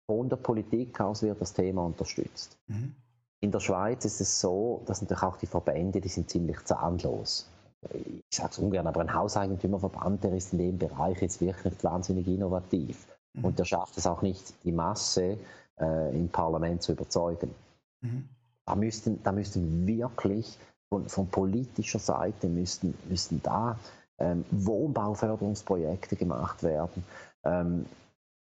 von 0.06 0.28
der 0.28 0.36
Politik 0.36 1.00
aus 1.00 1.22
wird 1.22 1.40
das 1.40 1.54
Thema 1.54 1.84
unterstützt. 1.84 2.58
Mhm. 2.66 2.94
In 3.42 3.50
der 3.50 3.60
Schweiz 3.60 4.04
ist 4.04 4.20
es 4.20 4.40
so, 4.40 4.82
dass 4.84 5.00
natürlich 5.00 5.22
auch 5.22 5.36
die 5.36 5.46
Verbände, 5.46 6.00
die 6.00 6.08
sind 6.08 6.28
ziemlich 6.28 6.62
zahnlos. 6.64 7.48
Ich 7.94 8.36
sage 8.36 8.50
es 8.50 8.58
ungern, 8.58 8.86
aber 8.86 9.00
ein 9.00 9.14
Hauseigentümerverband, 9.14 10.24
der 10.24 10.34
ist 10.34 10.52
in 10.52 10.58
dem 10.58 10.78
Bereich 10.78 11.22
jetzt 11.22 11.40
wirklich 11.40 11.82
wahnsinnig 11.82 12.28
innovativ. 12.28 13.06
Mhm. 13.32 13.44
Und 13.46 13.58
der 13.58 13.64
schafft 13.64 13.96
es 13.96 14.06
auch 14.06 14.20
nicht, 14.20 14.52
die 14.64 14.72
Masse 14.72 15.38
äh, 15.80 16.14
im 16.14 16.28
Parlament 16.28 16.82
zu 16.82 16.92
überzeugen. 16.92 17.54
Mhm. 18.02 18.28
Da 18.66 18.74
müssten, 18.74 19.22
da 19.22 19.32
müssten 19.32 19.86
wirklich 19.86 20.58
von, 20.88 21.08
von 21.08 21.28
politischer 21.28 21.98
Seite 21.98 22.48
müssten, 22.48 22.94
müssten 23.08 23.40
da 23.42 23.78
ähm, 24.18 24.44
Wohnbauförderungsprojekte 24.50 26.16
gemacht 26.16 26.62
werden. 26.62 27.04
Ähm, 27.44 27.86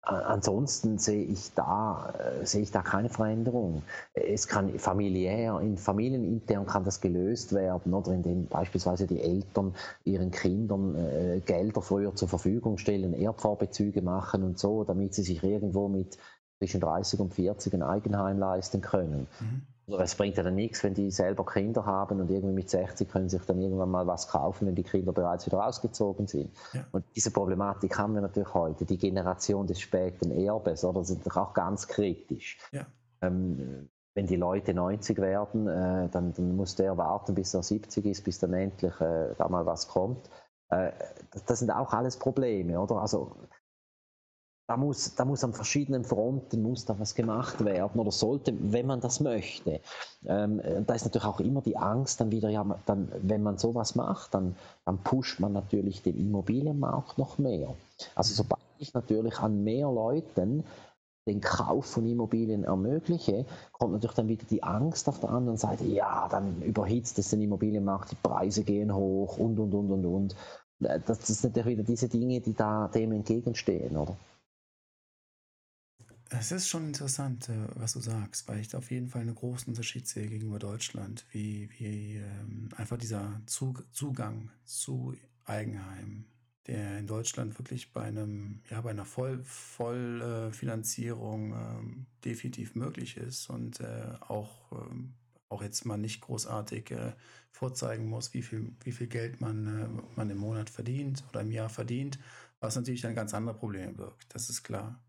ansonsten 0.06 0.98
sehe 0.98 1.24
ich 1.24 1.52
da 1.54 2.14
äh, 2.18 2.46
sehe 2.46 2.62
ich 2.62 2.70
da 2.70 2.82
keine 2.82 3.08
Veränderung. 3.08 3.82
Es 4.14 4.46
kann 4.46 4.78
familiär, 4.78 5.58
in 5.60 5.76
familienintern 5.76 6.66
kann 6.66 6.84
das 6.84 7.00
gelöst 7.00 7.52
werden, 7.52 7.92
oder 7.92 8.12
indem 8.12 8.46
beispielsweise 8.46 9.06
die 9.06 9.20
Eltern 9.20 9.74
ihren 10.04 10.30
Kindern 10.30 10.94
äh, 10.94 11.40
Gelder 11.44 11.82
früher 11.82 12.14
zur 12.14 12.28
Verfügung 12.28 12.78
stellen, 12.78 13.14
Erbvorbezüge 13.14 14.02
machen 14.02 14.44
und 14.44 14.58
so, 14.58 14.84
damit 14.84 15.14
sie 15.14 15.22
sich 15.22 15.42
irgendwo 15.42 15.88
mit 15.88 16.16
zwischen 16.58 16.80
30 16.80 17.20
und 17.20 17.34
40 17.34 17.74
ein 17.74 17.82
Eigenheim 17.82 18.38
leisten 18.38 18.80
können. 18.80 19.26
Mhm. 19.40 19.66
Also 19.88 20.02
es 20.02 20.14
bringt 20.16 20.36
ja 20.36 20.42
dann 20.42 20.56
nichts, 20.56 20.82
wenn 20.82 20.94
die 20.94 21.10
selber 21.12 21.46
Kinder 21.46 21.86
haben 21.86 22.20
und 22.20 22.28
irgendwie 22.28 22.54
mit 22.54 22.68
60 22.68 23.08
können 23.08 23.28
sich 23.28 23.42
dann 23.42 23.60
irgendwann 23.60 23.90
mal 23.90 24.06
was 24.06 24.26
kaufen, 24.26 24.66
wenn 24.66 24.74
die 24.74 24.82
Kinder 24.82 25.12
bereits 25.12 25.46
wieder 25.46 25.64
ausgezogen 25.64 26.26
sind. 26.26 26.50
Ja. 26.72 26.84
Und 26.90 27.04
diese 27.14 27.30
Problematik 27.30 27.96
haben 27.96 28.14
wir 28.14 28.20
natürlich 28.20 28.52
heute. 28.52 28.84
Die 28.84 28.98
Generation 28.98 29.66
des 29.66 29.80
späten 29.80 30.32
Erbes, 30.32 30.84
oder, 30.84 31.04
sind 31.04 31.24
doch 31.24 31.36
auch 31.36 31.54
ganz 31.54 31.86
kritisch. 31.86 32.58
Ja. 32.72 32.86
Ähm, 33.22 33.88
wenn 34.14 34.26
die 34.26 34.36
Leute 34.36 34.74
90 34.74 35.18
werden, 35.18 35.68
äh, 35.68 36.08
dann, 36.08 36.32
dann, 36.32 36.56
muss 36.56 36.74
der 36.74 36.96
warten, 36.96 37.34
bis 37.34 37.54
er 37.54 37.62
70 37.62 38.06
ist, 38.06 38.24
bis 38.24 38.40
dann 38.40 38.54
endlich 38.54 38.98
äh, 39.00 39.34
da 39.36 39.48
mal 39.48 39.66
was 39.66 39.86
kommt. 39.86 40.28
Äh, 40.70 40.90
das, 41.30 41.44
das, 41.44 41.58
sind 41.60 41.70
auch 41.70 41.92
alles 41.92 42.16
Probleme, 42.18 42.80
oder? 42.80 42.96
Also 42.96 43.36
da 44.66 44.76
muss, 44.76 45.14
da 45.14 45.24
muss 45.24 45.44
an 45.44 45.52
verschiedenen 45.52 46.04
Fronten 46.04 46.62
muss 46.62 46.84
da 46.84 46.98
was 46.98 47.14
gemacht 47.14 47.64
werden 47.64 48.00
oder 48.00 48.10
sollte, 48.10 48.52
wenn 48.72 48.86
man 48.86 49.00
das 49.00 49.20
möchte. 49.20 49.80
Ähm, 50.26 50.60
da 50.86 50.94
ist 50.94 51.04
natürlich 51.04 51.26
auch 51.26 51.40
immer 51.40 51.60
die 51.60 51.76
Angst, 51.76 52.20
dann 52.20 52.32
wieder, 52.32 52.48
ja, 52.48 52.64
dann, 52.84 53.10
wenn 53.22 53.42
man 53.42 53.58
sowas 53.58 53.94
macht, 53.94 54.34
dann, 54.34 54.56
dann 54.84 54.98
pusht 54.98 55.38
man 55.38 55.52
natürlich 55.52 56.02
den 56.02 56.18
Immobilienmarkt 56.18 57.16
noch 57.16 57.38
mehr. 57.38 57.74
Also 58.16 58.34
sobald 58.34 58.62
ich 58.78 58.92
natürlich 58.92 59.38
an 59.38 59.62
mehr 59.62 59.86
Leuten 59.86 60.64
den 61.28 61.40
Kauf 61.40 61.86
von 61.86 62.06
Immobilien 62.06 62.64
ermögliche, 62.64 63.46
kommt 63.72 63.92
natürlich 63.92 64.16
dann 64.16 64.28
wieder 64.28 64.46
die 64.48 64.62
Angst 64.62 65.08
auf 65.08 65.20
der 65.20 65.30
anderen 65.30 65.58
Seite, 65.58 65.84
ja, 65.84 66.28
dann 66.28 66.62
überhitzt 66.62 67.18
es 67.18 67.30
den 67.30 67.42
Immobilienmarkt, 67.42 68.12
die 68.12 68.16
Preise 68.16 68.62
gehen 68.62 68.94
hoch 68.94 69.38
und, 69.38 69.58
und, 69.58 69.74
und, 69.74 69.90
und, 69.90 70.06
und. 70.06 70.36
Das 70.78 71.26
sind 71.26 71.42
natürlich 71.56 71.78
wieder 71.78 71.86
diese 71.86 72.08
Dinge, 72.08 72.40
die 72.40 72.52
da 72.52 72.88
dem 72.88 73.12
entgegenstehen, 73.12 73.96
oder? 73.96 74.16
Es 76.30 76.50
ist 76.50 76.68
schon 76.68 76.86
interessant, 76.86 77.48
äh, 77.48 77.68
was 77.76 77.92
du 77.92 78.00
sagst, 78.00 78.48
weil 78.48 78.58
ich 78.60 78.68
da 78.68 78.78
auf 78.78 78.90
jeden 78.90 79.08
Fall 79.08 79.22
einen 79.22 79.34
großen 79.34 79.68
Unterschied 79.68 80.08
sehe 80.08 80.26
gegenüber 80.26 80.58
Deutschland, 80.58 81.24
wie, 81.30 81.68
wie 81.78 82.16
ähm, 82.16 82.68
einfach 82.76 82.98
dieser 82.98 83.40
Zug, 83.46 83.84
Zugang 83.92 84.50
zu 84.64 85.14
Eigenheim, 85.44 86.24
der 86.66 86.98
in 86.98 87.06
Deutschland 87.06 87.56
wirklich 87.60 87.92
bei 87.92 88.02
einem, 88.02 88.60
ja, 88.68 88.80
bei 88.80 88.90
einer 88.90 89.04
Voll, 89.04 89.40
Vollfinanzierung 89.44 91.52
ähm, 91.52 92.06
definitiv 92.24 92.74
möglich 92.74 93.16
ist 93.16 93.48
und 93.48 93.78
äh, 93.80 94.14
auch, 94.20 94.72
ähm, 94.72 95.14
auch 95.48 95.62
jetzt 95.62 95.84
mal 95.86 95.96
nicht 95.96 96.22
großartig 96.22 96.90
äh, 96.90 97.12
vorzeigen 97.52 98.08
muss, 98.08 98.34
wie 98.34 98.42
viel, 98.42 98.72
wie 98.82 98.92
viel 98.92 99.06
Geld 99.06 99.40
man, 99.40 99.66
äh, 99.66 99.88
man 100.16 100.28
im 100.30 100.38
Monat 100.38 100.70
verdient 100.70 101.22
oder 101.28 101.42
im 101.42 101.52
Jahr 101.52 101.68
verdient, 101.68 102.18
was 102.58 102.74
natürlich 102.74 103.02
dann 103.02 103.14
ganz 103.14 103.32
andere 103.32 103.56
Probleme 103.56 103.92
birgt, 103.92 104.34
das 104.34 104.50
ist 104.50 104.64
klar. 104.64 105.00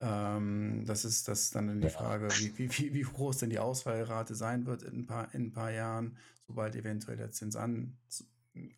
Ähm, 0.00 0.84
das 0.86 1.04
ist 1.04 1.26
das 1.28 1.42
ist 1.44 1.54
dann 1.54 1.80
die 1.80 1.88
Frage, 1.88 2.28
wie, 2.38 2.58
wie, 2.58 2.70
wie, 2.78 2.94
wie 2.94 3.02
groß 3.02 3.38
denn 3.38 3.50
die 3.50 3.58
Ausfallrate 3.58 4.34
sein 4.34 4.66
wird 4.66 4.82
in 4.82 5.00
ein 5.00 5.06
paar, 5.06 5.34
in 5.34 5.46
ein 5.46 5.52
paar 5.52 5.70
Jahren, 5.70 6.16
sobald 6.46 6.76
eventuell 6.76 7.16
der 7.16 7.30
Zins 7.30 7.56
an, 7.56 7.96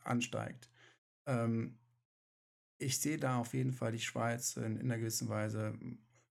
ansteigt. 0.05 0.71
Ähm, 1.27 1.77
ich 2.79 3.01
sehe 3.01 3.19
da 3.19 3.39
auf 3.39 3.55
jeden 3.55 3.73
Fall 3.73 3.93
die 3.93 4.01
Schweiz 4.01 4.57
in, 4.57 4.77
in 4.77 4.83
einer 4.83 4.99
gewissen 4.99 5.29
Weise, 5.29 5.77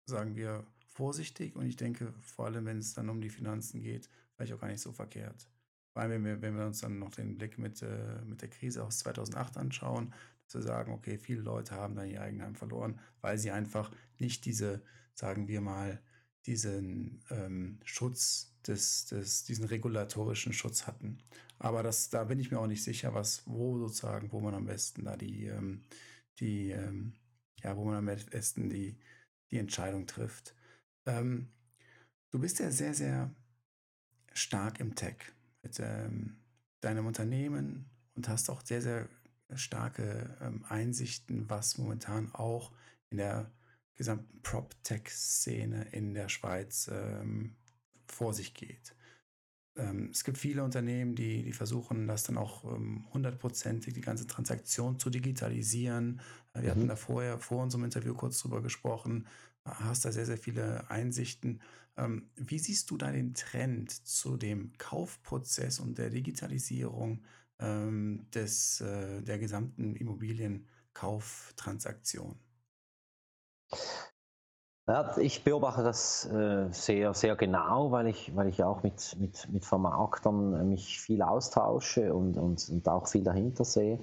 sagen 0.06 0.36
wir, 0.36 0.66
vorsichtig 0.88 1.56
und 1.56 1.66
ich 1.68 1.76
denke, 1.76 2.14
vor 2.20 2.46
allem, 2.46 2.66
wenn 2.66 2.80
es 2.80 2.94
dann 2.94 3.10
um 3.10 3.22
die 3.22 3.30
Finanzen 3.30 3.82
geht, 3.82 4.10
vielleicht 4.36 4.54
auch 4.54 4.60
gar 4.60 4.68
nicht 4.68 4.82
so 4.82 4.92
verkehrt. 4.92 5.48
Vor 5.94 6.02
allem, 6.02 6.12
wenn 6.12 6.26
wir, 6.26 6.42
wenn 6.42 6.58
wir 6.58 6.66
uns 6.66 6.80
dann 6.80 7.00
noch 7.00 7.12
den 7.12 7.38
Blick 7.38 7.58
mit, 7.58 7.82
äh, 7.82 8.22
mit 8.26 8.42
der 8.42 8.50
Krise 8.50 8.84
aus 8.84 9.00
2008 9.00 9.58
anschauen, 9.58 10.14
zu 10.52 10.62
sagen, 10.62 10.92
okay, 10.92 11.18
viele 11.18 11.42
Leute 11.42 11.76
haben 11.76 11.96
dann 11.96 12.10
ihr 12.10 12.22
Eigenheim 12.22 12.56
verloren, 12.56 13.00
weil 13.22 13.38
sie 13.38 13.52
einfach 13.52 13.92
nicht 14.20 14.46
diese, 14.46 14.84
sagen 15.14 15.48
wir 15.48 15.62
mal, 15.62 16.02
diesen 16.46 17.24
ähm, 17.30 17.80
Schutz 17.84 18.56
des, 18.68 19.06
des, 19.08 19.44
diesen 19.44 19.66
regulatorischen 19.66 20.54
Schutz 20.54 20.88
hatten. 20.88 21.20
Aber 21.58 21.84
das, 21.84 22.10
da 22.10 22.24
bin 22.26 22.40
ich 22.40 22.52
mir 22.52 22.60
auch 22.60 22.68
nicht 22.68 22.84
sicher, 22.84 23.14
was, 23.14 23.44
wo 23.46 23.78
sozusagen, 23.78 24.32
wo 24.32 24.40
man 24.40 24.54
am 24.54 24.66
besten 24.66 25.06
da 25.06 25.16
die, 25.16 25.46
ähm, 25.46 25.84
die, 26.40 26.72
ähm, 26.72 27.14
ja, 27.64 27.78
wo 27.78 27.86
man 27.86 27.96
am 27.96 28.06
besten 28.06 28.70
die, 28.70 28.98
die 29.52 29.58
Entscheidung 29.58 30.08
trifft. 30.08 30.56
Ähm, 31.06 31.48
du 32.32 32.40
bist 32.40 32.60
ja 32.60 32.72
sehr, 32.72 32.94
sehr 32.94 33.34
stark 34.34 34.80
im 34.80 34.96
Tech 34.96 35.18
mit 35.62 35.80
ähm, 35.80 36.38
deinem 36.82 37.06
Unternehmen 37.06 37.90
und 38.16 38.28
hast 38.28 38.50
auch 38.50 38.66
sehr, 38.66 38.82
sehr 38.82 39.08
starke 39.58 40.38
ähm, 40.42 40.66
Einsichten, 40.68 41.50
was 41.50 41.78
momentan 41.78 42.34
auch 42.34 42.72
in 43.10 43.18
der 43.18 43.52
gesamten 43.96 44.42
Prop-Tech-Szene 44.42 45.90
in 45.92 46.14
der 46.14 46.30
Schweiz 46.30 46.90
ähm, 46.92 47.56
vor 48.08 48.34
sich 48.34 48.54
geht. 48.54 48.96
ähm, 49.78 50.10
es 50.12 50.24
gibt 50.24 50.38
viele 50.38 50.64
Unternehmen, 50.64 51.16
die, 51.16 51.44
die 51.44 51.54
versuchen, 51.54 52.08
das 52.08 52.24
dann 52.24 52.38
auch 52.38 52.64
ähm, 52.66 53.06
hundertprozentig, 53.14 53.94
die 53.94 54.02
ganze 54.02 54.28
Transaktion 54.28 55.00
zu 55.00 55.10
digitalisieren. 55.10 56.22
Äh, 56.54 56.62
wir 56.62 56.70
mhm. 56.70 56.72
hatten 56.72 56.88
da 56.88 56.96
vorher, 56.96 57.40
vor 57.40 57.64
unserem 57.64 57.84
Interview 57.84 58.14
kurz 58.14 58.40
drüber 58.40 58.62
gesprochen, 58.62 59.28
äh, 59.66 59.70
hast 59.70 60.06
da 60.06 60.12
sehr, 60.12 60.26
sehr 60.26 60.38
viele 60.38 60.90
Einsichten. 60.90 61.62
Ähm, 61.98 62.30
wie 62.36 62.60
siehst 62.60 62.90
du 62.90 62.98
da 62.98 63.12
den 63.12 63.34
Trend 63.34 63.92
zu 63.92 64.38
dem 64.38 64.74
Kaufprozess 64.78 65.80
und 65.80 65.98
der 65.98 66.10
Digitalisierung 66.10 67.24
ähm, 67.62 68.28
des, 68.34 68.82
äh, 68.82 69.22
der 69.22 69.40
gesamten 69.40 69.96
Immobilienkauftransaktion? 69.96 72.36
Ja, 74.88 75.16
ich 75.20 75.44
beobachte 75.44 75.84
das 75.84 76.26
äh, 76.26 76.68
sehr, 76.72 77.14
sehr 77.14 77.36
genau, 77.36 77.92
weil 77.92 78.08
ich, 78.08 78.36
weil 78.36 78.48
ich 78.48 78.64
auch 78.64 78.82
mit, 78.82 79.16
mit, 79.20 79.48
mit 79.50 79.64
Vermarktern 79.64 80.54
äh, 80.54 80.64
mich 80.64 81.00
viel 81.00 81.22
austausche 81.22 82.14
und, 82.14 82.36
und, 82.36 82.68
und 82.68 82.90
auch 82.90 83.08
viel 83.08 83.24
dahinter 83.24 83.64
sehe. 83.64 84.00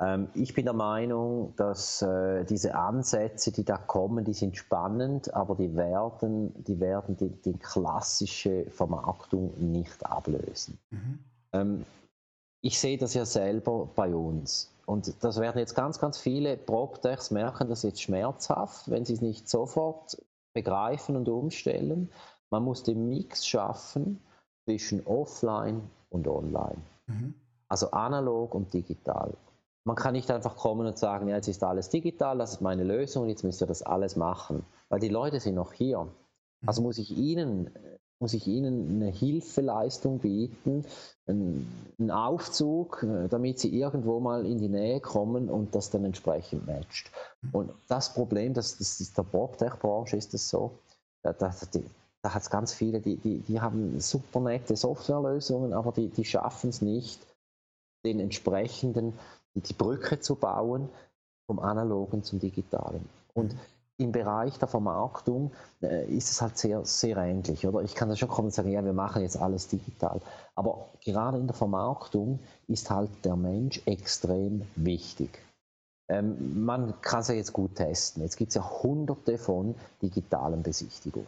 Ähm, 0.00 0.28
ich 0.34 0.54
bin 0.54 0.64
der 0.64 0.74
Meinung, 0.74 1.54
dass 1.56 2.02
äh, 2.02 2.44
diese 2.44 2.74
Ansätze, 2.74 3.52
die 3.52 3.64
da 3.64 3.78
kommen, 3.78 4.24
die 4.24 4.34
sind 4.34 4.56
spannend, 4.56 5.32
aber 5.32 5.54
die 5.54 5.76
werden 5.76 6.52
die, 6.64 6.80
werden 6.80 7.16
die, 7.16 7.30
die 7.30 7.56
klassische 7.56 8.68
Vermarktung 8.70 9.54
nicht 9.58 10.04
ablösen. 10.04 10.78
Mhm. 10.90 11.18
Ähm, 11.52 11.86
ich 12.60 12.78
sehe 12.78 12.98
das 12.98 13.14
ja 13.14 13.24
selber 13.24 13.88
bei 13.94 14.14
uns. 14.14 14.74
Und 14.86 15.22
das 15.22 15.38
werden 15.38 15.58
jetzt 15.58 15.74
ganz, 15.74 15.98
ganz 15.98 16.18
viele 16.18 16.56
PropTechs 16.56 17.30
merken, 17.30 17.68
das 17.68 17.82
jetzt 17.82 18.02
schmerzhaft, 18.02 18.90
wenn 18.90 19.04
sie 19.04 19.12
es 19.12 19.20
nicht 19.20 19.48
sofort 19.48 20.16
begreifen 20.54 21.14
und 21.16 21.28
umstellen. 21.28 22.10
Man 22.50 22.64
muss 22.64 22.82
den 22.82 23.08
Mix 23.08 23.46
schaffen 23.46 24.20
zwischen 24.64 25.06
Offline 25.06 25.82
und 26.08 26.26
Online. 26.26 26.78
Mhm. 27.06 27.34
Also 27.68 27.90
analog 27.90 28.54
und 28.54 28.72
digital. 28.72 29.34
Man 29.84 29.96
kann 29.96 30.14
nicht 30.14 30.30
einfach 30.30 30.56
kommen 30.56 30.86
und 30.86 30.98
sagen, 30.98 31.28
ja, 31.28 31.36
jetzt 31.36 31.48
ist 31.48 31.62
alles 31.62 31.90
digital, 31.90 32.38
das 32.38 32.52
ist 32.52 32.60
meine 32.60 32.84
Lösung, 32.84 33.28
jetzt 33.28 33.44
müsst 33.44 33.62
ihr 33.62 33.66
das 33.66 33.82
alles 33.82 34.16
machen. 34.16 34.64
Weil 34.88 35.00
die 35.00 35.08
Leute 35.08 35.38
sind 35.38 35.54
noch 35.54 35.72
hier. 35.72 36.08
Also 36.66 36.82
muss 36.82 36.98
ich 36.98 37.16
ihnen 37.16 37.70
muss 38.20 38.34
ich 38.34 38.46
ihnen 38.46 38.96
eine 38.96 39.10
Hilfeleistung 39.10 40.18
bieten, 40.18 40.84
einen 41.26 42.10
Aufzug, 42.10 43.02
äh, 43.02 43.28
damit 43.28 43.58
sie 43.60 43.78
irgendwo 43.78 44.18
mal 44.18 44.44
in 44.44 44.58
die 44.58 44.68
Nähe 44.68 45.00
kommen 45.00 45.48
und 45.48 45.74
das 45.74 45.90
dann 45.90 46.04
entsprechend 46.04 46.66
matcht. 46.66 47.10
Mhm. 47.42 47.50
Und 47.52 47.72
das 47.88 48.12
Problem, 48.12 48.54
das, 48.54 48.78
das 48.78 49.00
ist 49.00 49.16
der 49.16 49.22
PropTech-Branche, 49.22 50.16
ist 50.16 50.34
das 50.34 50.48
so, 50.48 50.72
da, 51.22 51.32
da, 51.32 51.54
da 52.22 52.34
hat 52.34 52.42
es 52.42 52.50
ganz 52.50 52.72
viele, 52.72 53.00
die, 53.00 53.16
die, 53.16 53.38
die 53.40 53.60
haben 53.60 54.00
super 54.00 54.40
nette 54.40 54.76
Softwarelösungen, 54.76 55.72
aber 55.72 55.92
die, 55.92 56.08
die 56.08 56.24
schaffen 56.24 56.70
es 56.70 56.82
nicht, 56.82 57.20
den 58.04 58.20
entsprechenden, 58.20 59.12
die 59.54 59.72
Brücke 59.74 60.20
zu 60.20 60.34
bauen 60.34 60.88
vom 61.46 61.58
Analogen 61.58 62.22
zum 62.22 62.38
Digitalen. 62.38 63.08
Und 63.34 63.54
mhm 63.54 63.58
im 63.98 64.12
Bereich 64.12 64.58
der 64.58 64.68
Vermarktung 64.68 65.52
äh, 65.82 66.06
ist 66.08 66.30
es 66.30 66.40
halt 66.40 66.56
sehr, 66.56 66.84
sehr 66.84 67.16
ähnlich. 67.16 67.66
Oder 67.66 67.82
ich 67.82 67.94
kann 67.94 68.08
da 68.08 68.16
schon 68.16 68.28
kommen 68.28 68.46
und 68.46 68.54
sagen, 68.54 68.70
ja, 68.70 68.84
wir 68.84 68.92
machen 68.92 69.22
jetzt 69.22 69.36
alles 69.36 69.68
digital. 69.68 70.20
Aber 70.54 70.86
gerade 71.04 71.38
in 71.38 71.48
der 71.48 71.56
Vermarktung 71.56 72.38
ist 72.68 72.90
halt 72.90 73.10
der 73.24 73.36
Mensch 73.36 73.82
extrem 73.86 74.62
wichtig. 74.76 75.42
Ähm, 76.08 76.64
man 76.64 77.00
kann 77.00 77.20
es 77.20 77.28
ja 77.28 77.34
jetzt 77.34 77.52
gut 77.52 77.74
testen. 77.74 78.22
Jetzt 78.22 78.36
gibt 78.36 78.50
es 78.50 78.54
ja 78.54 78.82
hunderte 78.82 79.36
von 79.36 79.74
digitalen 80.00 80.62
Besichtigungen. 80.62 81.26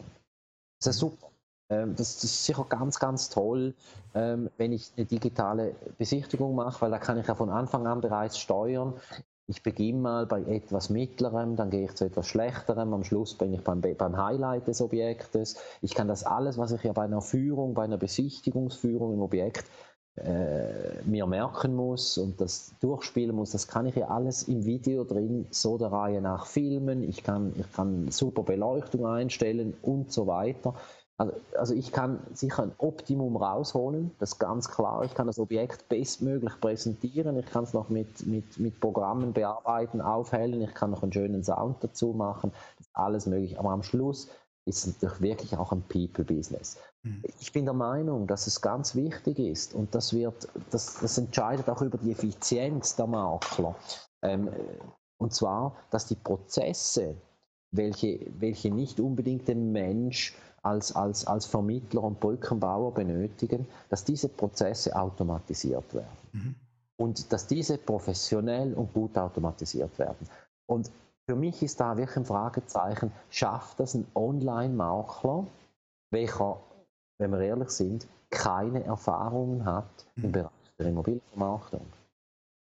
Das 0.79 0.95
ist 0.95 1.01
super. 1.01 1.31
Ähm, 1.71 1.95
das, 1.97 2.23
ist 2.23 2.45
sicher 2.45 2.65
ganz, 2.69 2.99
ganz 2.99 3.31
toll, 3.31 3.75
ähm, 4.15 4.49
wenn 4.59 4.73
ich 4.73 4.93
eine 4.97 5.07
digitale 5.07 5.75
Besichtigung 5.99 6.55
mache, 6.55 6.81
weil 6.83 6.91
da 6.91 6.99
kann 6.99 7.19
ich 7.19 7.27
ja 7.27 7.35
von 7.35 7.51
Anfang 7.51 7.87
an 7.87 8.01
bereits 8.01 8.39
steuern. 8.39 8.95
Ich 9.51 9.65
beginne 9.65 9.99
mal 9.99 10.27
bei 10.27 10.43
etwas 10.43 10.91
Mittlerem, 10.91 11.57
dann 11.57 11.71
gehe 11.71 11.87
ich 11.87 11.95
zu 11.97 12.05
etwas 12.05 12.29
Schlechterem, 12.29 12.95
am 12.95 13.03
Schluss 13.03 13.35
bin 13.35 13.53
ich 13.53 13.65
beim, 13.65 13.81
beim 13.81 14.17
Highlight 14.17 14.69
des 14.69 14.81
Objektes. 14.81 15.57
Ich 15.83 15.93
kann 15.93 16.07
das 16.07 16.23
alles, 16.23 16.57
was 16.57 16.71
ich 16.71 16.85
ja 16.85 16.93
bei 16.93 17.03
einer 17.03 17.21
Führung, 17.21 17.75
bei 17.75 17.83
einer 17.83 17.99
Besichtigungsführung 17.99 19.13
im 19.13 19.21
Objekt 19.21 19.65
äh, 20.15 21.03
mir 21.05 21.27
merken 21.27 21.75
muss 21.75 22.17
und 22.17 22.41
das 22.41 22.75
durchspielen 22.81 23.35
muss, 23.35 23.51
das 23.51 23.67
kann 23.67 23.87
ich 23.87 23.97
ja 23.97 24.07
alles 24.07 24.45
im 24.45 24.65
Video 24.65 25.03
drin 25.03 25.47
so 25.51 25.79
der 25.79 25.91
Reihe 25.91 26.21
nach 26.21 26.47
filmen. 26.47 27.03
Ich 27.03 27.25
kann, 27.25 27.53
ich 27.59 27.73
kann 27.73 28.09
super 28.11 28.45
Beleuchtung 28.45 29.05
einstellen 29.05 29.75
und 29.83 30.13
so 30.13 30.29
weiter. 30.29 30.75
Also, 31.21 31.35
also 31.59 31.75
ich 31.75 31.93
kann 31.93 32.19
sicher 32.33 32.63
ein 32.63 32.73
Optimum 32.79 33.37
rausholen, 33.37 34.11
das 34.19 34.33
ist 34.33 34.39
ganz 34.39 34.71
klar. 34.71 35.05
Ich 35.05 35.13
kann 35.13 35.27
das 35.27 35.39
Objekt 35.39 35.87
bestmöglich 35.91 36.59
präsentieren. 36.63 37.39
Ich 37.39 37.45
kann 37.45 37.65
es 37.65 37.75
noch 37.75 37.91
mit, 37.91 38.27
mit, 38.27 38.59
mit 38.59 38.81
Programmen 38.81 39.35
bearbeiten, 39.35 40.01
aufhellen. 40.01 40.63
Ich 40.63 40.73
kann 40.73 40.91
noch 40.91 41.03
einen 41.03 41.13
schönen 41.13 41.45
Sound 41.45 41.77
dazu 41.85 42.15
machen. 42.15 42.53
Das 42.79 42.87
ist 42.87 42.97
alles 42.97 43.27
möglich. 43.27 43.59
Aber 43.59 43.69
am 43.69 43.83
Schluss 43.83 44.31
ist 44.65 44.87
es 44.87 44.95
natürlich 44.95 45.21
wirklich 45.21 45.57
auch 45.59 45.73
ein 45.73 45.83
People-Business. 45.83 46.79
Mhm. 47.03 47.23
Ich 47.39 47.53
bin 47.53 47.67
der 47.67 47.75
Meinung, 47.75 48.27
dass 48.27 48.47
es 48.47 48.63
ganz 48.63 48.95
wichtig 48.95 49.41
ist 49.41 49.75
und 49.75 49.95
das, 49.95 50.15
wird, 50.15 50.49
das, 50.71 51.01
das 51.01 51.19
entscheidet 51.19 51.69
auch 51.69 51.83
über 51.83 51.99
die 51.99 52.13
Effizienz 52.13 52.97
der 52.97 53.07
Makler. 53.07 53.75
Ähm, 54.23 54.49
und 55.19 55.35
zwar, 55.35 55.77
dass 55.91 56.07
die 56.07 56.15
Prozesse, 56.15 57.15
welche, 57.73 58.27
welche 58.39 58.71
nicht 58.71 59.01
unbedingt 59.01 59.49
den 59.49 59.71
Mensch 59.71 60.35
als, 60.63 60.95
als, 60.95 61.27
als 61.27 61.47
Vermittler 61.47 62.03
und 62.03 62.21
Brückenbauer 62.21 62.93
benötigen, 62.93 63.67
dass 63.89 64.05
diese 64.05 64.29
Prozesse 64.29 64.95
automatisiert 64.95 65.95
werden. 65.95 66.19
Mhm. 66.33 66.55
Und 66.97 67.33
dass 67.33 67.47
diese 67.47 67.79
professionell 67.79 68.75
und 68.75 68.93
gut 68.93 69.17
automatisiert 69.17 69.99
werden. 69.99 70.29
Und 70.67 70.91
für 71.27 71.37
mich 71.37 71.63
ist 71.63 71.81
da 71.81 71.97
wirklich 71.97 72.17
ein 72.17 72.27
Fragezeichen, 72.27 73.13
schafft 73.31 73.81
das 73.81 73.95
ein 73.95 74.07
Online-Makler, 74.15 75.47
welcher, 76.11 76.61
wenn 77.19 77.31
wir 77.31 77.41
ehrlich 77.41 77.71
sind, 77.71 78.07
keine 78.31 78.85
Erfahrungen 78.85 79.65
hat 79.65 80.07
mhm. 80.17 80.25
im 80.25 80.33
Bereich 80.33 80.51
der 80.79 80.87
Immobilienvermarktung? 80.87 81.87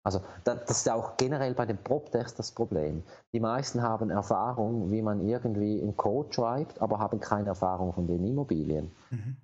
Also 0.05 0.21
das 0.45 0.71
ist 0.71 0.89
auch 0.89 1.17
generell 1.17 1.55
bei 1.55 1.67
den 1.67 1.79
PropTechs 1.79 2.35
das 2.35 2.53
Problem. 2.53 3.03
Die 3.33 3.41
meisten 3.41 3.83
haben 3.83 4.11
Erfahrung, 4.11 4.91
wie 4.91 5.03
man 5.03 5.27
irgendwie 5.27 5.83
einen 5.83 5.97
Code 5.97 6.33
schreibt, 6.33 6.81
aber 6.81 6.99
haben 6.99 7.21
keine 7.21 7.49
Erfahrung 7.49 7.93
von 7.93 8.07
den 8.07 8.25
Immobilien. 8.25 8.91
Mhm. 9.11 9.37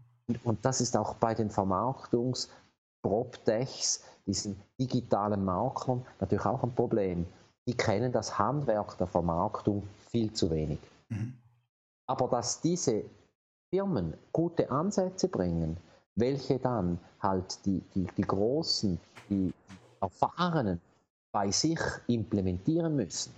Und 0.44 0.64
das 0.64 0.80
ist 0.80 0.96
auch 0.96 1.16
bei 1.16 1.34
den 1.34 1.50
Vermarktungs-PropTechs, 1.50 4.04
diesen 4.26 4.58
digitalen 4.80 5.44
Maklern, 5.44 6.06
natürlich 6.20 6.46
auch 6.46 6.62
ein 6.62 6.74
Problem. 6.74 7.26
Die 7.66 7.76
kennen 7.76 8.10
das 8.12 8.38
Handwerk 8.38 8.96
der 8.98 9.06
Vermarktung 9.06 9.86
viel 10.10 10.32
zu 10.32 10.50
wenig. 10.50 10.78
Mhm. 11.10 11.34
Aber 12.06 12.28
dass 12.28 12.60
diese 12.60 13.04
Firmen 13.70 14.14
gute 14.32 14.70
Ansätze 14.70 15.28
bringen, 15.28 15.76
welche 16.16 16.58
dann 16.58 16.98
halt 17.20 17.64
die, 17.66 17.80
die, 17.94 18.06
die 18.16 18.22
großen, 18.22 18.98
die 19.28 19.52
Erfahrenen 20.04 20.80
bei 21.32 21.50
sich 21.50 21.80
implementieren 22.06 22.94
müssen. 22.94 23.32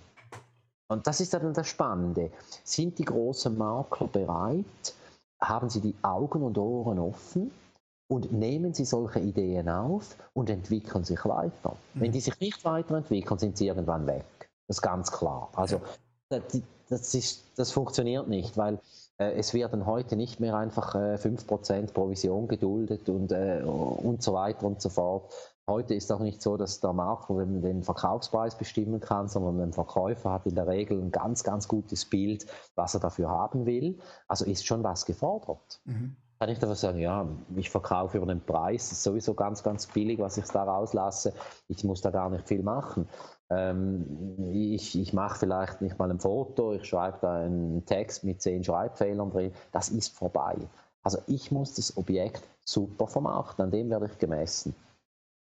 Und 0.89 1.05
das 1.07 1.19
ist 1.19 1.33
dann 1.33 1.53
das 1.53 1.67
Spannende. 1.67 2.31
Sind 2.63 2.97
die 2.99 3.05
großen 3.05 3.57
Makler 3.57 4.07
bereit? 4.07 4.95
Haben 5.41 5.69
sie 5.69 5.81
die 5.81 5.95
Augen 6.01 6.43
und 6.43 6.57
Ohren 6.57 6.99
offen? 6.99 7.51
Und 8.09 8.31
nehmen 8.31 8.73
sie 8.73 8.85
solche 8.85 9.19
Ideen 9.19 9.67
auf 9.67 10.15
und 10.33 10.49
entwickeln 10.49 11.03
sich 11.03 11.25
weiter. 11.25 11.75
Mhm. 11.93 12.01
Wenn 12.01 12.11
die 12.13 12.21
sich 12.21 12.39
nicht 12.39 12.63
weiterentwickeln, 12.63 13.37
sind 13.37 13.57
sie 13.57 13.67
irgendwann 13.67 14.07
weg. 14.07 14.49
Das 14.67 14.77
ist 14.77 14.81
ganz 14.81 15.11
klar. 15.11 15.49
Also 15.53 15.81
das, 16.29 17.13
ist, 17.13 17.43
das 17.57 17.71
funktioniert 17.71 18.29
nicht, 18.29 18.55
weil 18.55 18.79
äh, 19.17 19.33
es 19.33 19.53
werden 19.53 19.85
heute 19.85 20.15
nicht 20.15 20.39
mehr 20.39 20.55
einfach 20.55 20.95
äh, 20.95 21.15
5% 21.15 21.91
Provision 21.91 22.47
geduldet 22.47 23.09
und, 23.09 23.33
äh, 23.33 23.61
und 23.63 24.23
so 24.23 24.33
weiter 24.33 24.65
und 24.65 24.81
so 24.81 24.89
fort. 24.89 25.33
Heute 25.69 25.95
ist 25.95 26.09
auch 26.13 26.21
nicht 26.21 26.41
so, 26.41 26.55
dass 26.55 26.79
der 26.79 26.93
Makler 26.93 27.45
den 27.45 27.83
Verkaufspreis 27.83 28.57
bestimmen 28.57 29.01
kann, 29.01 29.27
sondern 29.27 29.59
ein 29.59 29.73
Verkäufer 29.73 30.31
hat 30.31 30.45
in 30.45 30.55
der 30.55 30.65
Regel 30.65 30.97
ein 30.97 31.11
ganz, 31.11 31.43
ganz 31.43 31.67
gutes 31.67 32.05
Bild, 32.05 32.45
was 32.75 32.93
er 32.93 33.01
dafür 33.01 33.27
haben 33.29 33.65
will. 33.65 33.99
Also 34.29 34.45
ist 34.45 34.65
schon 34.65 34.81
was 34.83 35.05
gefordert. 35.05 35.81
Mhm. 35.83 36.15
Kann 36.39 36.49
ich 36.49 36.59
dafür 36.59 36.75
sagen, 36.75 36.99
ja, 36.99 37.27
ich 37.55 37.69
verkaufe 37.69 38.15
über 38.15 38.27
den 38.27 38.39
Preis, 38.39 38.91
ist 38.93 39.03
sowieso 39.03 39.33
ganz, 39.33 39.61
ganz 39.61 39.87
billig, 39.87 40.19
was 40.19 40.37
ich 40.37 40.45
da 40.45 40.63
rauslasse. 40.63 41.33
Ich 41.67 41.83
muss 41.83 41.99
da 41.99 42.11
gar 42.11 42.29
nicht 42.29 42.47
viel 42.47 42.63
machen. 42.63 43.09
Ähm, 43.49 44.51
ich, 44.53 44.97
ich 44.97 45.11
mache 45.11 45.39
vielleicht 45.39 45.81
nicht 45.81 45.99
mal 45.99 46.09
ein 46.09 46.19
Foto, 46.19 46.73
ich 46.73 46.85
schreibe 46.85 47.17
da 47.21 47.39
einen 47.39 47.85
Text 47.85 48.23
mit 48.23 48.41
zehn 48.41 48.63
Schreibfehlern 48.63 49.31
drin. 49.31 49.51
Das 49.73 49.89
ist 49.89 50.15
vorbei. 50.15 50.55
Also 51.03 51.17
ich 51.27 51.51
muss 51.51 51.73
das 51.73 51.97
Objekt 51.97 52.43
super 52.63 53.07
vermarkten, 53.07 53.65
an 53.65 53.71
dem 53.71 53.89
werde 53.89 54.05
ich 54.05 54.17
gemessen. 54.17 54.73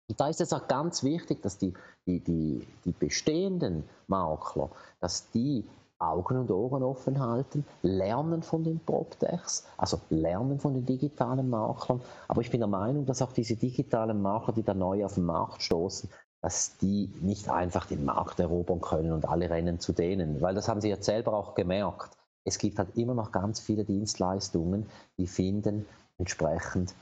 Und 0.07 0.19
da 0.19 0.27
ist 0.27 0.41
es 0.41 0.53
auch 0.53 0.67
ganz 0.67 1.03
wichtig, 1.03 1.41
dass 1.41 1.57
die, 1.57 1.73
die, 2.05 2.19
die, 2.19 2.67
die 2.85 2.91
bestehenden 2.91 3.83
Makler, 4.07 4.69
dass 4.99 5.31
die 5.31 5.65
Augen 5.97 6.37
und 6.37 6.51
Ohren 6.51 6.83
offen 6.83 7.19
halten, 7.19 7.65
lernen 7.81 8.43
von 8.43 8.63
den 8.63 8.79
PropTechs, 8.79 9.65
also 9.77 9.99
lernen 10.09 10.59
von 10.59 10.73
den 10.73 10.85
digitalen 10.85 11.49
Maklern. 11.49 12.01
Aber 12.27 12.41
ich 12.41 12.51
bin 12.51 12.59
der 12.59 12.67
Meinung, 12.67 13.05
dass 13.05 13.21
auch 13.21 13.31
diese 13.31 13.55
digitalen 13.55 14.21
Makler, 14.21 14.53
die 14.53 14.63
da 14.63 14.73
neu 14.73 15.05
auf 15.05 15.15
den 15.15 15.25
Markt 15.25 15.61
stoßen, 15.63 16.09
dass 16.41 16.77
die 16.77 17.11
nicht 17.21 17.49
einfach 17.49 17.87
den 17.87 18.05
Markt 18.05 18.39
erobern 18.39 18.81
können 18.81 19.13
und 19.13 19.27
alle 19.27 19.49
rennen 19.49 19.79
zu 19.79 19.93
denen, 19.93 20.41
weil 20.41 20.53
das 20.53 20.67
haben 20.67 20.81
sie 20.81 20.89
jetzt 20.89 21.05
selber 21.05 21.33
auch 21.33 21.55
gemerkt. 21.55 22.17
Es 22.43 22.59
gibt 22.59 22.77
halt 22.77 22.95
immer 22.97 23.15
noch 23.15 23.31
ganz 23.31 23.59
viele 23.59 23.85
Dienstleistungen, 23.85 24.87
die 25.17 25.25
finden 25.25 25.87
entsprechend 26.19 26.93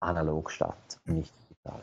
analog 0.00 0.50
statt, 0.50 0.98
nicht 1.04 1.32
digital. 1.42 1.82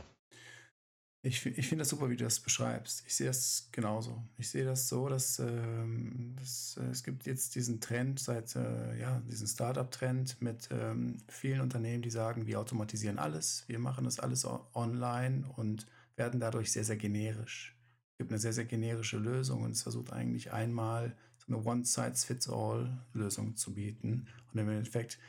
Ich, 1.28 1.45
ich 1.45 1.67
finde 1.67 1.82
das 1.82 1.89
super, 1.89 2.09
wie 2.09 2.15
du 2.15 2.23
das 2.23 2.39
beschreibst. 2.39 3.03
Ich 3.05 3.15
sehe 3.15 3.28
das 3.28 3.67
genauso. 3.73 4.23
Ich 4.38 4.49
sehe 4.49 4.63
das 4.63 4.88
so, 4.88 5.09
dass, 5.09 5.39
ähm, 5.39 6.36
dass 6.39 6.78
äh, 6.78 6.86
es 6.86 7.03
gibt 7.03 7.25
jetzt 7.25 7.55
diesen 7.55 7.82
Trend 7.82 8.19
seit, 8.19 8.55
äh, 8.55 8.97
ja, 8.97 9.21
diesen 9.30 9.45
Startup-Trend 9.45 10.41
mit 10.41 10.69
ähm, 10.71 11.17
vielen 11.28 11.59
Unternehmen, 11.59 12.01
die 12.01 12.11
sagen, 12.11 12.47
wir 12.47 12.61
automatisieren 12.61 13.19
alles, 13.19 13.65
wir 13.67 13.78
machen 13.78 14.05
das 14.05 14.21
alles 14.21 14.47
online 14.73 15.43
und 15.57 15.86
werden 16.15 16.39
dadurch 16.39 16.71
sehr, 16.71 16.86
sehr 16.86 16.95
generisch. 16.95 17.75
Es 18.13 18.17
gibt 18.19 18.32
eine 18.32 18.39
sehr, 18.39 18.53
sehr 18.53 18.65
generische 18.65 19.17
Lösung 19.17 19.63
und 19.63 19.71
es 19.71 19.84
versucht 19.84 20.13
eigentlich 20.13 20.53
einmal 20.53 21.13
so 21.38 21.53
eine 21.53 21.61
One-Size-Fits-All-Lösung 21.61 23.57
zu 23.57 23.73
bieten. 23.73 24.28
Und 24.53 24.59
im 24.59 24.69
Endeffekt 24.69 25.19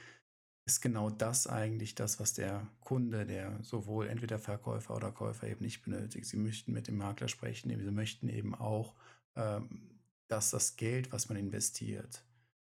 ist 0.69 0.83
genau 0.83 1.09
das 1.09 1.47
eigentlich 1.47 1.95
das, 1.95 2.21
was 2.21 2.35
der 2.35 2.67
Kunde, 2.81 3.25
der 3.25 3.59
sowohl 3.63 4.07
entweder 4.07 4.39
Verkäufer 4.39 4.95
oder 4.95 5.11
Käufer 5.11 5.49
eben 5.49 5.65
nicht 5.65 5.83
benötigt. 5.83 6.27
Sie 6.27 6.37
möchten 6.37 6.73
mit 6.73 6.89
dem 6.89 6.99
Makler 6.99 7.29
sprechen, 7.29 7.71
sie 7.71 7.91
möchten 7.91 8.29
eben 8.29 8.55
auch, 8.55 8.95
ähm, 9.35 9.99
dass 10.29 10.51
das 10.51 10.77
Geld, 10.77 11.11
was 11.11 11.31
man 11.31 11.39
investiert, 11.39 12.23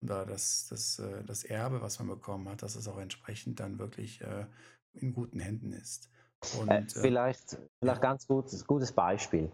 oder 0.01 0.25
das, 0.25 0.67
das, 0.69 0.99
äh, 0.99 1.23
das 1.25 1.43
Erbe, 1.43 1.81
was 1.81 1.99
man 1.99 2.07
bekommen 2.07 2.47
hat, 2.47 2.63
dass 2.63 2.75
es 2.75 2.87
auch 2.87 2.97
entsprechend 2.97 3.59
dann 3.59 3.77
wirklich 3.77 4.21
äh, 4.21 4.45
in 4.93 5.13
guten 5.13 5.41
Händen 5.41 5.73
ist. 5.73 6.09
Und, 6.57 6.69
äh, 6.69 6.85
vielleicht, 6.87 7.57
vielleicht 7.81 8.01
ganz 8.01 8.25
gutes, 8.25 8.65
gutes 8.65 8.93
Beispiel. 8.93 9.51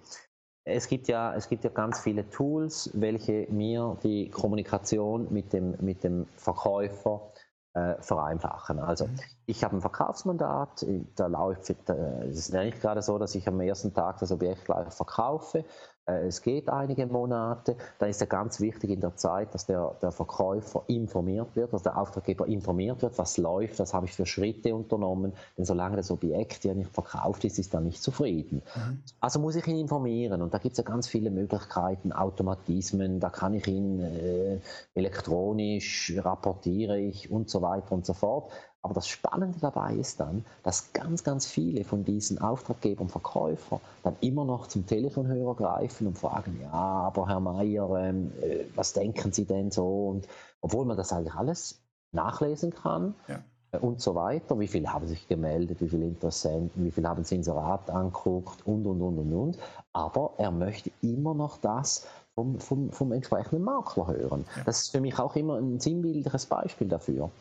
Es 0.63 0.87
gibt, 0.87 1.07
ja, 1.07 1.33
es 1.33 1.49
gibt 1.49 1.63
ja 1.63 1.71
ganz 1.71 2.01
viele 2.01 2.29
Tools, 2.29 2.91
welche 2.93 3.47
mir 3.49 3.97
die 4.03 4.29
Kommunikation 4.29 5.33
mit 5.33 5.53
dem, 5.53 5.75
mit 5.81 6.03
dem 6.03 6.27
Verkäufer 6.35 7.31
äh, 7.77 8.01
vereinfachen. 8.01 8.79
Also 8.79 9.05
mhm. 9.05 9.19
ich 9.45 9.63
habe 9.63 9.77
ein 9.77 9.81
Verkaufsmandat, 9.81 10.85
da 11.15 11.27
läuft, 11.27 11.69
es 11.69 12.37
ist 12.37 12.53
nicht 12.53 12.81
gerade 12.81 13.01
so, 13.01 13.17
dass 13.17 13.35
ich 13.35 13.47
am 13.47 13.59
ersten 13.59 13.93
Tag 13.93 14.17
das 14.19 14.31
Objekt 14.31 14.65
gleich 14.65 14.91
verkaufe, 14.93 15.59
äh, 15.59 15.63
es 16.07 16.41
geht 16.41 16.69
einige 16.69 17.05
Monate, 17.05 17.75
dann 17.99 18.09
ist 18.09 18.21
ja 18.21 18.27
ganz 18.27 18.61
wichtig 18.61 18.91
in 18.91 19.01
der 19.01 19.15
Zeit, 19.15 19.53
dass 19.53 19.65
der, 19.65 19.95
der 20.01 20.11
Verkäufer 20.11 20.83
informiert 20.87 21.55
wird, 21.55 21.73
dass 21.73 21.83
der 21.83 21.97
Auftraggeber 21.97 22.47
informiert 22.47 23.01
wird, 23.01 23.17
was 23.17 23.37
läuft, 23.37 23.79
was 23.79 23.93
habe 23.93 24.05
ich 24.05 24.13
für 24.13 24.25
Schritte 24.25 24.73
unternommen, 24.73 25.33
denn 25.57 25.65
solange 25.65 25.97
das 25.97 26.09
Objekt 26.09 26.63
ja 26.63 26.73
nicht 26.73 26.91
verkauft 26.91 27.43
ist, 27.43 27.59
ist 27.59 27.73
er 27.73 27.81
nicht 27.81 28.01
zufrieden. 28.01 28.61
Mhm. 28.75 29.03
Also 29.19 29.39
muss 29.39 29.55
ich 29.55 29.67
ihn 29.67 29.77
informieren 29.77 30.41
und 30.41 30.53
da 30.53 30.59
gibt 30.59 30.73
es 30.73 30.77
ja 30.77 30.83
ganz 30.83 31.07
viele 31.07 31.29
Möglichkeiten, 31.29 32.13
Automatismen, 32.13 33.19
da 33.19 33.29
kann 33.29 33.53
ich 33.53 33.67
ihn 33.67 33.99
äh, 33.99 34.59
elektronisch 34.95 36.13
rapportiere 36.17 36.99
ich 36.99 37.29
und 37.29 37.49
so 37.49 37.61
weiter 37.61 37.91
und 37.91 38.05
so 38.05 38.13
fort. 38.13 38.51
Aber 38.81 38.93
das 38.93 39.07
Spannende 39.07 39.59
dabei 39.59 39.95
ist 39.95 40.19
dann, 40.19 40.45
dass 40.63 40.93
ganz, 40.93 41.23
ganz 41.23 41.45
viele 41.45 41.83
von 41.83 42.05
diesen 42.05 42.39
Auftraggebern, 42.39 43.09
Verkäufern 43.09 43.81
dann 44.03 44.15
immer 44.21 44.45
noch 44.45 44.67
zum 44.67 44.85
Telefonhörer 44.85 45.55
greifen 45.55 46.07
und 46.07 46.17
fragen, 46.17 46.59
ja, 46.61 46.71
aber 46.71 47.27
Herr 47.27 47.39
Mayer, 47.39 47.89
ähm, 47.99 48.31
äh, 48.41 48.65
was 48.75 48.93
denken 48.93 49.31
Sie 49.31 49.45
denn 49.45 49.71
so? 49.71 50.07
Und 50.07 50.27
obwohl 50.61 50.85
man 50.85 50.95
das 50.95 51.11
eigentlich 51.11 51.33
alles 51.33 51.81
nachlesen 52.11 52.73
kann 52.73 53.15
ja. 53.27 53.43
Äh, 53.71 53.77
und 53.79 54.01
so 54.01 54.15
weiter, 54.15 54.59
wie 54.59 54.67
viele 54.67 54.93
haben 54.93 55.07
sich 55.07 55.27
gemeldet, 55.27 55.81
wie 55.81 55.89
viele 55.89 56.05
Interessenten, 56.05 56.85
wie 56.85 56.91
viele 56.91 57.09
haben 57.09 57.23
das 57.23 57.31
Inserat 57.31 57.89
angeguckt 57.89 58.65
und, 58.65 58.85
und, 58.85 59.01
und, 59.01 59.17
und, 59.17 59.33
und. 59.33 59.57
Aber 59.93 60.33
er 60.37 60.51
möchte 60.51 60.91
immer 61.01 61.33
noch 61.33 61.57
das 61.57 62.07
vom, 62.35 62.59
vom, 62.59 62.91
vom 62.91 63.11
entsprechenden 63.11 63.63
Makler 63.63 64.07
hören. 64.07 64.45
Ja. 64.55 64.63
Das 64.65 64.81
ist 64.81 64.91
für 64.91 65.01
mich 65.01 65.17
auch 65.19 65.35
immer 65.35 65.57
ein 65.57 65.79
sinnbildliches 65.79 66.45
Beispiel 66.45 66.87
dafür. 66.87 67.31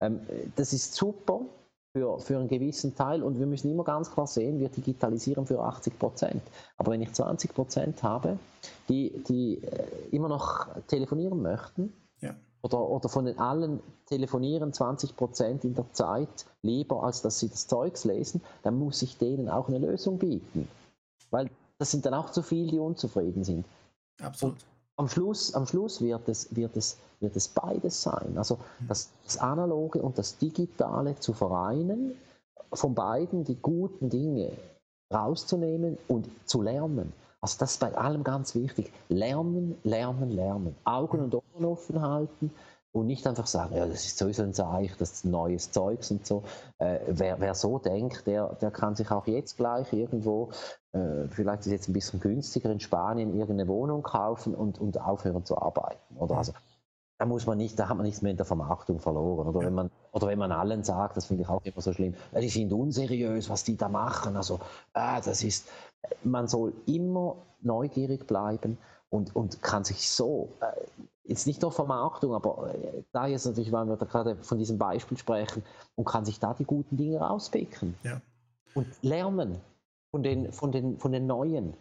Ähm, 0.00 0.20
das 0.56 0.72
ist 0.72 0.94
super 0.94 1.40
für, 1.92 2.18
für 2.18 2.38
einen 2.38 2.48
gewissen 2.48 2.94
Teil 2.96 3.22
und 3.22 3.38
wir 3.38 3.46
müssen 3.46 3.70
immer 3.70 3.84
ganz 3.84 4.10
klar 4.10 4.26
sehen, 4.26 4.58
wir 4.58 4.68
digitalisieren 4.68 5.46
für 5.46 5.60
80 5.60 5.98
Prozent. 5.98 6.42
Aber 6.76 6.92
wenn 6.92 7.02
ich 7.02 7.12
20 7.12 7.54
Prozent 7.54 8.02
habe, 8.02 8.38
die, 8.88 9.22
die 9.28 9.62
äh, 9.62 9.86
immer 10.10 10.28
noch 10.28 10.66
telefonieren 10.88 11.40
möchten, 11.40 11.92
ja. 12.20 12.34
oder, 12.62 12.80
oder 12.88 13.08
von 13.08 13.26
den 13.26 13.38
allen 13.38 13.80
telefonieren 14.06 14.72
20 14.72 15.16
Prozent 15.16 15.64
in 15.64 15.74
der 15.74 15.90
Zeit 15.92 16.46
lieber, 16.62 17.04
als 17.04 17.22
dass 17.22 17.38
sie 17.38 17.48
das 17.48 17.68
Zeugs 17.68 18.04
lesen, 18.04 18.40
dann 18.62 18.78
muss 18.78 19.00
ich 19.02 19.16
denen 19.16 19.48
auch 19.48 19.68
eine 19.68 19.78
Lösung 19.78 20.18
bieten. 20.18 20.68
Weil 21.30 21.48
das 21.78 21.90
sind 21.90 22.06
dann 22.06 22.14
auch 22.14 22.30
zu 22.30 22.42
viele, 22.42 22.72
die 22.72 22.78
unzufrieden 22.78 23.44
sind. 23.44 23.66
Absolut. 24.20 24.54
Und 24.54 24.73
am 24.96 25.08
Schluss, 25.08 25.54
am 25.54 25.66
Schluss 25.66 26.00
wird, 26.00 26.28
es, 26.28 26.54
wird, 26.54 26.76
es, 26.76 26.98
wird 27.20 27.36
es 27.36 27.48
beides 27.48 28.02
sein. 28.02 28.36
Also 28.36 28.56
mhm. 28.56 28.88
das, 28.88 29.10
das 29.24 29.38
Analoge 29.38 30.00
und 30.00 30.18
das 30.18 30.38
Digitale 30.38 31.16
zu 31.18 31.32
vereinen, 31.32 32.16
von 32.72 32.94
beiden 32.94 33.44
die 33.44 33.56
guten 33.56 34.10
Dinge 34.10 34.52
rauszunehmen 35.12 35.98
und 36.08 36.28
zu 36.44 36.62
lernen. 36.62 37.12
Also 37.40 37.58
das 37.58 37.72
ist 37.72 37.80
bei 37.80 37.94
allem 37.94 38.24
ganz 38.24 38.54
wichtig. 38.54 38.90
Lernen, 39.08 39.76
lernen, 39.84 40.30
lernen. 40.30 40.74
Augen 40.84 41.20
und 41.20 41.34
Ohren 41.34 41.64
offen 41.64 42.00
halten 42.00 42.50
und 42.94 43.06
nicht 43.06 43.26
einfach 43.26 43.48
sagen, 43.48 43.74
ja, 43.74 43.86
das 43.86 44.06
ist 44.06 44.18
sowieso 44.18 44.44
ein 44.44 44.54
Zeich, 44.54 44.96
das 44.98 45.12
ist 45.12 45.24
neues 45.24 45.72
Zeugs 45.72 46.12
und 46.12 46.24
so. 46.24 46.44
Äh, 46.78 47.00
wer, 47.08 47.40
wer 47.40 47.54
so 47.56 47.78
denkt, 47.78 48.26
der, 48.28 48.54
der 48.60 48.70
kann 48.70 48.94
sich 48.94 49.10
auch 49.10 49.26
jetzt 49.26 49.56
gleich 49.56 49.92
irgendwo, 49.92 50.50
äh, 50.92 51.26
vielleicht 51.28 51.62
ist 51.62 51.66
es 51.66 51.72
jetzt 51.72 51.88
ein 51.88 51.92
bisschen 51.92 52.20
günstiger 52.20 52.70
in 52.70 52.78
Spanien, 52.78 53.34
irgendeine 53.34 53.66
Wohnung 53.68 54.04
kaufen 54.04 54.54
und, 54.54 54.78
und 54.78 55.00
aufhören 55.00 55.44
zu 55.44 55.58
arbeiten. 55.58 56.16
Oder 56.16 56.36
also, 56.36 56.52
da 57.18 57.26
muss 57.26 57.46
man 57.46 57.58
nicht, 57.58 57.76
da 57.80 57.88
hat 57.88 57.96
man 57.96 58.06
nichts 58.06 58.22
mehr 58.22 58.30
in 58.30 58.36
der 58.36 58.46
Vermarktung 58.46 59.00
verloren. 59.00 59.48
Oder, 59.48 59.66
wenn, 59.66 59.74
man, 59.74 59.90
oder 60.12 60.28
wenn 60.28 60.38
man 60.38 60.52
allen 60.52 60.84
sagt, 60.84 61.16
das 61.16 61.26
finde 61.26 61.42
ich 61.42 61.48
auch 61.48 61.62
immer 61.64 61.80
so 61.80 61.92
schlimm, 61.92 62.14
die 62.40 62.48
sind 62.48 62.72
unseriös, 62.72 63.50
was 63.50 63.64
die 63.64 63.76
da 63.76 63.88
machen. 63.88 64.36
Also, 64.36 64.60
äh, 64.94 65.20
das 65.20 65.42
ist, 65.42 65.66
man 66.22 66.46
soll 66.46 66.72
immer 66.86 67.38
neugierig 67.60 68.28
bleiben 68.28 68.78
und, 69.14 69.36
und 69.36 69.62
kann 69.62 69.84
sich 69.84 70.10
so 70.10 70.52
äh, 70.60 70.66
jetzt 71.22 71.46
nicht 71.46 71.62
nur 71.62 71.70
Vermarktung, 71.70 72.34
aber 72.34 72.74
äh, 72.74 73.04
da 73.12 73.28
jetzt 73.28 73.46
natürlich, 73.46 73.70
weil 73.70 73.86
wir 73.86 73.96
da 73.96 74.06
gerade 74.06 74.36
von 74.42 74.58
diesem 74.58 74.76
Beispiel 74.76 75.16
sprechen, 75.16 75.62
und 75.94 76.04
kann 76.04 76.24
sich 76.24 76.40
da 76.40 76.52
die 76.52 76.64
guten 76.64 76.96
Dinge 76.96 77.18
rauspicken. 77.18 77.94
Ja. 78.02 78.20
Und 78.74 78.88
lernen 79.02 79.60
von 80.10 80.24
den, 80.24 80.52
von, 80.52 80.72
den, 80.72 80.98
von 80.98 81.12
den 81.12 81.26
Neuen. 81.26 81.76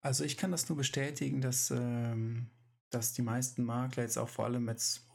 Also 0.00 0.22
ich 0.22 0.36
kann 0.36 0.52
das 0.52 0.68
nur 0.68 0.78
bestätigen, 0.78 1.40
dass, 1.40 1.72
ähm, 1.72 2.46
dass 2.90 3.12
die 3.12 3.22
meisten 3.22 3.64
Makler 3.64 4.04
jetzt 4.04 4.16
auch 4.16 4.28
vor 4.28 4.44
allem 4.44 4.68
jetzt 4.68 5.08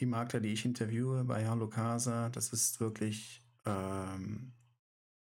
die 0.00 0.06
Makler, 0.06 0.40
die 0.40 0.52
ich 0.52 0.64
interviewe 0.64 1.22
bei 1.22 1.46
Harlo 1.46 1.68
Casa, 1.68 2.28
das 2.30 2.52
ist 2.52 2.80
wirklich 2.80 3.40
ähm, 3.66 4.50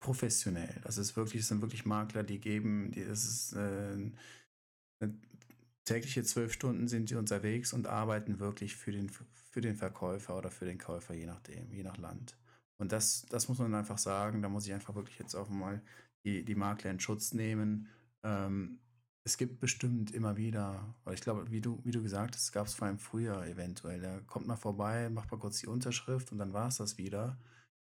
professionell. 0.03 0.80
Das 0.84 0.98
ist 0.98 1.16
wirklich, 1.16 1.42
das 1.42 1.48
sind 1.48 1.62
wirklich 1.62 1.86
Makler, 1.86 2.24
die 2.24 2.40
geben, 2.40 2.90
die, 2.90 3.05
das 3.05 3.24
ist 3.24 3.53
äh, 3.55 4.11
tägliche 5.84 6.22
zwölf 6.24 6.53
Stunden 6.53 6.88
sind 6.88 7.09
sie 7.09 7.14
unterwegs 7.14 7.72
und 7.72 7.86
arbeiten 7.86 8.38
wirklich 8.38 8.76
für 8.76 8.92
den, 8.92 9.09
für 9.09 9.61
den 9.61 9.76
Verkäufer 9.76 10.36
oder 10.36 10.50
für 10.50 10.64
den 10.64 10.78
Käufer, 10.78 11.14
je 11.14 11.26
nachdem, 11.26 11.72
je 11.72 11.82
nach 11.82 11.96
Land. 11.96 12.36
Und 12.78 12.92
das, 12.92 13.26
das 13.30 13.48
muss 13.48 13.59
man 13.59 13.74
einfach 13.74 13.98
sagen, 13.98 14.42
da 14.42 14.48
muss 14.48 14.66
ich 14.66 14.74
einfach 14.74 14.94
wirklich 14.94 15.18
jetzt 15.18 15.34
auch 15.34 15.48
mal 15.48 15.80
die, 16.24 16.44
die 16.44 16.55
Makler 16.55 16.90
in 16.90 17.00
Schutz 17.00 17.32
nehmen. 17.32 17.88
Ähm, 18.22 18.80
es 19.24 19.36
gibt 19.38 19.61
bestimmt 19.61 20.11
immer 20.12 20.36
wieder, 20.36 20.94
weil 21.05 21.14
ich 21.14 21.20
glaube, 21.20 21.50
wie 21.50 21.61
du, 21.61 21.80
wie 21.84 21.92
du 21.92 22.03
gesagt 22.03 22.34
hast, 22.34 22.53
gab 22.53 22.66
es 22.66 22.74
vor 22.74 22.88
allem 22.88 22.98
früher 22.98 23.44
eventuell, 23.46 24.00
da 24.00 24.20
kommt 24.26 24.48
mal 24.48 24.57
vorbei, 24.57 25.09
macht 25.11 25.30
mal 25.30 25.38
kurz 25.38 25.61
die 25.61 25.68
Unterschrift 25.68 26.32
und 26.32 26.38
dann 26.38 26.53
war 26.53 26.68
es 26.68 26.78
das 26.78 26.98
wieder. 26.98 27.38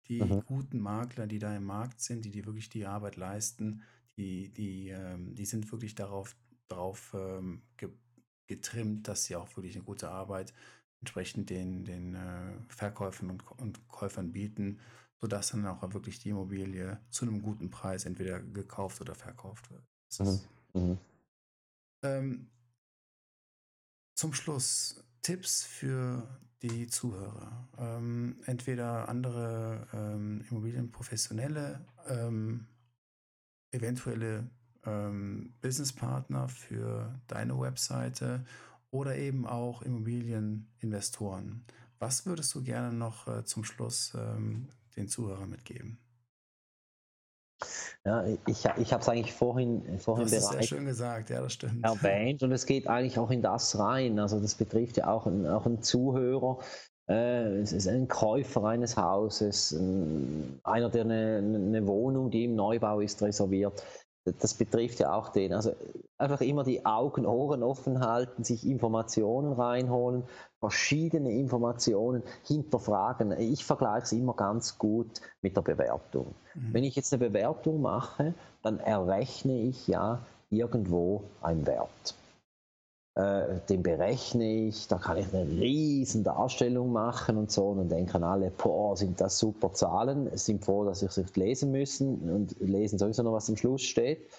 Die 0.08 0.22
mhm. 0.22 0.44
guten 0.44 0.80
Makler, 0.80 1.26
die 1.26 1.38
da 1.38 1.54
im 1.56 1.64
Markt 1.64 2.00
sind, 2.00 2.24
die, 2.24 2.30
die 2.30 2.44
wirklich 2.44 2.68
die 2.68 2.86
Arbeit 2.86 3.16
leisten, 3.16 3.82
die, 4.16 4.52
die, 4.52 4.88
ähm, 4.88 5.34
die 5.34 5.46
sind 5.46 5.70
wirklich 5.72 5.94
darauf 5.94 6.36
drauf 6.68 7.14
ähm, 7.14 7.62
ge 7.76 7.90
getrimmt, 8.48 9.08
dass 9.08 9.24
sie 9.24 9.36
auch 9.36 9.56
wirklich 9.56 9.76
eine 9.76 9.84
gute 9.84 10.10
Arbeit 10.10 10.52
entsprechend 11.00 11.48
den, 11.48 11.84
den 11.84 12.14
äh, 12.14 12.52
Verkäufern 12.68 13.30
und, 13.30 13.50
und, 13.52 13.88
Käufern 13.88 14.32
bieten, 14.32 14.78
sodass 15.20 15.50
dann 15.50 15.64
auch 15.66 15.80
wirklich 15.94 16.18
die 16.18 16.30
Immobilie 16.30 17.00
zu 17.08 17.24
einem 17.24 17.40
guten 17.40 17.70
Preis 17.70 18.04
entweder 18.04 18.40
gekauft 18.40 19.00
oder 19.00 19.14
verkauft 19.14 19.70
wird. 19.70 19.84
Mhm. 20.18 20.40
Mhm. 20.74 20.98
Ähm, 22.02 22.50
zum 24.14 24.34
Schluss 24.34 25.02
Tipps 25.22 25.64
für 25.64 26.28
die 26.62 26.86
Zuhörer. 26.86 27.68
Ähm, 27.78 28.36
entweder 28.46 29.08
andere 29.08 29.86
ähm, 29.92 30.44
Immobilienprofessionelle, 30.48 31.84
ähm, 32.08 32.66
eventuelle 33.72 34.48
ähm, 34.84 35.54
Businesspartner 35.60 36.48
für 36.48 37.20
deine 37.26 37.58
Webseite 37.58 38.44
oder 38.90 39.16
eben 39.16 39.46
auch 39.46 39.82
Immobilieninvestoren. 39.82 41.64
Was 41.98 42.26
würdest 42.26 42.54
du 42.54 42.62
gerne 42.62 42.92
noch 42.92 43.26
äh, 43.28 43.44
zum 43.44 43.64
Schluss 43.64 44.12
ähm, 44.14 44.68
den 44.96 45.08
Zuhörern 45.08 45.50
mitgeben? 45.50 46.01
Ja, 48.04 48.24
ich, 48.46 48.64
ich 48.78 48.92
habe 48.92 49.02
es 49.02 49.08
eigentlich 49.08 49.32
vorhin, 49.32 49.98
vorhin 49.98 50.28
das 50.28 50.50
bereits 50.50 50.68
schön 50.68 50.84
gesagt, 50.84 51.30
ja, 51.30 51.40
das 51.40 51.52
stimmt. 51.52 51.84
erwähnt 51.84 52.42
und 52.42 52.52
es 52.52 52.66
geht 52.66 52.86
eigentlich 52.86 53.18
auch 53.18 53.30
in 53.30 53.42
das 53.42 53.78
rein. 53.78 54.18
Also 54.18 54.40
das 54.40 54.54
betrifft 54.54 54.96
ja 54.96 55.08
auch, 55.08 55.26
einen, 55.26 55.46
auch 55.46 55.66
einen 55.66 55.82
Zuhörer, 55.82 56.58
äh, 57.08 57.60
es 57.60 57.72
ist 57.72 57.88
ein 57.88 58.08
Käufer 58.08 58.64
eines 58.64 58.96
Hauses, 58.96 59.72
einer, 59.72 60.88
der 60.90 61.04
eine, 61.04 61.38
eine 61.38 61.86
Wohnung, 61.86 62.30
die 62.30 62.44
im 62.44 62.54
Neubau 62.54 63.00
ist, 63.00 63.22
reserviert 63.22 63.82
das 64.24 64.54
betrifft 64.54 65.00
ja 65.00 65.12
auch 65.12 65.30
den. 65.30 65.52
Also 65.52 65.74
einfach 66.18 66.40
immer 66.40 66.64
die 66.64 66.86
Augen, 66.86 67.26
Ohren 67.26 67.62
offen 67.62 68.00
halten, 68.00 68.44
sich 68.44 68.66
Informationen 68.66 69.52
reinholen, 69.52 70.24
verschiedene 70.62 71.32
Informationen 71.32 72.22
hinterfragen. 72.44 73.32
Ich 73.32 73.64
vergleiche 73.64 74.04
es 74.04 74.12
immer 74.12 74.34
ganz 74.34 74.78
gut 74.78 75.20
mit 75.40 75.56
der 75.56 75.62
Bewertung. 75.62 76.36
Mhm. 76.54 76.72
Wenn 76.72 76.84
ich 76.84 76.94
jetzt 76.94 77.12
eine 77.12 77.26
Bewertung 77.28 77.82
mache, 77.82 78.32
dann 78.62 78.78
errechne 78.78 79.60
ich 79.62 79.88
ja 79.88 80.20
irgendwo 80.50 81.24
einen 81.40 81.66
Wert 81.66 82.14
äh, 83.14 83.60
den 83.68 83.82
berechne 83.82 84.68
ich, 84.68 84.88
da 84.88 84.98
kann 84.98 85.18
ich 85.18 85.34
eine 85.34 85.46
riesen 85.46 86.24
Darstellung 86.24 86.92
machen 86.92 87.36
und 87.36 87.50
so 87.50 87.68
und 87.68 87.78
dann 87.78 87.88
denken 87.88 88.22
alle, 88.22 88.50
boah, 88.50 88.96
sind 88.96 89.20
das 89.20 89.38
super 89.38 89.72
Zahlen, 89.72 90.30
sind 90.36 90.64
froh, 90.64 90.84
dass 90.84 91.00
sie 91.00 91.06
es 91.06 91.36
lesen 91.36 91.72
müssen 91.72 92.30
und 92.30 92.56
lesen 92.60 92.98
sowieso 92.98 93.22
noch, 93.22 93.32
was 93.32 93.50
am 93.50 93.56
Schluss 93.56 93.82
steht. 93.82 94.30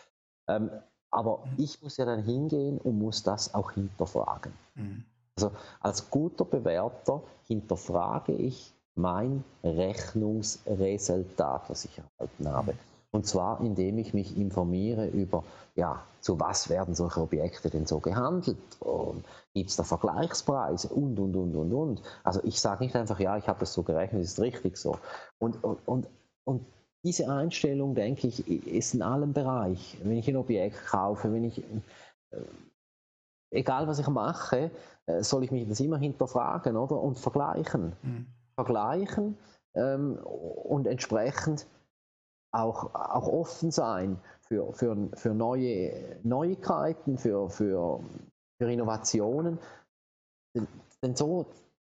Ähm, 0.47 0.71
aber 1.11 1.43
ich 1.57 1.81
muss 1.83 1.97
ja 1.97 2.05
dann 2.05 2.23
hingehen 2.23 2.79
und 2.79 2.97
muss 2.97 3.21
das 3.21 3.53
auch 3.53 3.73
hinterfragen. 3.73 4.53
Mhm. 4.73 5.05
Also 5.37 5.51
als 5.79 6.09
guter 6.09 6.45
Bewerter 6.45 7.21
hinterfrage 7.47 8.33
ich 8.33 8.73
mein 8.95 9.43
Rechnungsresultat, 9.63 11.69
was 11.69 11.85
ich 11.85 11.97
erhalten 11.97 12.49
habe. 12.49 12.73
Und 13.11 13.25
zwar, 13.27 13.61
indem 13.61 13.99
ich 13.99 14.13
mich 14.13 14.37
informiere 14.37 15.07
über, 15.07 15.43
ja, 15.75 16.03
zu 16.19 16.39
was 16.39 16.69
werden 16.69 16.95
solche 16.95 17.21
Objekte 17.21 17.69
denn 17.69 17.85
so 17.85 17.99
gehandelt? 17.99 18.57
Gibt 19.53 19.69
es 19.69 19.75
da 19.75 19.83
Vergleichspreise? 19.83 20.87
Und, 20.89 21.19
und, 21.19 21.35
und, 21.35 21.55
und, 21.55 21.73
und. 21.73 22.01
Also 22.23 22.41
ich 22.43 22.59
sage 22.59 22.83
nicht 22.83 22.95
einfach, 22.95 23.19
ja, 23.19 23.37
ich 23.37 23.47
habe 23.47 23.63
es 23.63 23.73
so 23.73 23.83
gerechnet, 23.83 24.23
ist 24.23 24.39
richtig 24.39 24.77
so. 24.77 24.97
Und, 25.37 25.63
und, 25.63 25.87
und, 25.87 26.07
und 26.43 26.65
diese 27.03 27.29
Einstellung, 27.29 27.93
denke 27.93 28.27
ich, 28.27 28.47
ist 28.47 28.95
in 28.95 29.03
allem 29.03 29.33
Bereich. 29.33 29.97
Wenn 30.03 30.17
ich 30.17 30.27
ein 30.27 30.37
Objekt 30.37 30.83
kaufe, 30.87 31.31
wenn 31.31 31.43
ich, 31.43 31.59
äh, 31.59 32.39
egal 33.51 33.87
was 33.87 33.99
ich 33.99 34.07
mache, 34.07 34.71
soll 35.19 35.43
ich 35.43 35.51
mich 35.51 35.67
das 35.67 35.79
immer 35.79 35.97
hinterfragen 35.97 36.77
oder? 36.77 37.01
und 37.01 37.19
vergleichen. 37.19 37.95
Mhm. 38.01 38.27
Vergleichen 38.55 39.37
ähm, 39.73 40.17
und 40.17 40.87
entsprechend 40.87 41.67
auch, 42.51 42.93
auch 42.93 43.27
offen 43.27 43.71
sein 43.71 44.19
für, 44.41 44.73
für, 44.73 45.09
für 45.13 45.33
neue 45.33 46.19
Neuigkeiten, 46.23 47.17
für, 47.17 47.49
für, 47.49 47.99
für 48.59 48.71
Innovationen. 48.71 49.59
Denn, 50.55 50.67
denn 51.01 51.15
so 51.15 51.47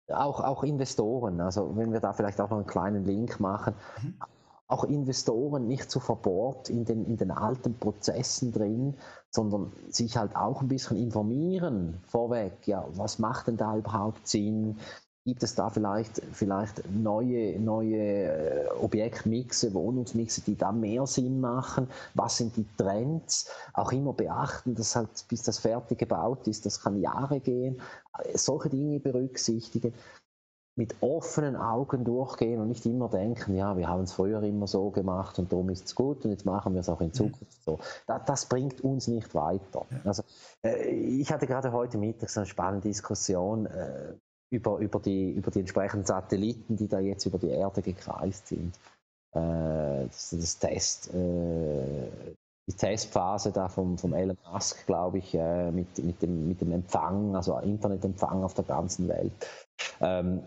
auch, 0.09 0.41
auch 0.41 0.63
Investoren, 0.63 1.41
also 1.41 1.77
wenn 1.77 1.93
wir 1.93 2.01
da 2.01 2.13
vielleicht 2.13 2.41
auch 2.41 2.51
noch 2.51 2.59
einen 2.59 2.67
kleinen 2.67 3.05
Link 3.05 3.41
machen, 3.41 3.75
mhm. 4.03 4.15
Auch 4.73 4.85
Investoren 4.85 5.69
nicht 5.69 5.91
zu 5.91 6.01
verbohrt 6.01 6.69
in 6.71 6.85
den, 6.85 7.05
in 7.05 7.17
den 7.17 7.31
alten 7.31 7.79
Prozessen 7.79 8.53
drin, 8.53 8.95
sondern 9.31 9.73
sich 9.89 10.17
halt 10.17 10.35
auch 10.35 10.63
ein 10.63 10.69
bisschen 10.69 10.97
informieren 10.97 12.01
vorweg, 12.07 12.67
ja, 12.67 12.87
was 12.95 13.19
macht 13.19 13.47
denn 13.47 13.57
da 13.57 13.77
überhaupt 13.77 14.27
Sinn, 14.27 14.79
Gibt 15.25 15.45
es 15.45 15.55
da 15.55 15.71
vielleicht, 15.71 16.21
vielleicht 16.33 16.83
neue, 16.91 17.57
neue 17.61 18.25
äh, 18.25 18.69
Objektmixe, 18.81 19.73
Wohnungsmixe, 19.73 20.41
die 20.41 20.57
da 20.57 20.73
mehr 20.73 21.07
Sinn 21.07 21.41
machen? 21.41 21.87
Was 22.15 22.39
sind 22.39 22.57
die 22.57 22.67
Trends? 22.77 23.49
Auch 23.73 23.93
immer 23.93 24.15
beachten, 24.15 24.75
dass 24.75 24.97
halt 24.97 25.25
bis 25.29 25.45
das 25.45 25.61
fertig 25.61 26.01
gebaut 26.01 26.49
ist, 26.49 26.67
das 26.67 26.81
kann 26.81 27.01
Jahre 27.01 27.39
gehen. 27.39 27.81
Solche 28.35 28.71
Dinge 28.71 28.99
berücksichtigen 28.99 29.95
mit 30.75 30.97
offenen 31.03 31.55
Augen 31.55 32.05
durchgehen 32.05 32.61
und 32.61 32.69
nicht 32.69 32.87
immer 32.87 33.09
denken, 33.09 33.55
ja, 33.55 33.77
wir 33.77 33.89
haben 33.89 34.05
es 34.05 34.13
früher 34.13 34.43
immer 34.43 34.67
so 34.67 34.91
gemacht 34.91 35.39
und 35.39 35.53
darum 35.53 35.69
ist 35.69 35.85
es 35.85 35.95
gut 35.95 36.25
und 36.25 36.31
jetzt 36.31 36.47
machen 36.47 36.73
wir 36.73 36.81
es 36.81 36.89
auch 36.89 37.01
in 37.01 37.09
mhm. 37.09 37.15
Zukunft 37.15 37.63
so. 37.63 37.79
Das, 38.07 38.23
das 38.25 38.47
bringt 38.47 38.81
uns 38.81 39.07
nicht 39.07 39.35
weiter. 39.35 39.85
Also, 40.05 40.23
äh, 40.65 40.89
ich 40.89 41.31
hatte 41.31 41.47
gerade 41.47 41.73
heute 41.73 41.99
Mittag 41.99 42.31
so 42.31 42.41
eine 42.41 42.47
spannende 42.47 42.89
Diskussion 42.89 43.67
äh, 43.67 44.15
über, 44.51 44.79
über, 44.79 44.99
die, 44.99 45.33
über 45.33 45.51
die 45.51 45.61
entsprechenden 45.61 46.07
Satelliten, 46.07 46.77
die 46.77 46.89
da 46.89 47.01
jetzt 47.01 47.27
über 47.27 47.39
die 47.39 47.51
Erde 47.51 47.83
gekreist 47.83 48.49
sind. 48.49 48.75
Äh, 49.35 50.07
das, 50.07 50.31
das 50.31 50.59
Test, 50.59 51.13
äh, 51.13 52.35
die 52.67 52.75
Testphase 52.75 53.53
da 53.53 53.69
vom, 53.69 53.99
vom 53.99 54.15
Elon 54.15 54.39
Musk, 54.51 54.87
glaube 54.87 55.19
ich, 55.19 55.35
äh, 55.35 55.71
mit, 55.71 55.99
mit, 56.03 56.23
dem, 56.23 56.49
mit 56.49 56.63
dem 56.63 56.73
Empfang, 56.73 57.37
also 57.37 57.59
Internetempfang 57.59 58.43
auf 58.43 58.55
der 58.55 58.65
ganzen 58.65 59.09
Welt. 59.09 59.33
Ähm, 60.01 60.43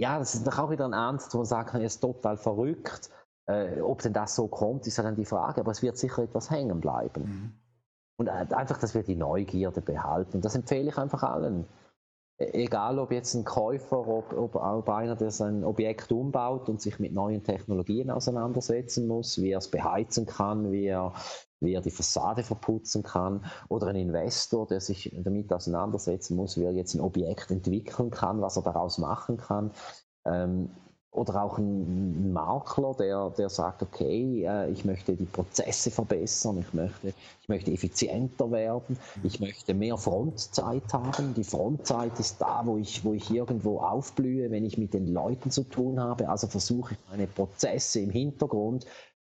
ja, 0.00 0.18
das 0.18 0.34
ist 0.34 0.46
doch 0.46 0.58
auch 0.58 0.70
wieder 0.70 0.86
ein 0.86 0.94
Ernst, 0.94 1.34
wo 1.34 1.44
man 1.44 1.66
kann, 1.66 1.82
er 1.82 1.86
ist 1.86 2.00
total 2.00 2.38
verrückt. 2.38 3.10
Äh, 3.46 3.82
ob 3.82 4.00
denn 4.00 4.14
das 4.14 4.34
so 4.34 4.48
kommt, 4.48 4.86
ist 4.86 4.96
ja 4.96 5.02
dann 5.02 5.14
die 5.14 5.26
Frage, 5.26 5.60
aber 5.60 5.72
es 5.72 5.82
wird 5.82 5.98
sicher 5.98 6.22
etwas 6.22 6.50
hängen 6.50 6.80
bleiben. 6.80 7.22
Mhm. 7.22 7.52
Und 8.16 8.28
äh, 8.28 8.46
einfach, 8.54 8.78
dass 8.78 8.94
wir 8.94 9.02
die 9.02 9.14
Neugierde 9.14 9.82
behalten. 9.82 10.36
Und 10.36 10.44
das 10.46 10.54
empfehle 10.54 10.88
ich 10.88 10.96
einfach 10.96 11.22
allen 11.22 11.66
egal 12.40 12.98
ob 12.98 13.12
jetzt 13.12 13.34
ein 13.34 13.44
Käufer, 13.44 14.06
ob, 14.08 14.32
ob, 14.32 14.54
ob 14.56 14.88
einer, 14.88 15.14
der 15.14 15.30
sein 15.30 15.62
Objekt 15.62 16.10
umbaut 16.10 16.68
und 16.68 16.80
sich 16.80 16.98
mit 16.98 17.12
neuen 17.12 17.44
Technologien 17.44 18.10
auseinandersetzen 18.10 19.06
muss, 19.06 19.40
wie 19.42 19.50
er 19.50 19.58
es 19.58 19.70
beheizen 19.70 20.24
kann, 20.24 20.72
wie 20.72 20.86
er, 20.86 21.12
wie 21.60 21.74
er 21.74 21.82
die 21.82 21.90
Fassade 21.90 22.42
verputzen 22.42 23.02
kann, 23.02 23.44
oder 23.68 23.88
ein 23.88 23.96
Investor, 23.96 24.66
der 24.66 24.80
sich 24.80 25.14
damit 25.22 25.52
auseinandersetzen 25.52 26.34
muss, 26.34 26.56
wie 26.56 26.64
er 26.64 26.72
jetzt 26.72 26.94
ein 26.94 27.02
Objekt 27.02 27.50
entwickeln 27.50 28.10
kann, 28.10 28.40
was 28.40 28.56
er 28.56 28.62
daraus 28.62 28.96
machen 28.96 29.36
kann. 29.36 29.72
Ähm, 30.24 30.70
oder 31.12 31.42
auch 31.42 31.58
ein 31.58 32.32
Makler, 32.32 32.94
der, 32.94 33.30
der 33.30 33.48
sagt, 33.48 33.82
okay, 33.82 34.44
äh, 34.46 34.70
ich 34.70 34.84
möchte 34.84 35.16
die 35.16 35.24
Prozesse 35.24 35.90
verbessern, 35.90 36.58
ich 36.58 36.72
möchte, 36.72 37.08
ich 37.42 37.48
möchte 37.48 37.72
effizienter 37.72 38.50
werden, 38.52 38.96
ich 39.24 39.40
möchte 39.40 39.74
mehr 39.74 39.96
Frontzeit 39.96 40.92
haben. 40.92 41.34
Die 41.34 41.44
Frontzeit 41.44 42.18
ist 42.20 42.40
da, 42.40 42.62
wo 42.64 42.76
ich, 42.76 43.04
wo 43.04 43.12
ich 43.12 43.28
irgendwo 43.30 43.80
aufblühe, 43.80 44.50
wenn 44.52 44.64
ich 44.64 44.78
mit 44.78 44.94
den 44.94 45.08
Leuten 45.08 45.50
zu 45.50 45.64
tun 45.64 45.98
habe. 45.98 46.28
Also 46.28 46.46
versuche 46.46 46.94
ich 46.94 47.00
meine 47.10 47.26
Prozesse 47.26 48.00
im 48.00 48.10
Hintergrund 48.10 48.86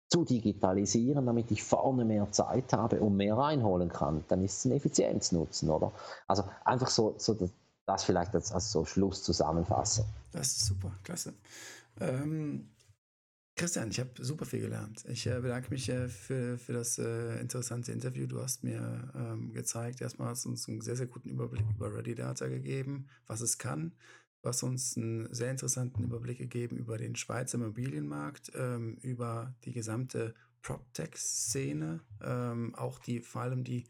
zu 0.10 0.26
digitalisieren, 0.26 1.28
damit 1.28 1.52
ich 1.52 1.64
vorne 1.64 2.04
mehr 2.04 2.30
Zeit 2.32 2.74
habe 2.74 3.00
und 3.00 3.16
mehr 3.16 3.38
reinholen 3.38 3.90
kann. 3.90 4.26
Dann 4.28 4.44
ist 4.44 4.58
es 4.58 4.66
ein 4.66 4.72
Effizienznutzen, 4.72 5.70
oder? 5.70 5.92
Also 6.28 6.44
einfach 6.66 6.90
so, 6.90 7.14
so 7.18 7.36
das 7.90 8.04
vielleicht 8.04 8.34
als, 8.36 8.52
als 8.52 8.72
so 8.72 8.86
Schluss 8.86 9.24
zusammenfassen. 9.24 10.06
Das 10.32 10.48
ist 10.48 10.66
super, 10.66 10.92
klasse. 11.04 11.34
Ähm, 12.00 12.70
Christian, 13.56 13.90
ich 13.90 14.00
habe 14.00 14.12
super 14.20 14.46
viel 14.46 14.62
gelernt. 14.62 15.04
Ich 15.10 15.28
äh, 15.28 15.38
bedanke 15.42 15.70
mich 15.70 15.90
äh, 15.90 16.08
für, 16.08 16.58
für 16.58 16.72
das 16.72 16.98
äh, 16.98 17.42
interessante 17.42 17.92
Interview. 17.92 18.26
Du 18.26 18.42
hast 18.42 18.64
mir 18.64 19.12
ähm, 19.14 19.52
gezeigt, 19.52 20.00
erstmal 20.00 20.30
hast 20.30 20.46
du 20.46 20.50
uns 20.50 20.70
einen 20.70 20.80
sehr, 20.80 20.96
sehr 20.96 21.08
guten 21.08 21.30
Überblick 21.30 21.66
über 21.70 21.94
Ready 21.94 22.16
Data 22.16 22.48
gegeben, 22.48 23.10
was 23.28 23.42
es 23.42 23.58
kann. 23.58 23.92
Du 24.42 24.48
hast 24.48 24.64
uns 24.64 24.96
einen 24.96 25.34
sehr 25.34 25.52
interessanten 25.52 26.04
Überblick 26.04 26.38
gegeben 26.38 26.78
über 26.78 26.98
den 26.98 27.18
Schweizer 27.18 27.58
Immobilienmarkt, 27.58 28.54
ähm, 28.56 28.96
über 29.02 29.54
die 29.66 29.74
gesamte 29.74 30.34
PropTech-Szene, 30.62 32.00
ähm, 32.22 32.74
auch 32.76 33.00
die, 33.00 33.20
vor 33.20 33.42
allem 33.42 33.66
die 33.66 33.84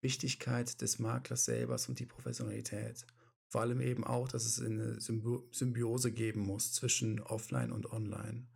Wichtigkeit 0.00 0.80
des 0.80 1.00
Maklers 1.00 1.46
selbst 1.46 1.88
und 1.88 1.98
die 1.98 2.06
Professionalität. 2.06 3.04
Vor 3.48 3.62
allem 3.62 3.80
eben 3.80 4.04
auch, 4.04 4.28
dass 4.28 4.44
es 4.44 4.60
eine 4.60 5.00
Symbiose 5.00 6.12
geben 6.12 6.40
muss 6.40 6.72
zwischen 6.72 7.20
Offline 7.20 7.72
und 7.72 7.90
Online. 7.92 8.46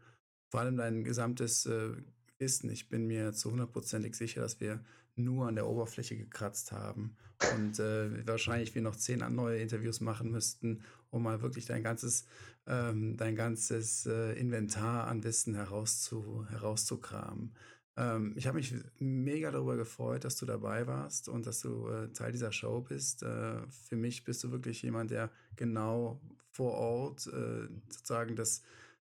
Vor 0.51 0.61
allem 0.61 0.77
dein 0.77 1.03
gesamtes 1.03 1.65
äh, 1.67 1.93
Wissen. 2.39 2.71
Ich 2.71 2.89
bin 2.89 3.07
mir 3.07 3.33
zu 3.33 3.51
hundertprozentig 3.51 4.15
sicher, 4.15 4.43
dass 4.43 4.61
wir 4.61 4.85
nur 5.15 5.47
an 5.47 5.55
der 5.55 5.67
Oberfläche 5.67 6.17
gekratzt 6.17 6.73
haben 6.73 7.17
und 7.55 7.79
äh, 7.79 8.27
wahrscheinlich 8.27 8.75
wir 8.75 8.83
noch 8.83 8.97
zehn 8.97 9.19
neue 9.35 9.61
Interviews 9.61 10.01
machen 10.01 10.31
müssten, 10.31 10.83
um 11.11 11.23
mal 11.23 11.43
wirklich 11.43 11.67
dein 11.67 11.83
ganzes, 11.83 12.27
ähm, 12.67 13.17
dein 13.17 13.37
ganzes 13.37 14.07
äh, 14.07 14.33
Inventar 14.33 15.07
an 15.07 15.25
Wissen 15.25 15.55
herauszu, 15.55 16.47
herauszukramen. 16.49 17.55
Ähm, 17.97 18.35
ich 18.37 18.47
habe 18.47 18.57
mich 18.57 18.75
mega 18.99 19.51
darüber 19.51 19.77
gefreut, 19.77 20.25
dass 20.25 20.37
du 20.37 20.47
dabei 20.47 20.87
warst 20.87 21.29
und 21.29 21.47
dass 21.47 21.61
du 21.61 21.89
äh, 21.89 22.09
Teil 22.13 22.33
dieser 22.33 22.53
Show 22.53 22.81
bist. 22.81 23.23
Äh, 23.23 23.67
für 23.69 23.97
mich 23.97 24.25
bist 24.25 24.43
du 24.45 24.51
wirklich 24.51 24.83
jemand, 24.83 25.11
der 25.11 25.31
genau 25.57 26.21
vor 26.51 26.73
Ort 26.73 27.27
äh, 27.27 27.69
sozusagen 27.89 28.37
das, 28.37 28.63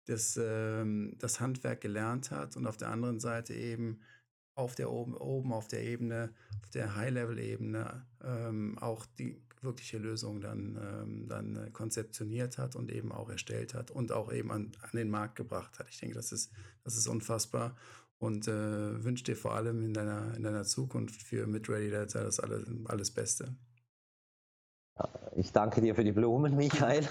das, 0.06 0.40
ähm, 0.42 1.16
das 1.20 1.40
Handwerk 1.40 1.82
gelernt 1.82 2.32
hat 2.32 2.58
und 2.58 2.68
auf 2.68 2.78
der 2.78 2.90
anderen 2.90 3.20
Seite 3.20 3.54
eben 3.54 4.02
auf 4.56 4.76
der 4.76 4.92
oben, 4.92 5.16
oben 5.16 5.52
auf 5.52 5.68
der 5.68 5.84
Ebene, 5.84 6.34
auf 6.62 6.70
der 6.72 6.96
High-Level-Ebene 6.96 8.06
ähm, 8.24 8.78
auch 8.80 9.06
die 9.18 9.42
wirkliche 9.62 9.98
Lösung 9.98 10.42
dann, 10.42 10.78
ähm, 10.82 11.28
dann 11.28 11.56
äh, 11.56 11.72
konzeptioniert 11.72 12.58
hat 12.58 12.76
und 12.76 12.92
eben 12.92 13.12
auch 13.12 13.30
erstellt 13.30 13.74
hat 13.74 13.92
und 13.92 14.12
auch 14.12 14.32
eben 14.32 14.52
an, 14.52 14.74
an 14.82 14.90
den 14.94 15.10
Markt 15.10 15.36
gebracht 15.36 15.80
hat. 15.80 15.88
Ich 15.90 16.00
denke, 16.00 16.16
das 16.16 16.32
ist, 16.32 16.52
das 16.84 16.98
ist 16.98 17.08
unfassbar 17.08 17.76
und 18.20 18.48
äh, 18.48 19.04
wünsche 19.04 19.24
dir 19.24 19.36
vor 19.36 19.56
allem 19.56 19.84
in 19.84 19.94
deiner, 19.94 20.36
in 20.36 20.44
deiner 20.44 20.64
Zukunft 20.64 21.22
für 21.22 21.48
mit 21.48 21.70
Ready 21.70 21.92
Data 21.92 22.24
das 22.24 22.40
alles, 22.40 22.68
alles 22.86 23.12
Beste. 23.12 23.56
Ich 25.36 25.52
danke 25.52 25.82
dir 25.82 25.96
für 25.96 26.04
die 26.04 26.12
Blumen, 26.12 26.56
Michael. 26.58 27.08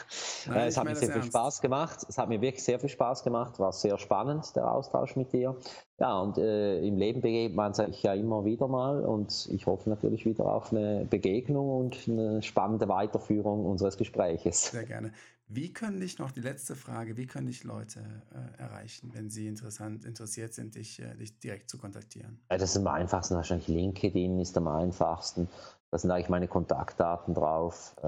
Nein, 0.46 0.56
äh, 0.56 0.66
es 0.66 0.76
hat 0.76 0.84
mir 0.84 0.94
sehr 0.94 1.10
viel 1.10 1.24
Spaß 1.24 1.60
gemacht. 1.60 2.06
Es 2.08 2.16
hat 2.16 2.28
mir 2.28 2.40
wirklich 2.40 2.62
sehr 2.62 2.78
viel 2.78 2.88
Spaß 2.88 3.24
gemacht. 3.24 3.58
War 3.58 3.72
sehr 3.72 3.98
spannend, 3.98 4.54
der 4.54 4.70
Austausch 4.70 5.16
mit 5.16 5.32
dir. 5.32 5.56
Ja, 5.98 6.20
und 6.20 6.38
äh, 6.38 6.78
im 6.86 6.96
Leben 6.96 7.20
begegnet 7.20 7.56
man 7.56 7.74
sich 7.74 8.02
ja 8.02 8.14
immer 8.14 8.44
wieder 8.44 8.68
mal 8.68 9.04
und 9.04 9.48
ich 9.50 9.66
hoffe 9.66 9.90
natürlich 9.90 10.24
wieder 10.24 10.46
auf 10.46 10.72
eine 10.72 11.06
Begegnung 11.08 11.70
und 11.70 12.08
eine 12.08 12.42
spannende 12.42 12.88
Weiterführung 12.88 13.66
unseres 13.66 13.96
Gespräches. 13.96 14.70
Sehr 14.70 14.84
gerne. 14.84 15.12
Wie 15.54 15.70
können 15.70 16.00
dich 16.00 16.18
noch 16.18 16.30
die 16.30 16.40
letzte 16.40 16.74
Frage, 16.74 17.18
wie 17.18 17.26
können 17.26 17.46
dich 17.46 17.62
Leute 17.62 18.00
äh, 18.30 18.62
erreichen, 18.62 19.10
wenn 19.12 19.28
sie 19.28 19.46
interessant, 19.46 20.06
interessiert 20.06 20.54
sind, 20.54 20.76
dich, 20.76 21.00
äh, 21.00 21.14
dich 21.14 21.38
direkt 21.40 21.68
zu 21.68 21.76
kontaktieren? 21.76 22.40
Das 22.48 22.62
ist 22.62 22.78
am 22.78 22.86
einfachsten, 22.86 23.34
wahrscheinlich 23.34 23.68
LinkedIn 23.68 24.40
ist 24.40 24.56
am 24.56 24.68
einfachsten. 24.68 25.48
Da 25.90 25.98
sind 25.98 26.10
eigentlich 26.10 26.30
meine 26.30 26.48
Kontaktdaten 26.48 27.34
drauf. 27.34 27.94
Äh, 27.98 28.02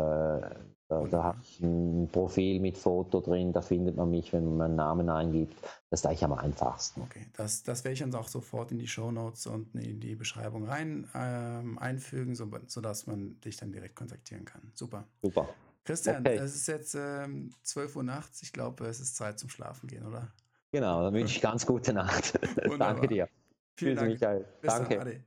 da, 0.88 1.07
da 1.11 1.22
habe 1.22 1.38
ich 1.42 1.61
ein 1.61 2.09
Profil 2.11 2.61
mit 2.61 2.78
Foto 2.78 3.20
drin, 3.20 3.53
da 3.53 3.61
findet 3.61 3.97
man 3.97 4.11
mich, 4.11 4.32
wenn 4.32 4.45
man 4.45 4.57
meinen 4.57 4.76
Namen 4.76 5.11
eingibt. 5.11 5.55
Das 5.90 6.01
ist 6.01 6.07
eigentlich 6.07 6.24
am 6.24 6.32
einfachsten. 6.32 7.03
Okay, 7.03 7.26
das, 7.34 7.62
das 7.62 7.84
werde 7.84 7.92
ich 7.92 8.01
dann 8.01 8.14
auch 8.14 8.28
sofort 8.28 8.72
in 8.72 8.78
die 8.78 8.88
Show 8.88 9.11
Notes 9.11 9.47
und 9.47 9.74
in 9.74 10.01
die 10.01 10.14
Beschreibung 10.14 10.64
rein 10.64 11.07
ähm, 11.14 11.78
einfügen, 11.78 12.34
so, 12.34 12.51
sodass 12.68 13.07
man 13.07 13.38
dich 13.40 13.59
dann 13.59 13.70
direkt 13.70 13.97
kontaktieren 13.97 14.47
kann. 14.47 14.72
Super. 14.74 15.05
Super. 15.20 15.47
Christian, 15.85 16.20
okay. 16.20 16.37
es 16.37 16.55
ist 16.55 16.66
jetzt 16.66 16.95
ähm, 16.95 17.51
12 17.62 17.97
Uhr 17.97 18.03
nachts. 18.03 18.43
Ich 18.43 18.53
glaube, 18.53 18.87
es 18.87 19.01
ist 19.01 19.16
Zeit 19.16 19.39
zum 19.39 19.51
Schlafen 19.51 19.87
gehen, 19.87 20.07
oder? 20.07 20.32
Genau, 20.72 21.03
dann 21.03 21.14
wünsche 21.14 21.37
ich 21.37 21.43
ganz 21.43 21.66
gute 21.66 21.93
Nacht. 21.93 22.39
Danke 22.78 23.07
dir. 23.07 23.28
Vielen 23.76 23.97
Tschüss, 23.97 23.99
Dank. 23.99 24.11
Michael. 24.12 24.45
Bis 24.61 24.74
Danke. 24.74 24.99
Dann, 24.99 25.24